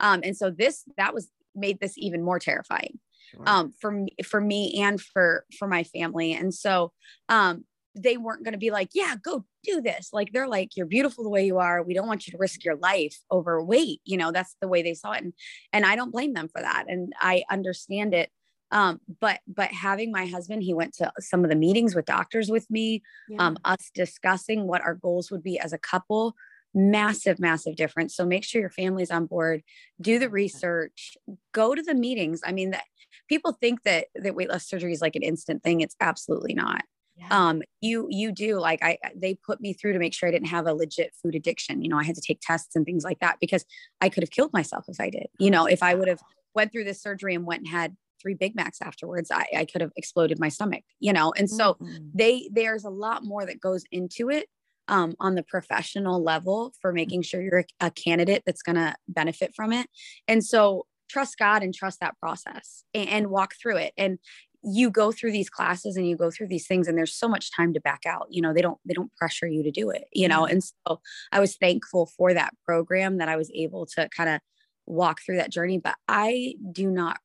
Um, 0.00 0.20
and 0.24 0.36
so 0.36 0.50
this, 0.50 0.84
that 0.96 1.14
was 1.14 1.28
made 1.54 1.78
this 1.80 1.94
even 1.96 2.22
more 2.22 2.38
terrifying. 2.38 2.98
Sure. 3.30 3.42
Um, 3.46 3.72
for 3.80 3.90
me, 3.92 4.14
for 4.24 4.40
me 4.40 4.80
and 4.82 5.00
for, 5.00 5.44
for 5.58 5.68
my 5.68 5.84
family. 5.84 6.32
And 6.32 6.52
so, 6.52 6.92
um, 7.28 7.64
they 7.94 8.16
weren't 8.16 8.44
going 8.44 8.52
to 8.52 8.58
be 8.58 8.70
like, 8.70 8.90
yeah, 8.94 9.14
go 9.22 9.44
do 9.62 9.80
this. 9.80 10.10
Like 10.12 10.32
they're 10.32 10.48
like, 10.48 10.76
you're 10.76 10.86
beautiful 10.86 11.24
the 11.24 11.30
way 11.30 11.44
you 11.44 11.58
are. 11.58 11.82
We 11.82 11.94
don't 11.94 12.06
want 12.06 12.26
you 12.26 12.32
to 12.32 12.38
risk 12.38 12.64
your 12.64 12.76
life 12.76 13.18
over 13.30 13.62
weight. 13.62 14.00
You 14.04 14.16
know, 14.16 14.32
that's 14.32 14.56
the 14.60 14.68
way 14.68 14.82
they 14.82 14.94
saw 14.94 15.12
it. 15.12 15.22
And, 15.22 15.32
and 15.72 15.84
I 15.84 15.96
don't 15.96 16.12
blame 16.12 16.32
them 16.32 16.48
for 16.48 16.62
that. 16.62 16.84
And 16.88 17.12
I 17.20 17.44
understand 17.50 18.14
it. 18.14 18.30
Um, 18.70 19.00
but, 19.20 19.40
but 19.46 19.70
having 19.70 20.10
my 20.10 20.26
husband, 20.26 20.62
he 20.62 20.72
went 20.72 20.94
to 20.94 21.12
some 21.20 21.44
of 21.44 21.50
the 21.50 21.56
meetings 21.56 21.94
with 21.94 22.06
doctors 22.06 22.50
with 22.50 22.70
me, 22.70 23.02
yeah. 23.28 23.46
um, 23.46 23.58
us 23.64 23.90
discussing 23.94 24.66
what 24.66 24.80
our 24.80 24.94
goals 24.94 25.30
would 25.30 25.42
be 25.42 25.58
as 25.58 25.74
a 25.74 25.78
couple. 25.78 26.34
massive 26.74 27.38
massive 27.38 27.76
difference 27.76 28.16
so 28.16 28.24
make 28.24 28.42
sure 28.42 28.62
your 28.62 28.70
family's 28.70 29.10
on 29.10 29.26
board 29.26 29.62
do 30.00 30.18
the 30.18 30.30
research 30.30 31.18
go 31.52 31.74
to 31.74 31.82
the 31.82 31.94
meetings 31.94 32.40
i 32.46 32.50
mean 32.50 32.70
that 32.70 32.84
people 33.28 33.52
think 33.52 33.82
that 33.82 34.06
that 34.14 34.34
weight 34.34 34.48
loss 34.48 34.66
surgery 34.66 34.90
is 34.90 35.02
like 35.02 35.14
an 35.14 35.22
instant 35.22 35.62
thing 35.62 35.82
it's 35.82 35.96
absolutely 36.00 36.54
not 36.54 36.82
yeah. 37.22 37.48
um 37.48 37.62
you 37.80 38.06
you 38.10 38.32
do 38.32 38.58
like 38.58 38.82
i 38.82 38.98
they 39.14 39.34
put 39.34 39.60
me 39.60 39.72
through 39.72 39.92
to 39.92 39.98
make 39.98 40.14
sure 40.14 40.28
i 40.28 40.32
didn't 40.32 40.48
have 40.48 40.66
a 40.66 40.74
legit 40.74 41.12
food 41.22 41.34
addiction 41.34 41.82
you 41.82 41.88
know 41.88 41.98
i 41.98 42.04
had 42.04 42.14
to 42.14 42.20
take 42.20 42.40
tests 42.40 42.74
and 42.76 42.84
things 42.84 43.04
like 43.04 43.18
that 43.20 43.36
because 43.40 43.64
i 44.00 44.08
could 44.08 44.22
have 44.22 44.30
killed 44.30 44.52
myself 44.52 44.84
if 44.88 45.00
i 45.00 45.08
did 45.08 45.26
you 45.38 45.50
know 45.50 45.66
if 45.66 45.82
i 45.82 45.94
would 45.94 46.08
have 46.08 46.20
went 46.54 46.72
through 46.72 46.84
this 46.84 47.00
surgery 47.00 47.34
and 47.34 47.46
went 47.46 47.60
and 47.60 47.68
had 47.68 47.96
three 48.20 48.34
big 48.34 48.54
macs 48.54 48.80
afterwards 48.80 49.30
i, 49.30 49.46
I 49.56 49.64
could 49.64 49.80
have 49.80 49.92
exploded 49.96 50.38
my 50.38 50.48
stomach 50.48 50.84
you 51.00 51.12
know 51.12 51.32
and 51.36 51.48
so 51.48 51.74
mm-hmm. 51.74 52.08
they 52.14 52.48
there's 52.52 52.84
a 52.84 52.90
lot 52.90 53.24
more 53.24 53.46
that 53.46 53.60
goes 53.60 53.84
into 53.90 54.30
it 54.30 54.48
um, 54.88 55.14
on 55.20 55.36
the 55.36 55.44
professional 55.44 56.22
level 56.22 56.74
for 56.82 56.92
making 56.92 57.22
sure 57.22 57.40
you're 57.40 57.60
a, 57.80 57.86
a 57.86 57.90
candidate 57.92 58.42
that's 58.44 58.62
going 58.62 58.76
to 58.76 58.94
benefit 59.08 59.54
from 59.54 59.72
it 59.72 59.86
and 60.26 60.44
so 60.44 60.86
trust 61.08 61.38
god 61.38 61.62
and 61.62 61.74
trust 61.74 62.00
that 62.00 62.18
process 62.18 62.84
and, 62.94 63.08
and 63.08 63.26
walk 63.28 63.54
through 63.60 63.76
it 63.76 63.92
and 63.96 64.18
you 64.64 64.90
go 64.90 65.10
through 65.10 65.32
these 65.32 65.50
classes 65.50 65.96
and 65.96 66.08
you 66.08 66.16
go 66.16 66.30
through 66.30 66.46
these 66.46 66.66
things 66.66 66.86
and 66.86 66.96
there's 66.96 67.14
so 67.14 67.28
much 67.28 67.54
time 67.54 67.72
to 67.72 67.80
back 67.80 68.02
out 68.06 68.26
you 68.30 68.40
know 68.40 68.52
they 68.52 68.62
don't 68.62 68.78
they 68.84 68.94
don't 68.94 69.14
pressure 69.16 69.46
you 69.46 69.62
to 69.62 69.70
do 69.70 69.90
it 69.90 70.04
you 70.12 70.28
know? 70.28 70.44
And 70.44 70.62
so 70.62 71.00
i 71.30 71.40
was 71.40 71.56
thankful 71.56 72.06
for 72.06 72.34
that 72.34 72.54
program 72.64 73.18
that 73.18 73.28
i 73.28 73.36
was 73.36 73.50
able 73.54 73.86
to 73.86 74.08
kind 74.08 74.30
of 74.30 74.40
walk 74.86 75.20
through 75.20 75.36
that 75.36 75.50
journey 75.50 75.78
but 75.78 75.96
i 76.08 76.54
do 76.72 76.90
not 76.90 77.18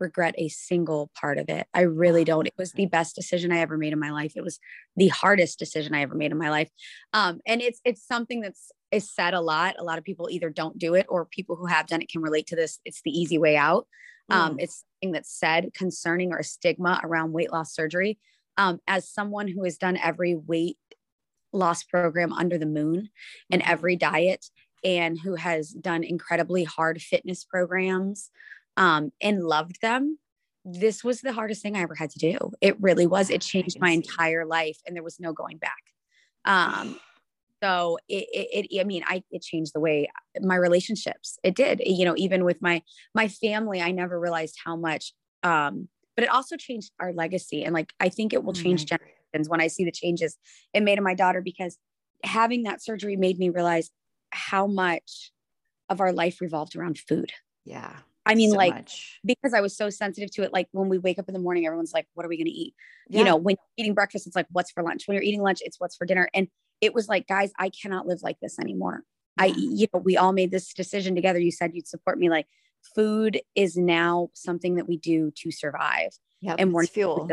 regret 0.00 0.34
a 0.38 0.48
single 0.48 1.10
part 1.18 1.38
of 1.38 1.48
it. 1.48 1.66
I 1.74 1.82
really 1.82 2.24
don't. 2.24 2.46
It 2.46 2.54
was 2.56 2.72
the 2.72 2.86
best 2.86 3.14
decision 3.14 3.52
i 3.52 3.58
ever 3.58 3.76
made 3.76 3.92
in 3.92 3.98
my 3.98 4.10
life. 4.10 4.32
It 4.36 4.44
was 4.44 4.58
the 4.96 5.08
hardest 5.08 5.58
decision 5.58 5.94
i 5.94 6.02
ever 6.02 6.14
made 6.14 6.32
in 6.32 6.38
my 6.38 6.50
life. 6.50 6.70
Um, 7.12 7.40
and 7.46 7.60
it's 7.60 7.80
it's 7.84 8.06
something 8.06 8.40
that's 8.40 8.70
is 8.90 9.12
said 9.12 9.34
a 9.34 9.40
lot. 9.40 9.76
A 9.78 9.84
lot 9.84 9.98
of 9.98 10.04
people 10.04 10.28
either 10.30 10.50
don't 10.50 10.78
do 10.78 10.94
it 10.94 11.06
or 11.08 11.24
people 11.26 11.56
who 11.56 11.66
have 11.66 11.86
done 11.86 12.00
it 12.00 12.08
can 12.08 12.22
relate 12.22 12.46
to 12.48 12.56
this. 12.56 12.78
It's 12.84 13.02
the 13.02 13.10
easy 13.10 13.38
way 13.38 13.56
out 13.56 13.86
um, 14.28 14.56
mm. 14.56 14.62
It's 14.62 14.84
something 15.00 15.12
that's 15.12 15.32
said 15.32 15.72
concerning 15.74 16.32
or 16.32 16.38
a 16.38 16.44
stigma 16.44 17.00
around 17.02 17.32
weight 17.32 17.52
loss 17.52 17.74
surgery. 17.74 18.18
Um, 18.56 18.80
as 18.88 19.08
someone 19.08 19.48
who 19.48 19.64
has 19.64 19.78
done 19.78 19.96
every 19.96 20.34
weight 20.34 20.78
loss 21.52 21.84
program 21.84 22.32
under 22.32 22.58
the 22.58 22.66
moon 22.66 23.10
and 23.50 23.62
mm-hmm. 23.62 23.70
every 23.70 23.96
diet, 23.96 24.46
and 24.84 25.18
who 25.18 25.34
has 25.34 25.70
done 25.70 26.04
incredibly 26.04 26.64
hard 26.64 27.02
fitness 27.02 27.44
programs 27.44 28.30
um, 28.76 29.10
and 29.20 29.42
loved 29.42 29.80
them, 29.82 30.18
this 30.64 31.02
was 31.02 31.20
the 31.20 31.32
hardest 31.32 31.62
thing 31.62 31.76
I 31.76 31.82
ever 31.82 31.94
had 31.94 32.10
to 32.10 32.18
do. 32.18 32.38
It 32.60 32.80
really 32.80 33.06
was. 33.06 33.30
It 33.30 33.40
changed 33.40 33.80
my 33.80 33.90
entire 33.90 34.44
life, 34.44 34.78
and 34.86 34.94
there 34.94 35.02
was 35.02 35.18
no 35.18 35.32
going 35.32 35.58
back. 35.58 35.82
Um, 36.44 36.98
so 37.62 37.98
it, 38.08 38.26
it, 38.32 38.66
it, 38.70 38.80
i 38.80 38.84
mean 38.84 39.02
i 39.06 39.22
it 39.30 39.42
changed 39.42 39.72
the 39.74 39.80
way 39.80 40.08
my 40.40 40.56
relationships 40.56 41.38
it 41.42 41.54
did 41.54 41.80
you 41.84 42.04
know 42.04 42.14
even 42.16 42.44
with 42.44 42.60
my 42.60 42.82
my 43.14 43.28
family 43.28 43.80
i 43.80 43.90
never 43.90 44.18
realized 44.18 44.56
how 44.64 44.76
much 44.76 45.12
um 45.42 45.88
but 46.16 46.24
it 46.24 46.30
also 46.30 46.56
changed 46.56 46.92
our 47.00 47.12
legacy 47.12 47.64
and 47.64 47.74
like 47.74 47.92
i 48.00 48.08
think 48.08 48.32
it 48.32 48.44
will 48.44 48.52
change 48.52 48.84
mm-hmm. 48.84 48.96
generations 48.96 49.48
when 49.48 49.60
i 49.60 49.66
see 49.66 49.84
the 49.84 49.92
changes 49.92 50.36
it 50.74 50.82
made 50.82 50.98
in 50.98 51.04
my 51.04 51.14
daughter 51.14 51.40
because 51.40 51.78
having 52.24 52.64
that 52.64 52.82
surgery 52.82 53.16
made 53.16 53.38
me 53.38 53.48
realize 53.48 53.90
how 54.30 54.66
much 54.66 55.32
of 55.88 56.00
our 56.00 56.12
life 56.12 56.40
revolved 56.40 56.76
around 56.76 56.98
food 56.98 57.32
yeah 57.64 57.96
I 58.28 58.34
mean, 58.34 58.50
so 58.50 58.58
like, 58.58 58.74
much. 58.74 59.18
because 59.24 59.54
I 59.54 59.62
was 59.62 59.74
so 59.74 59.88
sensitive 59.88 60.30
to 60.32 60.42
it. 60.42 60.52
Like, 60.52 60.68
when 60.72 60.90
we 60.90 60.98
wake 60.98 61.18
up 61.18 61.28
in 61.28 61.32
the 61.32 61.40
morning, 61.40 61.64
everyone's 61.64 61.94
like, 61.94 62.06
What 62.12 62.26
are 62.26 62.28
we 62.28 62.36
going 62.36 62.44
to 62.44 62.52
eat? 62.52 62.74
Yeah. 63.08 63.20
You 63.20 63.24
know, 63.24 63.36
when 63.36 63.56
you're 63.56 63.84
eating 63.84 63.94
breakfast, 63.94 64.26
it's 64.26 64.36
like, 64.36 64.46
What's 64.50 64.70
for 64.70 64.82
lunch? 64.82 65.04
When 65.08 65.14
you're 65.14 65.24
eating 65.24 65.40
lunch, 65.40 65.60
it's 65.62 65.80
what's 65.80 65.96
for 65.96 66.04
dinner. 66.04 66.28
And 66.34 66.48
it 66.80 66.94
was 66.94 67.08
like, 67.08 67.26
guys, 67.26 67.52
I 67.58 67.70
cannot 67.70 68.06
live 68.06 68.22
like 68.22 68.38
this 68.40 68.58
anymore. 68.58 69.02
I, 69.38 69.46
you 69.56 69.86
know, 69.94 70.00
we 70.00 70.16
all 70.16 70.32
made 70.32 70.50
this 70.50 70.72
decision 70.72 71.14
together. 71.14 71.38
You 71.38 71.52
said 71.52 71.72
you'd 71.74 71.86
support 71.86 72.18
me. 72.18 72.28
Like, 72.28 72.46
food 72.94 73.40
is 73.54 73.76
now 73.76 74.30
something 74.34 74.76
that 74.76 74.88
we 74.88 74.96
do 74.96 75.32
to 75.36 75.50
survive. 75.50 76.10
Yeah, 76.40 76.54
and 76.58 76.72
we're 76.72 76.86
fuel 76.86 77.28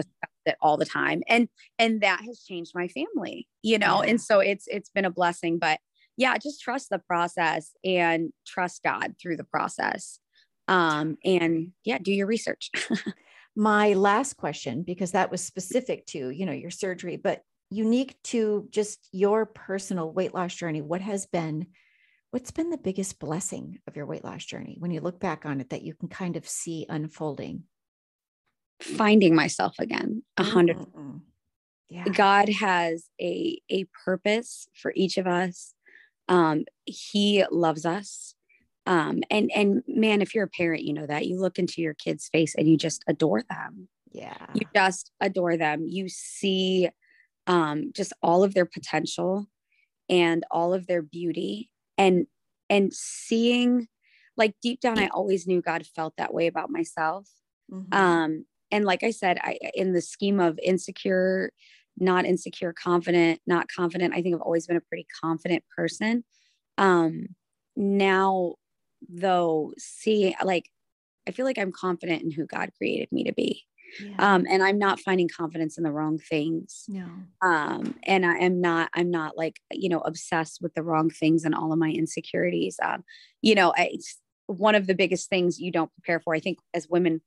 it 0.45 0.55
all 0.61 0.77
the 0.77 0.85
time. 0.85 1.21
And 1.27 1.47
and 1.77 2.01
that 2.01 2.21
has 2.25 2.43
changed 2.47 2.71
my 2.73 2.87
family, 2.87 3.47
you 3.61 3.77
know. 3.77 4.03
Yeah. 4.03 4.09
And 4.09 4.21
so 4.21 4.39
it's 4.39 4.65
it's 4.67 4.89
been 4.89 5.05
a 5.05 5.11
blessing. 5.11 5.59
But 5.59 5.79
yeah, 6.17 6.37
just 6.37 6.61
trust 6.61 6.89
the 6.89 6.99
process 6.99 7.71
and 7.83 8.31
trust 8.45 8.83
God 8.83 9.15
through 9.21 9.37
the 9.37 9.43
process. 9.43 10.19
Um, 10.67 11.17
and 11.23 11.71
yeah, 11.83 11.97
do 11.99 12.11
your 12.11 12.27
research. 12.27 12.71
my 13.55 13.93
last 13.93 14.37
question, 14.37 14.83
because 14.83 15.11
that 15.11 15.29
was 15.29 15.43
specific 15.43 16.05
to, 16.07 16.29
you 16.29 16.45
know, 16.45 16.53
your 16.53 16.71
surgery, 16.71 17.17
but 17.17 17.41
unique 17.69 18.15
to 18.23 18.67
just 18.69 19.07
your 19.11 19.45
personal 19.45 20.11
weight 20.11 20.33
loss 20.33 20.53
journey, 20.53 20.81
what 20.81 21.01
has 21.01 21.25
been 21.25 21.67
what's 22.31 22.51
been 22.51 22.69
the 22.69 22.77
biggest 22.77 23.17
blessing 23.19 23.79
of 23.87 23.95
your 23.95 24.05
weight 24.05 24.23
loss 24.23 24.43
journey 24.43 24.75
when 24.79 24.91
you 24.91 24.99
look 24.99 25.21
back 25.21 25.45
on 25.45 25.61
it 25.61 25.69
that 25.69 25.83
you 25.83 25.93
can 25.93 26.09
kind 26.09 26.35
of 26.35 26.47
see 26.47 26.85
unfolding? 26.89 27.63
Finding 28.81 29.33
myself 29.35 29.75
again, 29.79 30.23
a 30.37 30.43
100 30.43 30.77
mm-hmm. 30.77 31.17
Yeah. 31.87 32.05
God 32.05 32.49
has 32.49 33.05
a 33.21 33.59
a 33.69 33.85
purpose 34.03 34.67
for 34.73 34.91
each 34.95 35.17
of 35.17 35.27
us. 35.27 35.73
Um, 36.27 36.65
he 36.85 37.45
loves 37.51 37.85
us. 37.85 38.33
Um, 38.87 39.21
and 39.29 39.51
and 39.55 39.83
man, 39.87 40.21
if 40.21 40.33
you're 40.33 40.45
a 40.45 40.49
parent, 40.49 40.83
you 40.83 40.93
know 40.93 41.05
that 41.05 41.27
you 41.27 41.39
look 41.39 41.59
into 41.59 41.81
your 41.81 41.93
kid's 41.93 42.27
face 42.27 42.55
and 42.55 42.67
you 42.67 42.75
just 42.75 43.03
adore 43.07 43.43
them. 43.43 43.87
Yeah. 44.11 44.47
You 44.53 44.61
just 44.75 45.11
adore 45.19 45.57
them. 45.57 45.85
You 45.87 46.09
see 46.09 46.89
um, 47.47 47.91
just 47.93 48.13
all 48.21 48.43
of 48.43 48.53
their 48.53 48.65
potential 48.65 49.47
and 50.09 50.43
all 50.51 50.73
of 50.73 50.87
their 50.87 51.01
beauty 51.01 51.69
and 51.97 52.27
and 52.69 52.93
seeing 52.93 53.87
like 54.37 54.53
deep 54.61 54.79
down 54.79 54.99
i 54.99 55.07
always 55.07 55.47
knew 55.47 55.61
god 55.61 55.85
felt 55.95 56.13
that 56.17 56.33
way 56.33 56.47
about 56.47 56.69
myself. 56.69 57.27
Mm-hmm. 57.71 57.93
um 57.93 58.45
and 58.71 58.85
like 58.85 59.03
i 59.03 59.09
said 59.09 59.39
i 59.41 59.57
in 59.73 59.93
the 59.93 60.01
scheme 60.01 60.39
of 60.39 60.59
insecure 60.61 61.51
not 61.97 62.25
insecure 62.25 62.73
confident 62.73 63.39
not 63.47 63.67
confident 63.75 64.13
i 64.13 64.21
think 64.21 64.35
i've 64.35 64.41
always 64.41 64.67
been 64.67 64.77
a 64.77 64.81
pretty 64.81 65.07
confident 65.23 65.63
person. 65.75 66.23
Um 66.77 67.27
now 67.75 68.55
though 69.09 69.73
see 69.77 70.35
like 70.43 70.69
i 71.27 71.31
feel 71.31 71.45
like 71.45 71.57
i'm 71.57 71.71
confident 71.71 72.21
in 72.21 72.31
who 72.31 72.45
god 72.45 72.69
created 72.77 73.07
me 73.11 73.23
to 73.23 73.33
be 73.33 73.63
yeah. 73.99 74.15
um 74.19 74.45
and 74.49 74.63
i'm 74.63 74.77
not 74.77 74.99
finding 74.99 75.27
confidence 75.27 75.77
in 75.77 75.83
the 75.83 75.91
wrong 75.91 76.17
things 76.17 76.85
no 76.87 77.05
um 77.41 77.95
and 78.03 78.25
i 78.25 78.37
am 78.37 78.61
not 78.61 78.89
i'm 78.93 79.11
not 79.11 79.37
like 79.37 79.59
you 79.71 79.89
know 79.89 79.99
obsessed 79.99 80.59
with 80.61 80.73
the 80.73 80.83
wrong 80.83 81.09
things 81.09 81.43
and 81.43 81.55
all 81.55 81.71
of 81.71 81.79
my 81.79 81.89
insecurities 81.89 82.77
um 82.83 83.03
you 83.41 83.55
know 83.55 83.73
it's 83.77 84.17
one 84.47 84.75
of 84.75 84.87
the 84.87 84.95
biggest 84.95 85.29
things 85.29 85.59
you 85.59 85.71
don't 85.71 85.91
prepare 85.93 86.19
for 86.19 86.35
i 86.35 86.39
think 86.39 86.59
as 86.73 86.87
women 86.89 87.21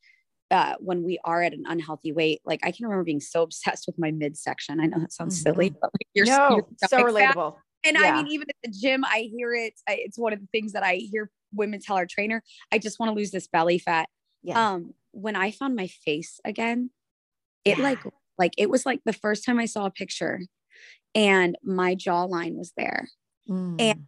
uh, 0.51 0.75
when 0.81 1.03
we 1.03 1.19
are 1.25 1.43
at 1.43 1.53
an 1.53 1.65
unhealthy 1.67 2.13
weight, 2.13 2.41
like 2.45 2.61
I 2.63 2.71
can 2.71 2.87
remember 2.87 3.05
being 3.05 3.21
so 3.21 3.43
obsessed 3.49 3.87
with 3.87 3.99
my 3.99 4.11
midsection. 4.11 4.81
I 4.81 4.87
know 4.87 4.99
that 4.99 5.13
sounds 5.13 5.37
mm-hmm. 5.37 5.53
silly, 5.53 5.71
but 5.71 5.91
like 5.93 6.09
you're, 6.15 6.27
no, 6.27 6.49
you're 6.51 6.89
so 6.89 7.03
relatable. 7.03 7.55
Fat. 7.55 7.63
And 7.85 7.97
yeah. 8.01 8.13
I 8.13 8.17
mean, 8.17 8.33
even 8.33 8.49
at 8.49 8.57
the 8.65 8.71
gym, 8.77 9.05
I 9.05 9.29
hear 9.35 9.55
it. 9.55 9.75
It's 9.89 10.19
one 10.19 10.33
of 10.33 10.41
the 10.41 10.49
things 10.51 10.73
that 10.73 10.83
I 10.83 10.97
hear 10.97 11.31
women 11.53 11.81
tell 11.81 11.97
our 11.97 12.07
trainer. 12.07 12.43
I 12.73 12.79
just 12.79 12.99
want 12.99 13.11
to 13.11 13.15
lose 13.15 13.31
this 13.31 13.47
belly 13.47 13.79
fat. 13.79 14.09
Yeah. 14.43 14.73
Um, 14.73 14.95
when 15.13 15.37
I 15.37 15.51
found 15.51 15.77
my 15.77 15.87
face 15.87 16.41
again, 16.45 16.91
it 17.65 17.79
yeah. 17.79 17.85
like 17.85 17.99
like 18.39 18.53
it 18.57 18.71
was 18.71 18.87
like 18.87 19.01
the 19.05 19.13
first 19.13 19.45
time 19.45 19.59
I 19.59 19.67
saw 19.67 19.87
a 19.87 19.91
picture 19.91 20.41
and 21.15 21.57
my 21.63 21.95
jawline 21.95 22.57
was 22.57 22.73
there. 22.77 23.09
Mm. 23.49 23.81
And 23.81 24.05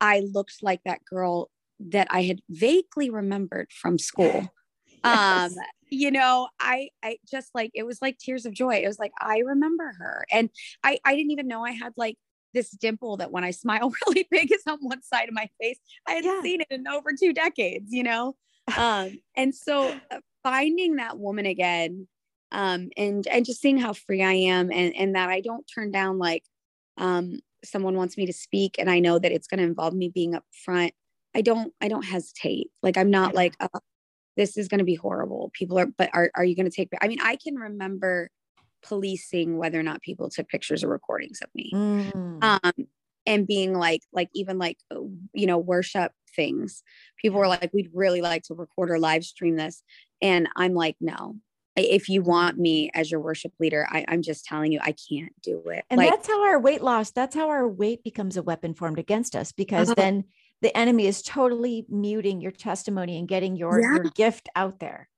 I 0.00 0.20
looked 0.32 0.62
like 0.62 0.80
that 0.84 1.04
girl 1.04 1.50
that 1.80 2.08
I 2.10 2.22
had 2.22 2.40
vaguely 2.48 3.10
remembered 3.10 3.70
from 3.70 3.98
school. 3.98 4.50
yes. 5.04 5.52
Um, 5.52 5.56
you 5.90 6.10
know, 6.10 6.48
I 6.60 6.88
I 7.02 7.18
just 7.30 7.50
like 7.54 7.70
it 7.74 7.84
was 7.84 8.02
like 8.02 8.18
tears 8.18 8.46
of 8.46 8.52
joy. 8.52 8.74
It 8.74 8.86
was 8.86 8.98
like 8.98 9.12
I 9.20 9.38
remember 9.38 9.92
her. 9.98 10.24
And 10.30 10.50
I 10.82 10.98
I 11.04 11.14
didn't 11.14 11.30
even 11.30 11.48
know 11.48 11.64
I 11.64 11.72
had 11.72 11.92
like 11.96 12.16
this 12.54 12.70
dimple 12.70 13.18
that 13.18 13.30
when 13.30 13.44
I 13.44 13.50
smile 13.50 13.92
really 14.06 14.26
big 14.30 14.52
is 14.52 14.62
on 14.66 14.78
one 14.80 15.02
side 15.02 15.28
of 15.28 15.34
my 15.34 15.48
face. 15.60 15.78
I 16.06 16.14
hadn't 16.14 16.36
yeah. 16.36 16.42
seen 16.42 16.60
it 16.62 16.68
in 16.70 16.88
over 16.88 17.10
two 17.18 17.32
decades, 17.32 17.92
you 17.92 18.02
know? 18.02 18.36
Um, 18.76 19.18
and 19.36 19.54
so 19.54 19.94
uh, 20.10 20.18
finding 20.48 20.96
that 20.96 21.18
woman 21.18 21.46
again 21.46 22.08
um, 22.52 22.88
and 22.96 23.26
and 23.26 23.44
just 23.44 23.60
seeing 23.60 23.78
how 23.78 23.92
free 23.92 24.22
I 24.22 24.32
am 24.32 24.72
and 24.72 24.94
and 24.96 25.14
that 25.14 25.28
I 25.28 25.40
don't 25.40 25.64
turn 25.72 25.90
down 25.90 26.18
like 26.18 26.44
um, 26.96 27.40
someone 27.64 27.96
wants 27.96 28.16
me 28.16 28.26
to 28.26 28.32
speak 28.32 28.76
and 28.78 28.90
I 28.90 28.98
know 29.00 29.18
that 29.18 29.32
it's 29.32 29.46
going 29.46 29.58
to 29.58 29.66
involve 29.66 29.94
me 29.94 30.08
being 30.08 30.34
up 30.34 30.44
front. 30.64 30.92
I 31.36 31.42
don't 31.42 31.72
I 31.80 31.88
don't 31.88 32.04
hesitate. 32.04 32.68
Like 32.82 32.96
I'm 32.96 33.10
not 33.10 33.34
like 33.34 33.54
oh, 33.60 33.80
this 34.36 34.56
is 34.56 34.68
going 34.68 34.78
to 34.78 34.84
be 34.84 34.94
horrible. 34.94 35.50
People 35.52 35.78
are 35.78 35.86
but 35.86 36.10
are 36.14 36.30
are 36.34 36.44
you 36.44 36.56
going 36.56 36.70
to 36.70 36.74
take 36.74 36.88
I 37.00 37.08
mean 37.08 37.20
I 37.20 37.36
can 37.36 37.56
remember 37.56 38.30
policing 38.82 39.58
whether 39.58 39.78
or 39.78 39.82
not 39.82 40.02
people 40.02 40.30
took 40.30 40.48
pictures 40.48 40.82
or 40.82 40.88
recordings 40.88 41.40
of 41.42 41.50
me. 41.54 41.70
Mm. 41.74 42.42
Um 42.42 42.86
and 43.26 43.46
being 43.46 43.74
like 43.74 44.00
like 44.12 44.30
even 44.34 44.58
like 44.58 44.78
uh, 44.90 45.00
you 45.34 45.46
know 45.46 45.58
worship 45.58 46.12
things 46.34 46.82
people 47.18 47.38
were 47.38 47.48
like 47.48 47.70
we'd 47.72 47.90
really 47.92 48.22
like 48.22 48.42
to 48.42 48.54
record 48.54 48.90
or 48.90 48.98
live 48.98 49.24
stream 49.24 49.56
this 49.56 49.82
and 50.22 50.48
i'm 50.56 50.74
like 50.74 50.96
no 51.00 51.36
if 51.78 52.08
you 52.08 52.22
want 52.22 52.58
me 52.58 52.90
as 52.94 53.10
your 53.10 53.20
worship 53.20 53.52
leader, 53.60 53.86
I, 53.90 54.04
am 54.08 54.22
just 54.22 54.44
telling 54.44 54.72
you, 54.72 54.80
I 54.82 54.94
can't 55.08 55.32
do 55.42 55.62
it. 55.66 55.84
And 55.90 55.98
like, 55.98 56.10
that's 56.10 56.26
how 56.26 56.44
our 56.44 56.58
weight 56.58 56.82
loss, 56.82 57.10
that's 57.10 57.34
how 57.34 57.48
our 57.48 57.68
weight 57.68 58.02
becomes 58.02 58.36
a 58.36 58.42
weapon 58.42 58.74
formed 58.74 58.98
against 58.98 59.36
us 59.36 59.52
because 59.52 59.88
uh-huh. 59.88 59.94
then 59.96 60.24
the 60.60 60.76
enemy 60.76 61.06
is 61.06 61.22
totally 61.22 61.86
muting 61.88 62.40
your 62.40 62.50
testimony 62.50 63.18
and 63.18 63.28
getting 63.28 63.56
your, 63.56 63.80
yeah. 63.80 63.94
your 63.94 64.04
gift 64.14 64.48
out 64.56 64.80
there. 64.80 65.08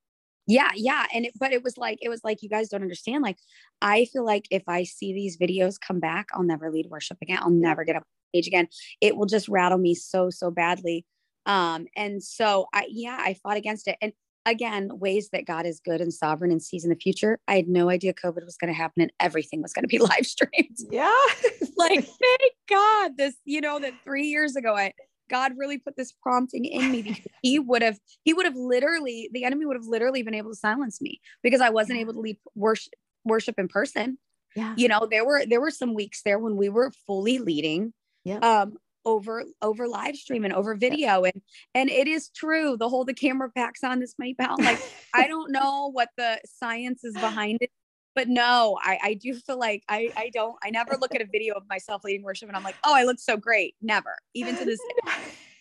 Yeah, 0.46 0.70
yeah. 0.74 1.06
And 1.14 1.26
it, 1.26 1.32
but 1.38 1.52
it 1.52 1.62
was 1.62 1.76
like, 1.76 1.98
it 2.02 2.08
was 2.08 2.22
like, 2.24 2.42
you 2.42 2.48
guys 2.48 2.68
don't 2.68 2.82
understand. 2.82 3.22
Like, 3.22 3.38
I 3.80 4.06
feel 4.06 4.24
like 4.24 4.46
if 4.50 4.64
I 4.68 4.82
see 4.82 5.12
these 5.12 5.38
videos 5.38 5.80
come 5.80 6.00
back, 6.00 6.28
I'll 6.34 6.42
never 6.42 6.70
lead 6.70 6.86
worship 6.90 7.18
again. 7.22 7.38
I'll 7.40 7.50
never 7.50 7.84
get 7.84 7.96
up 7.96 8.02
stage 8.30 8.48
again. 8.48 8.68
It 9.00 9.16
will 9.16 9.26
just 9.26 9.48
rattle 9.48 9.78
me 9.78 9.94
so, 9.94 10.28
so 10.28 10.50
badly. 10.50 11.06
Um, 11.46 11.86
and 11.96 12.22
so 12.22 12.66
I, 12.74 12.86
yeah, 12.90 13.16
I 13.18 13.34
fought 13.34 13.56
against 13.56 13.88
it. 13.88 13.96
And 14.02 14.12
again, 14.46 14.90
ways 14.92 15.30
that 15.32 15.46
God 15.46 15.66
is 15.66 15.80
good 15.80 16.00
and 16.00 16.12
sovereign 16.12 16.50
and 16.50 16.62
sees 16.62 16.84
in 16.84 16.90
the 16.90 16.96
future. 16.96 17.38
I 17.46 17.56
had 17.56 17.68
no 17.68 17.90
idea 17.90 18.12
COVID 18.12 18.44
was 18.44 18.56
going 18.56 18.72
to 18.72 18.76
happen 18.76 19.02
and 19.02 19.12
everything 19.20 19.62
was 19.62 19.72
going 19.72 19.84
to 19.84 19.88
be 19.88 19.98
live 19.98 20.26
streamed. 20.26 20.76
Yeah. 20.90 21.14
like, 21.76 22.04
thank 22.04 22.52
God 22.68 23.16
this, 23.16 23.34
you 23.44 23.60
know, 23.60 23.78
that 23.80 23.94
three 24.04 24.26
years 24.26 24.56
ago, 24.56 24.76
I, 24.76 24.92
God 25.28 25.52
really 25.56 25.78
put 25.78 25.96
this 25.96 26.12
prompting 26.12 26.64
in 26.64 26.90
me 26.90 27.02
because 27.02 27.20
he 27.42 27.58
would 27.58 27.82
have, 27.82 27.98
he 28.24 28.34
would 28.34 28.46
have 28.46 28.56
literally, 28.56 29.30
the 29.32 29.44
enemy 29.44 29.64
would 29.64 29.76
have 29.76 29.86
literally 29.86 30.22
been 30.22 30.34
able 30.34 30.50
to 30.50 30.56
silence 30.56 31.00
me 31.00 31.20
because 31.42 31.60
I 31.60 31.70
wasn't 31.70 32.00
able 32.00 32.14
to 32.14 32.20
lead 32.20 32.38
worship, 32.54 32.92
worship 33.24 33.58
in 33.58 33.68
person. 33.68 34.18
Yeah. 34.56 34.74
You 34.76 34.88
know, 34.88 35.06
there 35.08 35.24
were, 35.24 35.46
there 35.46 35.60
were 35.60 35.70
some 35.70 35.94
weeks 35.94 36.22
there 36.24 36.38
when 36.40 36.56
we 36.56 36.68
were 36.68 36.90
fully 37.06 37.38
leading. 37.38 37.92
Yeah. 38.24 38.38
Um, 38.38 38.78
over 39.04 39.44
over 39.62 39.88
live 39.88 40.16
stream 40.16 40.44
and 40.44 40.52
over 40.52 40.74
video 40.74 41.24
and 41.24 41.40
and 41.74 41.90
it 41.90 42.06
is 42.06 42.28
true 42.30 42.76
the 42.76 42.88
whole 42.88 43.04
the 43.04 43.14
camera 43.14 43.50
packs 43.50 43.82
on 43.82 43.98
this 43.98 44.14
many 44.18 44.34
pounds 44.34 44.64
like 44.64 44.80
i 45.14 45.26
don't 45.26 45.50
know 45.50 45.90
what 45.92 46.08
the 46.16 46.38
science 46.44 47.04
is 47.04 47.14
behind 47.14 47.58
it 47.60 47.70
but 48.14 48.28
no 48.28 48.78
i 48.82 48.98
i 49.02 49.14
do 49.14 49.34
feel 49.34 49.58
like 49.58 49.82
i 49.88 50.12
i 50.16 50.30
don't 50.34 50.56
i 50.62 50.70
never 50.70 50.96
look 51.00 51.14
at 51.14 51.22
a 51.22 51.26
video 51.26 51.54
of 51.54 51.62
myself 51.68 52.04
leading 52.04 52.22
worship 52.22 52.48
and 52.48 52.56
i'm 52.56 52.64
like 52.64 52.76
oh 52.84 52.94
i 52.94 53.04
look 53.04 53.18
so 53.18 53.36
great 53.36 53.74
never 53.80 54.16
even 54.34 54.56
to 54.56 54.64
this 54.64 54.80
day. 55.06 55.12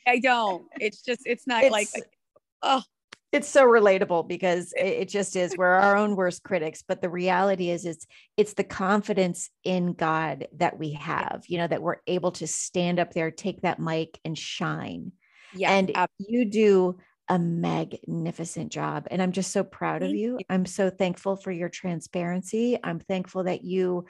I 0.08 0.20
don't 0.20 0.66
it's 0.80 1.02
just 1.02 1.22
it's 1.26 1.46
not 1.48 1.64
it's, 1.64 1.72
like 1.72 1.90
oh 2.62 2.84
it's 3.32 3.47
so 3.47 3.65
relatable 3.65 4.27
because 4.27 4.73
it 4.75 5.07
just 5.07 5.36
is 5.36 5.53
we're 5.57 5.67
our 5.67 5.95
own 5.95 6.15
worst 6.15 6.43
critics 6.43 6.84
but 6.88 7.01
the 7.01 7.09
reality 7.09 7.69
is 7.69 7.86
it's 7.86 8.07
it's 8.38 8.53
the 8.53 8.63
confidence 8.63 9.49
in 9.63 9.93
god 9.93 10.47
that 10.55 10.77
we 10.77 10.93
have 10.93 11.43
you 11.47 11.57
know 11.57 11.67
that 11.67 11.82
we're 11.82 11.97
able 12.07 12.32
to 12.32 12.47
stand 12.47 12.99
up 12.99 13.13
there 13.13 13.32
take 13.32 13.61
that 13.61 13.80
mic 13.80 14.19
and 14.25 14.38
shine 14.38 15.11
yeah 15.55 15.71
and 15.71 15.91
absolutely. 15.95 16.38
you 16.38 16.45
do 16.45 16.97
a 17.27 17.38
magnificent 17.38 18.71
job 18.71 19.07
and 19.11 19.21
i'm 19.21 19.32
just 19.32 19.51
so 19.51 19.63
proud 19.63 20.01
Thank 20.01 20.11
of 20.11 20.17
you. 20.17 20.38
you 20.39 20.45
i'm 20.49 20.65
so 20.65 20.89
thankful 20.89 21.36
for 21.36 21.51
your 21.51 21.69
transparency 21.69 22.80
i'm 22.84 22.99
thankful 22.99 23.43
that 23.43 23.63
you 23.63 24.05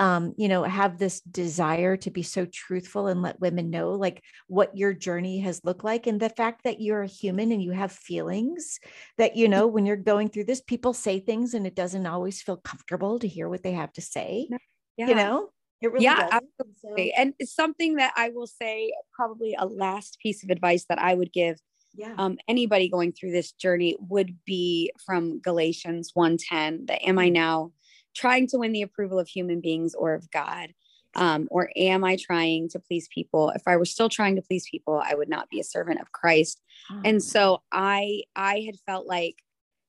um, 0.00 0.32
you 0.38 0.48
know, 0.48 0.62
have 0.62 0.96
this 0.96 1.20
desire 1.20 1.94
to 1.98 2.10
be 2.10 2.22
so 2.22 2.46
truthful 2.46 3.06
and 3.06 3.20
let 3.20 3.38
women 3.38 3.68
know 3.68 3.90
like 3.90 4.24
what 4.48 4.74
your 4.74 4.94
journey 4.94 5.40
has 5.40 5.60
looked 5.62 5.84
like. 5.84 6.06
And 6.06 6.18
the 6.18 6.30
fact 6.30 6.64
that 6.64 6.80
you're 6.80 7.02
a 7.02 7.06
human 7.06 7.52
and 7.52 7.62
you 7.62 7.72
have 7.72 7.92
feelings 7.92 8.80
that, 9.18 9.36
you 9.36 9.46
know, 9.46 9.66
when 9.66 9.84
you're 9.84 9.96
going 9.96 10.30
through 10.30 10.44
this, 10.44 10.62
people 10.62 10.94
say 10.94 11.20
things 11.20 11.52
and 11.52 11.66
it 11.66 11.74
doesn't 11.74 12.06
always 12.06 12.40
feel 12.40 12.56
comfortable 12.56 13.18
to 13.18 13.28
hear 13.28 13.46
what 13.46 13.62
they 13.62 13.72
have 13.72 13.92
to 13.92 14.00
say. 14.00 14.48
Yeah. 14.96 15.08
You 15.08 15.14
know? 15.14 15.50
It 15.82 15.92
really 15.92 16.04
yeah, 16.04 16.28
does. 16.30 16.40
absolutely. 16.62 17.12
And 17.12 17.34
it's 17.38 17.54
something 17.54 17.96
that 17.96 18.14
I 18.16 18.30
will 18.30 18.46
say, 18.46 18.94
probably 19.12 19.54
a 19.58 19.66
last 19.66 20.18
piece 20.22 20.42
of 20.42 20.48
advice 20.48 20.86
that 20.88 20.98
I 20.98 21.14
would 21.14 21.32
give 21.32 21.58
yeah. 21.94 22.14
um, 22.16 22.38
anybody 22.48 22.88
going 22.88 23.12
through 23.12 23.32
this 23.32 23.52
journey 23.52 23.96
would 24.00 24.36
be 24.44 24.92
from 25.04 25.40
Galatians 25.40 26.12
1:10. 26.16 26.86
That 26.86 27.06
am 27.06 27.18
I 27.18 27.28
mm. 27.28 27.32
now 27.32 27.72
trying 28.14 28.46
to 28.48 28.58
win 28.58 28.72
the 28.72 28.82
approval 28.82 29.18
of 29.18 29.28
human 29.28 29.60
beings 29.60 29.94
or 29.94 30.14
of 30.14 30.30
God? 30.30 30.70
Um, 31.16 31.48
or 31.50 31.70
am 31.76 32.04
I 32.04 32.16
trying 32.16 32.68
to 32.68 32.78
please 32.78 33.08
people? 33.12 33.50
If 33.50 33.62
I 33.66 33.76
were 33.76 33.84
still 33.84 34.08
trying 34.08 34.36
to 34.36 34.42
please 34.42 34.68
people, 34.70 35.02
I 35.04 35.14
would 35.14 35.28
not 35.28 35.48
be 35.48 35.58
a 35.58 35.64
servant 35.64 36.00
of 36.00 36.12
Christ. 36.12 36.60
Oh. 36.90 37.00
And 37.04 37.22
so 37.22 37.62
I 37.72 38.22
I 38.36 38.60
had 38.60 38.76
felt 38.86 39.08
like 39.08 39.36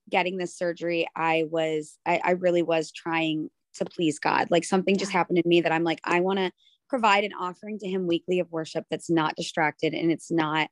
getting 0.10 0.38
this 0.38 0.58
surgery, 0.58 1.08
I 1.16 1.46
was 1.50 1.98
I, 2.06 2.22
I 2.24 2.32
really 2.32 2.64
was 2.64 2.92
trying 2.92 3.50
to 3.76 3.86
please 3.86 4.20
God. 4.20 4.50
Like 4.50 4.64
something 4.64 4.98
just 4.98 5.12
happened 5.12 5.38
to 5.42 5.48
me 5.48 5.62
that 5.62 5.72
I'm 5.72 5.84
like, 5.84 6.02
I 6.04 6.22
want 6.22 6.40
to 6.40 6.52
provide 6.90 7.24
an 7.24 7.34
offering 7.40 7.80
to 7.80 7.88
him 7.88 8.08
weekly 8.08 8.40
of 8.40 8.52
worship 8.52 8.86
that's 8.90 9.10
not 9.10 9.36
distracted 9.36 9.94
and 9.94 10.12
it's 10.12 10.30
not 10.32 10.70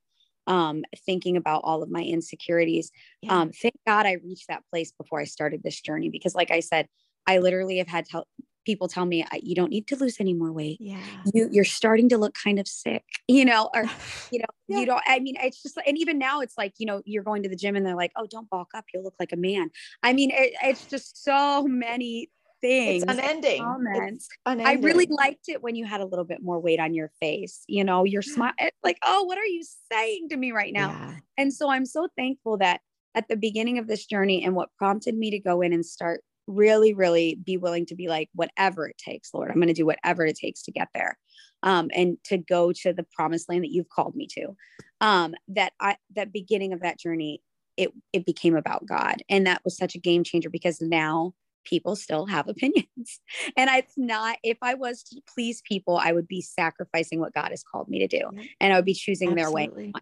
um, 0.47 0.83
thinking 1.05 1.37
about 1.37 1.61
all 1.63 1.83
of 1.83 1.91
my 1.91 2.01
insecurities. 2.01 2.91
Yeah. 3.21 3.37
Um, 3.37 3.51
thank 3.51 3.75
God 3.85 4.05
I 4.05 4.17
reached 4.23 4.47
that 4.49 4.63
place 4.69 4.91
before 4.91 5.21
I 5.21 5.25
started 5.25 5.61
this 5.63 5.79
journey 5.79 6.09
because, 6.09 6.35
like 6.35 6.51
I 6.51 6.59
said, 6.59 6.87
I 7.27 7.37
literally 7.37 7.77
have 7.77 7.87
had 7.87 8.05
tell, 8.05 8.27
people 8.65 8.87
tell 8.87 9.05
me 9.05 9.25
you 9.41 9.55
don't 9.55 9.71
need 9.71 9.87
to 9.87 9.95
lose 9.95 10.17
any 10.19 10.33
more 10.33 10.51
weight. 10.51 10.77
Yeah. 10.79 11.01
You 11.33 11.49
you're 11.51 11.63
starting 11.63 12.09
to 12.09 12.17
look 12.17 12.35
kind 12.43 12.59
of 12.59 12.67
sick, 12.67 13.03
you 13.27 13.45
know, 13.45 13.69
or 13.73 13.83
you 14.31 14.39
know, 14.39 14.45
yeah. 14.67 14.79
you 14.79 14.85
don't 14.85 15.01
I 15.07 15.19
mean 15.19 15.35
it's 15.41 15.61
just 15.61 15.77
and 15.85 15.97
even 15.97 16.19
now 16.19 16.41
it's 16.41 16.57
like, 16.57 16.73
you 16.77 16.85
know, 16.85 17.01
you're 17.05 17.23
going 17.23 17.43
to 17.43 17.49
the 17.49 17.55
gym 17.55 17.75
and 17.75 17.85
they're 17.85 17.95
like, 17.95 18.11
"Oh, 18.15 18.27
don't 18.29 18.49
bulk 18.49 18.69
up, 18.75 18.85
you'll 18.93 19.03
look 19.03 19.15
like 19.19 19.31
a 19.31 19.37
man." 19.37 19.69
I 20.03 20.13
mean, 20.13 20.31
it, 20.31 20.53
it's 20.63 20.85
just 20.85 21.23
so 21.23 21.63
many 21.67 22.29
things. 22.61 23.03
It's 23.03 23.11
unending. 23.11 23.63
Comments. 23.63 24.25
It's 24.25 24.29
unending. 24.45 24.67
I 24.67 24.81
really 24.81 25.07
liked 25.09 25.47
it 25.47 25.63
when 25.63 25.75
you 25.75 25.85
had 25.85 26.01
a 26.01 26.05
little 26.05 26.25
bit 26.25 26.43
more 26.43 26.59
weight 26.59 26.79
on 26.79 26.93
your 26.93 27.11
face. 27.19 27.63
You 27.67 27.83
know, 27.83 28.03
you're 28.03 28.21
smile 28.21 28.53
like, 28.83 28.97
"Oh, 29.03 29.23
what 29.23 29.37
are 29.37 29.45
you 29.45 29.63
saying 29.91 30.29
to 30.29 30.37
me 30.37 30.51
right 30.51 30.73
now?" 30.73 30.89
Yeah. 30.89 31.15
And 31.37 31.53
so 31.53 31.69
I'm 31.69 31.85
so 31.85 32.07
thankful 32.17 32.57
that 32.57 32.81
at 33.15 33.27
the 33.27 33.35
beginning 33.35 33.79
of 33.79 33.87
this 33.87 34.05
journey 34.05 34.43
and 34.43 34.55
what 34.55 34.69
prompted 34.77 35.17
me 35.17 35.31
to 35.31 35.39
go 35.39 35.61
in 35.61 35.73
and 35.73 35.85
start 35.85 36.21
really, 36.49 36.93
really 36.93 37.35
be 37.35 37.57
willing 37.57 37.85
to 37.85 37.95
be 37.95 38.07
like, 38.07 38.29
whatever 38.33 38.87
it 38.87 38.97
takes, 38.97 39.33
Lord, 39.33 39.49
I'm 39.49 39.57
going 39.57 39.67
to 39.67 39.73
do 39.73 39.85
whatever 39.85 40.25
it 40.25 40.37
takes 40.37 40.63
to 40.63 40.71
get 40.71 40.89
there. 40.93 41.17
Um, 41.61 41.89
and 41.93 42.17
to 42.25 42.37
go 42.37 42.71
to 42.71 42.93
the 42.93 43.05
promised 43.13 43.49
land 43.49 43.65
that 43.65 43.71
you've 43.71 43.89
called 43.89 44.15
me 44.15 44.27
to. 44.31 44.55
Um, 45.01 45.35
that 45.49 45.73
I, 45.79 45.97
that 46.15 46.31
beginning 46.31 46.71
of 46.73 46.81
that 46.81 46.97
journey, 46.97 47.41
it, 47.75 47.91
it 48.13 48.25
became 48.25 48.55
about 48.55 48.85
God. 48.85 49.17
And 49.29 49.45
that 49.45 49.61
was 49.63 49.77
such 49.77 49.93
a 49.95 49.99
game 49.99 50.23
changer 50.23 50.49
because 50.49 50.79
now 50.81 51.33
people 51.65 51.95
still 51.95 52.25
have 52.25 52.47
opinions. 52.47 52.87
And 53.57 53.69
it's 53.71 53.93
not, 53.97 54.37
if 54.43 54.57
I 54.61 54.73
was 54.73 55.03
to 55.03 55.21
please 55.33 55.61
people, 55.67 55.97
I 55.97 56.11
would 56.11 56.27
be 56.27 56.41
sacrificing 56.41 57.19
what 57.19 57.33
God 57.33 57.49
has 57.49 57.63
called 57.63 57.89
me 57.89 57.99
to 57.99 58.07
do. 58.07 58.29
And 58.59 58.73
I 58.73 58.75
would 58.77 58.85
be 58.85 58.93
choosing 58.93 59.37
Absolutely. 59.37 59.83
their 59.83 59.91
way. 59.91 59.93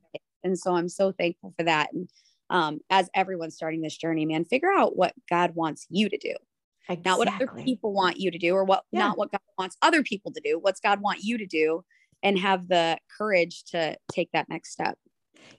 And 0.44 0.58
so 0.58 0.76
I'm 0.76 0.90
so 0.90 1.12
thankful 1.12 1.54
for 1.58 1.64
that. 1.64 1.92
And 1.94 2.10
um, 2.50 2.80
as 2.90 3.10
everyone's 3.14 3.56
starting 3.56 3.82
this 3.82 3.98
journey, 3.98 4.26
man, 4.26 4.46
figure 4.46 4.72
out 4.72 4.96
what 4.96 5.14
God 5.30 5.56
wants 5.56 5.86
you 5.90 6.10
to 6.10 6.18
do. 6.18 6.34
Exactly. 6.90 7.10
Not 7.10 7.20
what 7.20 7.34
other 7.34 7.64
people 7.64 7.94
want 7.94 8.18
you 8.18 8.32
to 8.32 8.38
do, 8.38 8.54
or 8.54 8.64
what 8.64 8.84
yeah. 8.92 9.00
not 9.00 9.18
what 9.18 9.32
God 9.32 9.42
wants 9.58 9.76
other 9.82 10.04
people 10.04 10.32
to 10.32 10.42
do. 10.44 10.58
What's 10.58 10.80
God 10.80 11.02
want 11.02 11.20
you 11.22 11.38
to 11.38 11.46
do, 11.46 11.84
and 12.24 12.40
have 12.40 12.68
the 12.68 12.98
courage 13.18 13.66
to 13.72 13.98
take 14.12 14.30
that 14.32 14.48
next 14.50 14.72
step. 14.72 14.98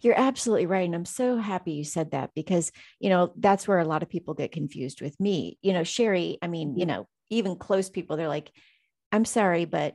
You're 0.01 0.19
absolutely 0.19 0.67
right. 0.67 0.85
And 0.85 0.95
I'm 0.95 1.05
so 1.05 1.37
happy 1.37 1.73
you 1.73 1.85
said 1.85 2.11
that 2.11 2.31
because, 2.35 2.73
you 3.01 3.11
know, 3.11 3.33
that's 3.37 3.67
where 3.67 3.79
a 3.79 3.85
lot 3.85 4.03
of 4.03 4.09
people 4.09 4.35
get 4.35 4.53
confused 4.53 5.01
with 5.01 5.19
me. 5.21 5.59
You 5.63 5.73
know, 5.73 5.85
Sherry, 5.85 6.39
I 6.43 6.49
mean, 6.49 6.77
you 6.77 6.87
know, 6.87 7.07
even 7.31 7.57
close 7.57 7.89
people, 7.89 8.17
they're 8.17 8.29
like, 8.29 8.51
I'm 9.13 9.25
sorry, 9.25 9.65
but 9.65 9.95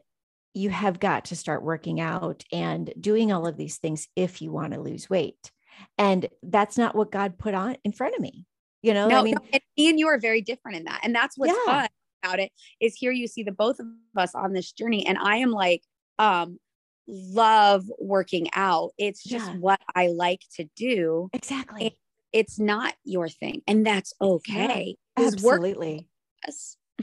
you 0.53 0.69
have 0.69 0.99
got 0.99 1.25
to 1.25 1.35
start 1.35 1.63
working 1.63 1.99
out 1.99 2.43
and 2.51 2.93
doing 2.99 3.31
all 3.31 3.47
of 3.47 3.57
these 3.57 3.77
things 3.77 4.07
if 4.15 4.41
you 4.41 4.51
want 4.51 4.73
to 4.73 4.81
lose 4.81 5.09
weight. 5.09 5.51
And 5.97 6.27
that's 6.41 6.77
not 6.77 6.95
what 6.95 7.11
God 7.11 7.37
put 7.37 7.53
on 7.53 7.77
in 7.83 7.91
front 7.91 8.15
of 8.15 8.21
me. 8.21 8.45
You 8.81 8.93
know, 8.93 9.07
no, 9.07 9.19
I 9.19 9.23
mean, 9.23 9.35
no, 9.35 9.47
and 9.53 9.61
me 9.77 9.89
and 9.89 9.99
you 9.99 10.07
are 10.07 10.19
very 10.19 10.41
different 10.41 10.77
in 10.77 10.83
that. 10.85 11.01
And 11.03 11.15
that's 11.15 11.37
what's 11.37 11.53
yeah. 11.53 11.81
fun 11.81 11.89
about 12.23 12.39
it 12.39 12.51
is 12.81 12.95
here 12.95 13.11
you 13.11 13.27
see 13.27 13.43
the 13.43 13.51
both 13.51 13.79
of 13.79 13.87
us 14.17 14.35
on 14.35 14.53
this 14.53 14.71
journey. 14.71 15.05
And 15.05 15.17
I 15.17 15.37
am 15.37 15.51
like, 15.51 15.83
um, 16.19 16.59
love 17.07 17.85
working 17.99 18.49
out. 18.53 18.91
It's 18.97 19.23
just 19.23 19.47
yeah. 19.47 19.57
what 19.57 19.81
I 19.95 20.07
like 20.07 20.41
to 20.55 20.65
do. 20.75 21.29
Exactly. 21.33 21.87
It, 21.87 21.93
it's 22.33 22.59
not 22.59 22.93
your 23.03 23.29
thing. 23.29 23.61
And 23.67 23.85
that's 23.85 24.13
okay. 24.21 24.97
Yeah, 25.17 25.27
absolutely. 25.27 26.07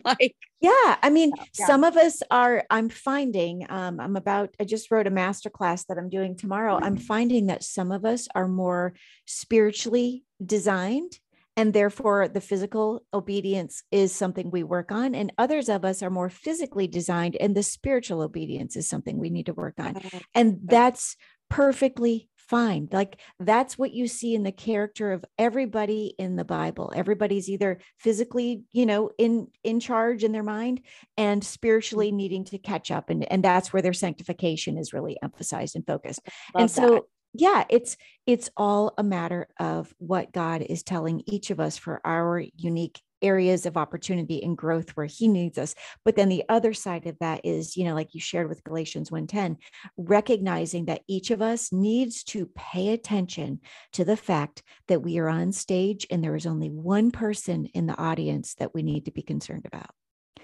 like 0.04 0.34
yeah 0.60 0.96
i 1.02 1.10
mean 1.10 1.32
yeah. 1.36 1.66
some 1.66 1.84
of 1.84 1.96
us 1.96 2.22
are 2.30 2.64
i'm 2.70 2.88
finding 2.88 3.66
um, 3.70 4.00
i'm 4.00 4.16
about 4.16 4.54
i 4.60 4.64
just 4.64 4.90
wrote 4.90 5.06
a 5.06 5.10
master 5.10 5.50
class 5.50 5.84
that 5.84 5.98
i'm 5.98 6.08
doing 6.08 6.36
tomorrow. 6.36 6.78
I'm 6.80 6.96
finding 6.96 7.46
that 7.46 7.62
some 7.62 7.92
of 7.92 8.04
us 8.04 8.28
are 8.34 8.48
more 8.48 8.94
spiritually 9.26 10.24
designed 10.44 11.18
and 11.56 11.72
therefore 11.72 12.28
the 12.28 12.40
physical 12.40 13.02
obedience 13.12 13.82
is 13.90 14.14
something 14.14 14.50
we 14.50 14.62
work 14.62 14.92
on 14.92 15.14
and 15.14 15.32
others 15.36 15.68
of 15.68 15.84
us 15.84 16.02
are 16.02 16.10
more 16.10 16.30
physically 16.30 16.86
designed 16.86 17.36
and 17.36 17.54
the 17.54 17.62
spiritual 17.62 18.22
obedience 18.22 18.76
is 18.76 18.88
something 18.88 19.18
we 19.18 19.30
need 19.30 19.46
to 19.46 19.52
work 19.52 19.74
on. 19.78 20.00
And 20.34 20.60
that's 20.64 21.16
perfectly 21.50 22.28
fine. 22.50 22.88
Like 22.90 23.20
that's 23.38 23.78
what 23.78 23.92
you 23.92 24.08
see 24.08 24.34
in 24.34 24.42
the 24.42 24.50
character 24.50 25.12
of 25.12 25.24
everybody 25.38 26.14
in 26.18 26.34
the 26.34 26.44
Bible. 26.44 26.92
Everybody's 26.94 27.48
either 27.48 27.78
physically, 27.96 28.64
you 28.72 28.86
know, 28.86 29.10
in 29.18 29.46
in 29.62 29.78
charge 29.78 30.24
in 30.24 30.32
their 30.32 30.42
mind 30.42 30.80
and 31.16 31.44
spiritually 31.44 32.08
mm-hmm. 32.08 32.16
needing 32.16 32.44
to 32.46 32.58
catch 32.58 32.90
up 32.90 33.08
and 33.08 33.30
and 33.30 33.44
that's 33.44 33.72
where 33.72 33.82
their 33.82 33.92
sanctification 33.92 34.76
is 34.76 34.92
really 34.92 35.16
emphasized 35.22 35.76
and 35.76 35.86
focused. 35.86 36.20
Love 36.52 36.62
and 36.62 36.70
so 36.70 36.88
that. 36.90 37.02
yeah, 37.34 37.64
it's 37.70 37.96
it's 38.26 38.50
all 38.56 38.94
a 38.98 39.04
matter 39.04 39.46
of 39.60 39.94
what 39.98 40.32
God 40.32 40.62
is 40.62 40.82
telling 40.82 41.22
each 41.26 41.50
of 41.50 41.60
us 41.60 41.78
for 41.78 42.00
our 42.04 42.42
unique 42.56 43.00
areas 43.22 43.66
of 43.66 43.76
opportunity 43.76 44.42
and 44.42 44.56
growth 44.56 44.90
where 44.90 45.06
he 45.06 45.28
needs 45.28 45.58
us. 45.58 45.74
But 46.04 46.16
then 46.16 46.28
the 46.28 46.44
other 46.48 46.72
side 46.72 47.06
of 47.06 47.18
that 47.20 47.40
is 47.44 47.76
you 47.76 47.84
know 47.84 47.94
like 47.94 48.14
you 48.14 48.20
shared 48.20 48.48
with 48.48 48.64
galatians 48.64 49.10
1.10 49.10 49.56
recognizing 49.96 50.86
that 50.86 51.02
each 51.08 51.30
of 51.30 51.42
us 51.42 51.72
needs 51.72 52.22
to 52.24 52.50
pay 52.54 52.92
attention 52.92 53.60
to 53.92 54.04
the 54.04 54.16
fact 54.16 54.62
that 54.88 55.02
we 55.02 55.18
are 55.18 55.28
on 55.28 55.52
stage 55.52 56.06
and 56.10 56.22
there 56.22 56.36
is 56.36 56.46
only 56.46 56.70
one 56.70 57.10
person 57.10 57.66
in 57.66 57.86
the 57.86 57.96
audience 57.96 58.54
that 58.54 58.74
we 58.74 58.82
need 58.82 59.04
to 59.04 59.12
be 59.12 59.22
concerned 59.22 59.66
about. 59.66 59.90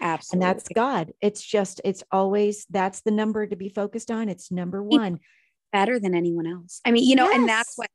Absolutely. 0.01 0.47
and 0.47 0.57
that's 0.57 0.69
god. 0.69 1.13
It's 1.21 1.43
just 1.43 1.81
it's 1.85 2.05
always 2.13 2.67
that's 2.71 3.01
the 3.01 3.11
number 3.11 3.47
to 3.47 3.57
be 3.57 3.69
focused 3.69 4.11
on. 4.11 4.29
It's 4.29 4.51
number 4.53 4.83
one. 4.83 5.21
better 5.73 5.99
than 5.99 6.15
anyone 6.15 6.47
else. 6.47 6.81
I 6.85 6.91
mean 6.91 7.05
you 7.05 7.17
know 7.17 7.27
yes. 7.27 7.37
and 7.37 7.49
that's 7.49 7.73
what 7.77 7.91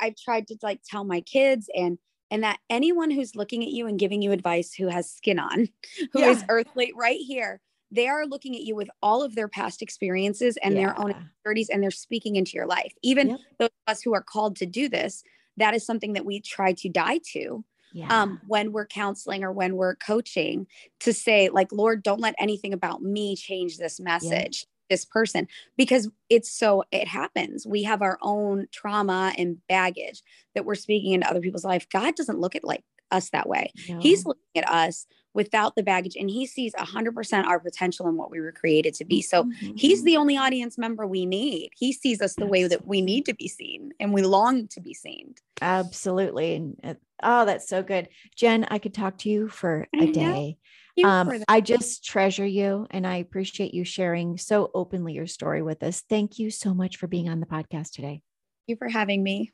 i've 0.00 0.16
tried 0.16 0.46
to 0.46 0.56
like 0.62 0.78
tell 0.86 1.04
my 1.04 1.22
kids 1.22 1.68
and 1.74 1.98
and 2.30 2.42
that 2.42 2.58
anyone 2.68 3.10
who's 3.10 3.36
looking 3.36 3.62
at 3.62 3.70
you 3.70 3.86
and 3.86 3.98
giving 3.98 4.22
you 4.22 4.32
advice 4.32 4.72
who 4.72 4.88
has 4.88 5.10
skin 5.10 5.38
on, 5.38 5.68
who 6.12 6.20
yeah. 6.20 6.30
is 6.30 6.44
earthly 6.48 6.92
right 6.96 7.20
here, 7.20 7.60
they 7.90 8.08
are 8.08 8.26
looking 8.26 8.54
at 8.54 8.62
you 8.62 8.76
with 8.76 8.88
all 9.02 9.22
of 9.22 9.34
their 9.34 9.48
past 9.48 9.82
experiences 9.82 10.56
and 10.62 10.74
yeah. 10.74 10.80
their 10.80 11.00
own 11.00 11.10
insecurities, 11.10 11.68
and 11.70 11.82
they're 11.82 11.90
speaking 11.90 12.36
into 12.36 12.52
your 12.52 12.66
life. 12.66 12.92
Even 13.02 13.30
yep. 13.30 13.40
those 13.58 13.70
of 13.86 13.92
us 13.92 14.02
who 14.02 14.14
are 14.14 14.22
called 14.22 14.56
to 14.56 14.66
do 14.66 14.88
this, 14.88 15.24
that 15.56 15.74
is 15.74 15.84
something 15.84 16.12
that 16.12 16.24
we 16.24 16.40
try 16.40 16.72
to 16.74 16.88
die 16.88 17.20
to. 17.32 17.64
Yeah. 17.92 18.06
Um, 18.22 18.40
when 18.46 18.70
we're 18.70 18.86
counseling 18.86 19.42
or 19.42 19.50
when 19.50 19.74
we're 19.74 19.96
coaching 19.96 20.68
to 21.00 21.12
say 21.12 21.48
like 21.48 21.72
lord 21.72 22.04
don't 22.04 22.20
let 22.20 22.36
anything 22.38 22.72
about 22.72 23.02
me 23.02 23.34
change 23.34 23.78
this 23.78 23.98
message 23.98 24.64
this 24.90 25.06
person 25.06 25.48
because 25.78 26.10
it's 26.28 26.50
so 26.50 26.84
it 26.92 27.08
happens. 27.08 27.66
We 27.66 27.84
have 27.84 28.02
our 28.02 28.18
own 28.20 28.66
trauma 28.70 29.32
and 29.38 29.56
baggage 29.68 30.22
that 30.54 30.66
we're 30.66 30.74
speaking 30.74 31.12
into 31.12 31.30
other 31.30 31.40
people's 31.40 31.64
life. 31.64 31.88
God 31.88 32.14
doesn't 32.16 32.40
look 32.40 32.54
at 32.54 32.64
like 32.64 32.84
us 33.10 33.30
that 33.30 33.48
way. 33.48 33.72
No. 33.88 33.98
he's 34.00 34.26
looking 34.26 34.42
at 34.54 34.68
us 34.68 35.06
without 35.32 35.76
the 35.76 35.82
baggage 35.82 36.16
and 36.16 36.28
he 36.28 36.44
sees 36.44 36.74
100% 36.74 37.44
our 37.46 37.60
potential 37.60 38.08
and 38.08 38.16
what 38.16 38.30
we 38.30 38.40
were 38.40 38.52
created 38.52 38.94
to 38.94 39.04
be. 39.04 39.22
So 39.22 39.44
mm-hmm. 39.44 39.76
he's 39.76 40.02
the 40.02 40.16
only 40.16 40.36
audience 40.36 40.76
member 40.76 41.06
we 41.06 41.24
need. 41.24 41.70
He 41.76 41.92
sees 41.92 42.20
us 42.20 42.34
the 42.34 42.46
way 42.46 42.66
that 42.66 42.86
we 42.86 43.00
need 43.00 43.26
to 43.26 43.34
be 43.34 43.46
seen 43.46 43.92
and 44.00 44.12
we 44.12 44.22
long 44.22 44.66
to 44.68 44.80
be 44.80 44.92
seen. 44.92 45.34
Absolutely. 45.62 46.54
And 46.56 46.80
uh, 46.82 46.94
oh 47.22 47.44
that's 47.46 47.68
so 47.68 47.82
good. 47.82 48.08
Jen 48.34 48.66
i 48.70 48.78
could 48.78 48.94
talk 48.94 49.18
to 49.18 49.28
you 49.28 49.48
for 49.48 49.86
a 49.98 50.10
day 50.10 50.58
um, 51.04 51.42
I 51.48 51.60
just 51.60 52.04
treasure 52.04 52.46
you 52.46 52.86
and 52.90 53.06
I 53.06 53.16
appreciate 53.16 53.74
you 53.74 53.84
sharing 53.84 54.38
so 54.38 54.70
openly 54.74 55.14
your 55.14 55.26
story 55.26 55.62
with 55.62 55.82
us. 55.82 56.02
Thank 56.08 56.38
you 56.38 56.50
so 56.50 56.74
much 56.74 56.96
for 56.96 57.06
being 57.06 57.28
on 57.28 57.40
the 57.40 57.46
podcast 57.46 57.92
today. 57.92 58.22
Thank 58.66 58.68
you 58.68 58.76
for 58.76 58.88
having 58.88 59.22
me. 59.22 59.52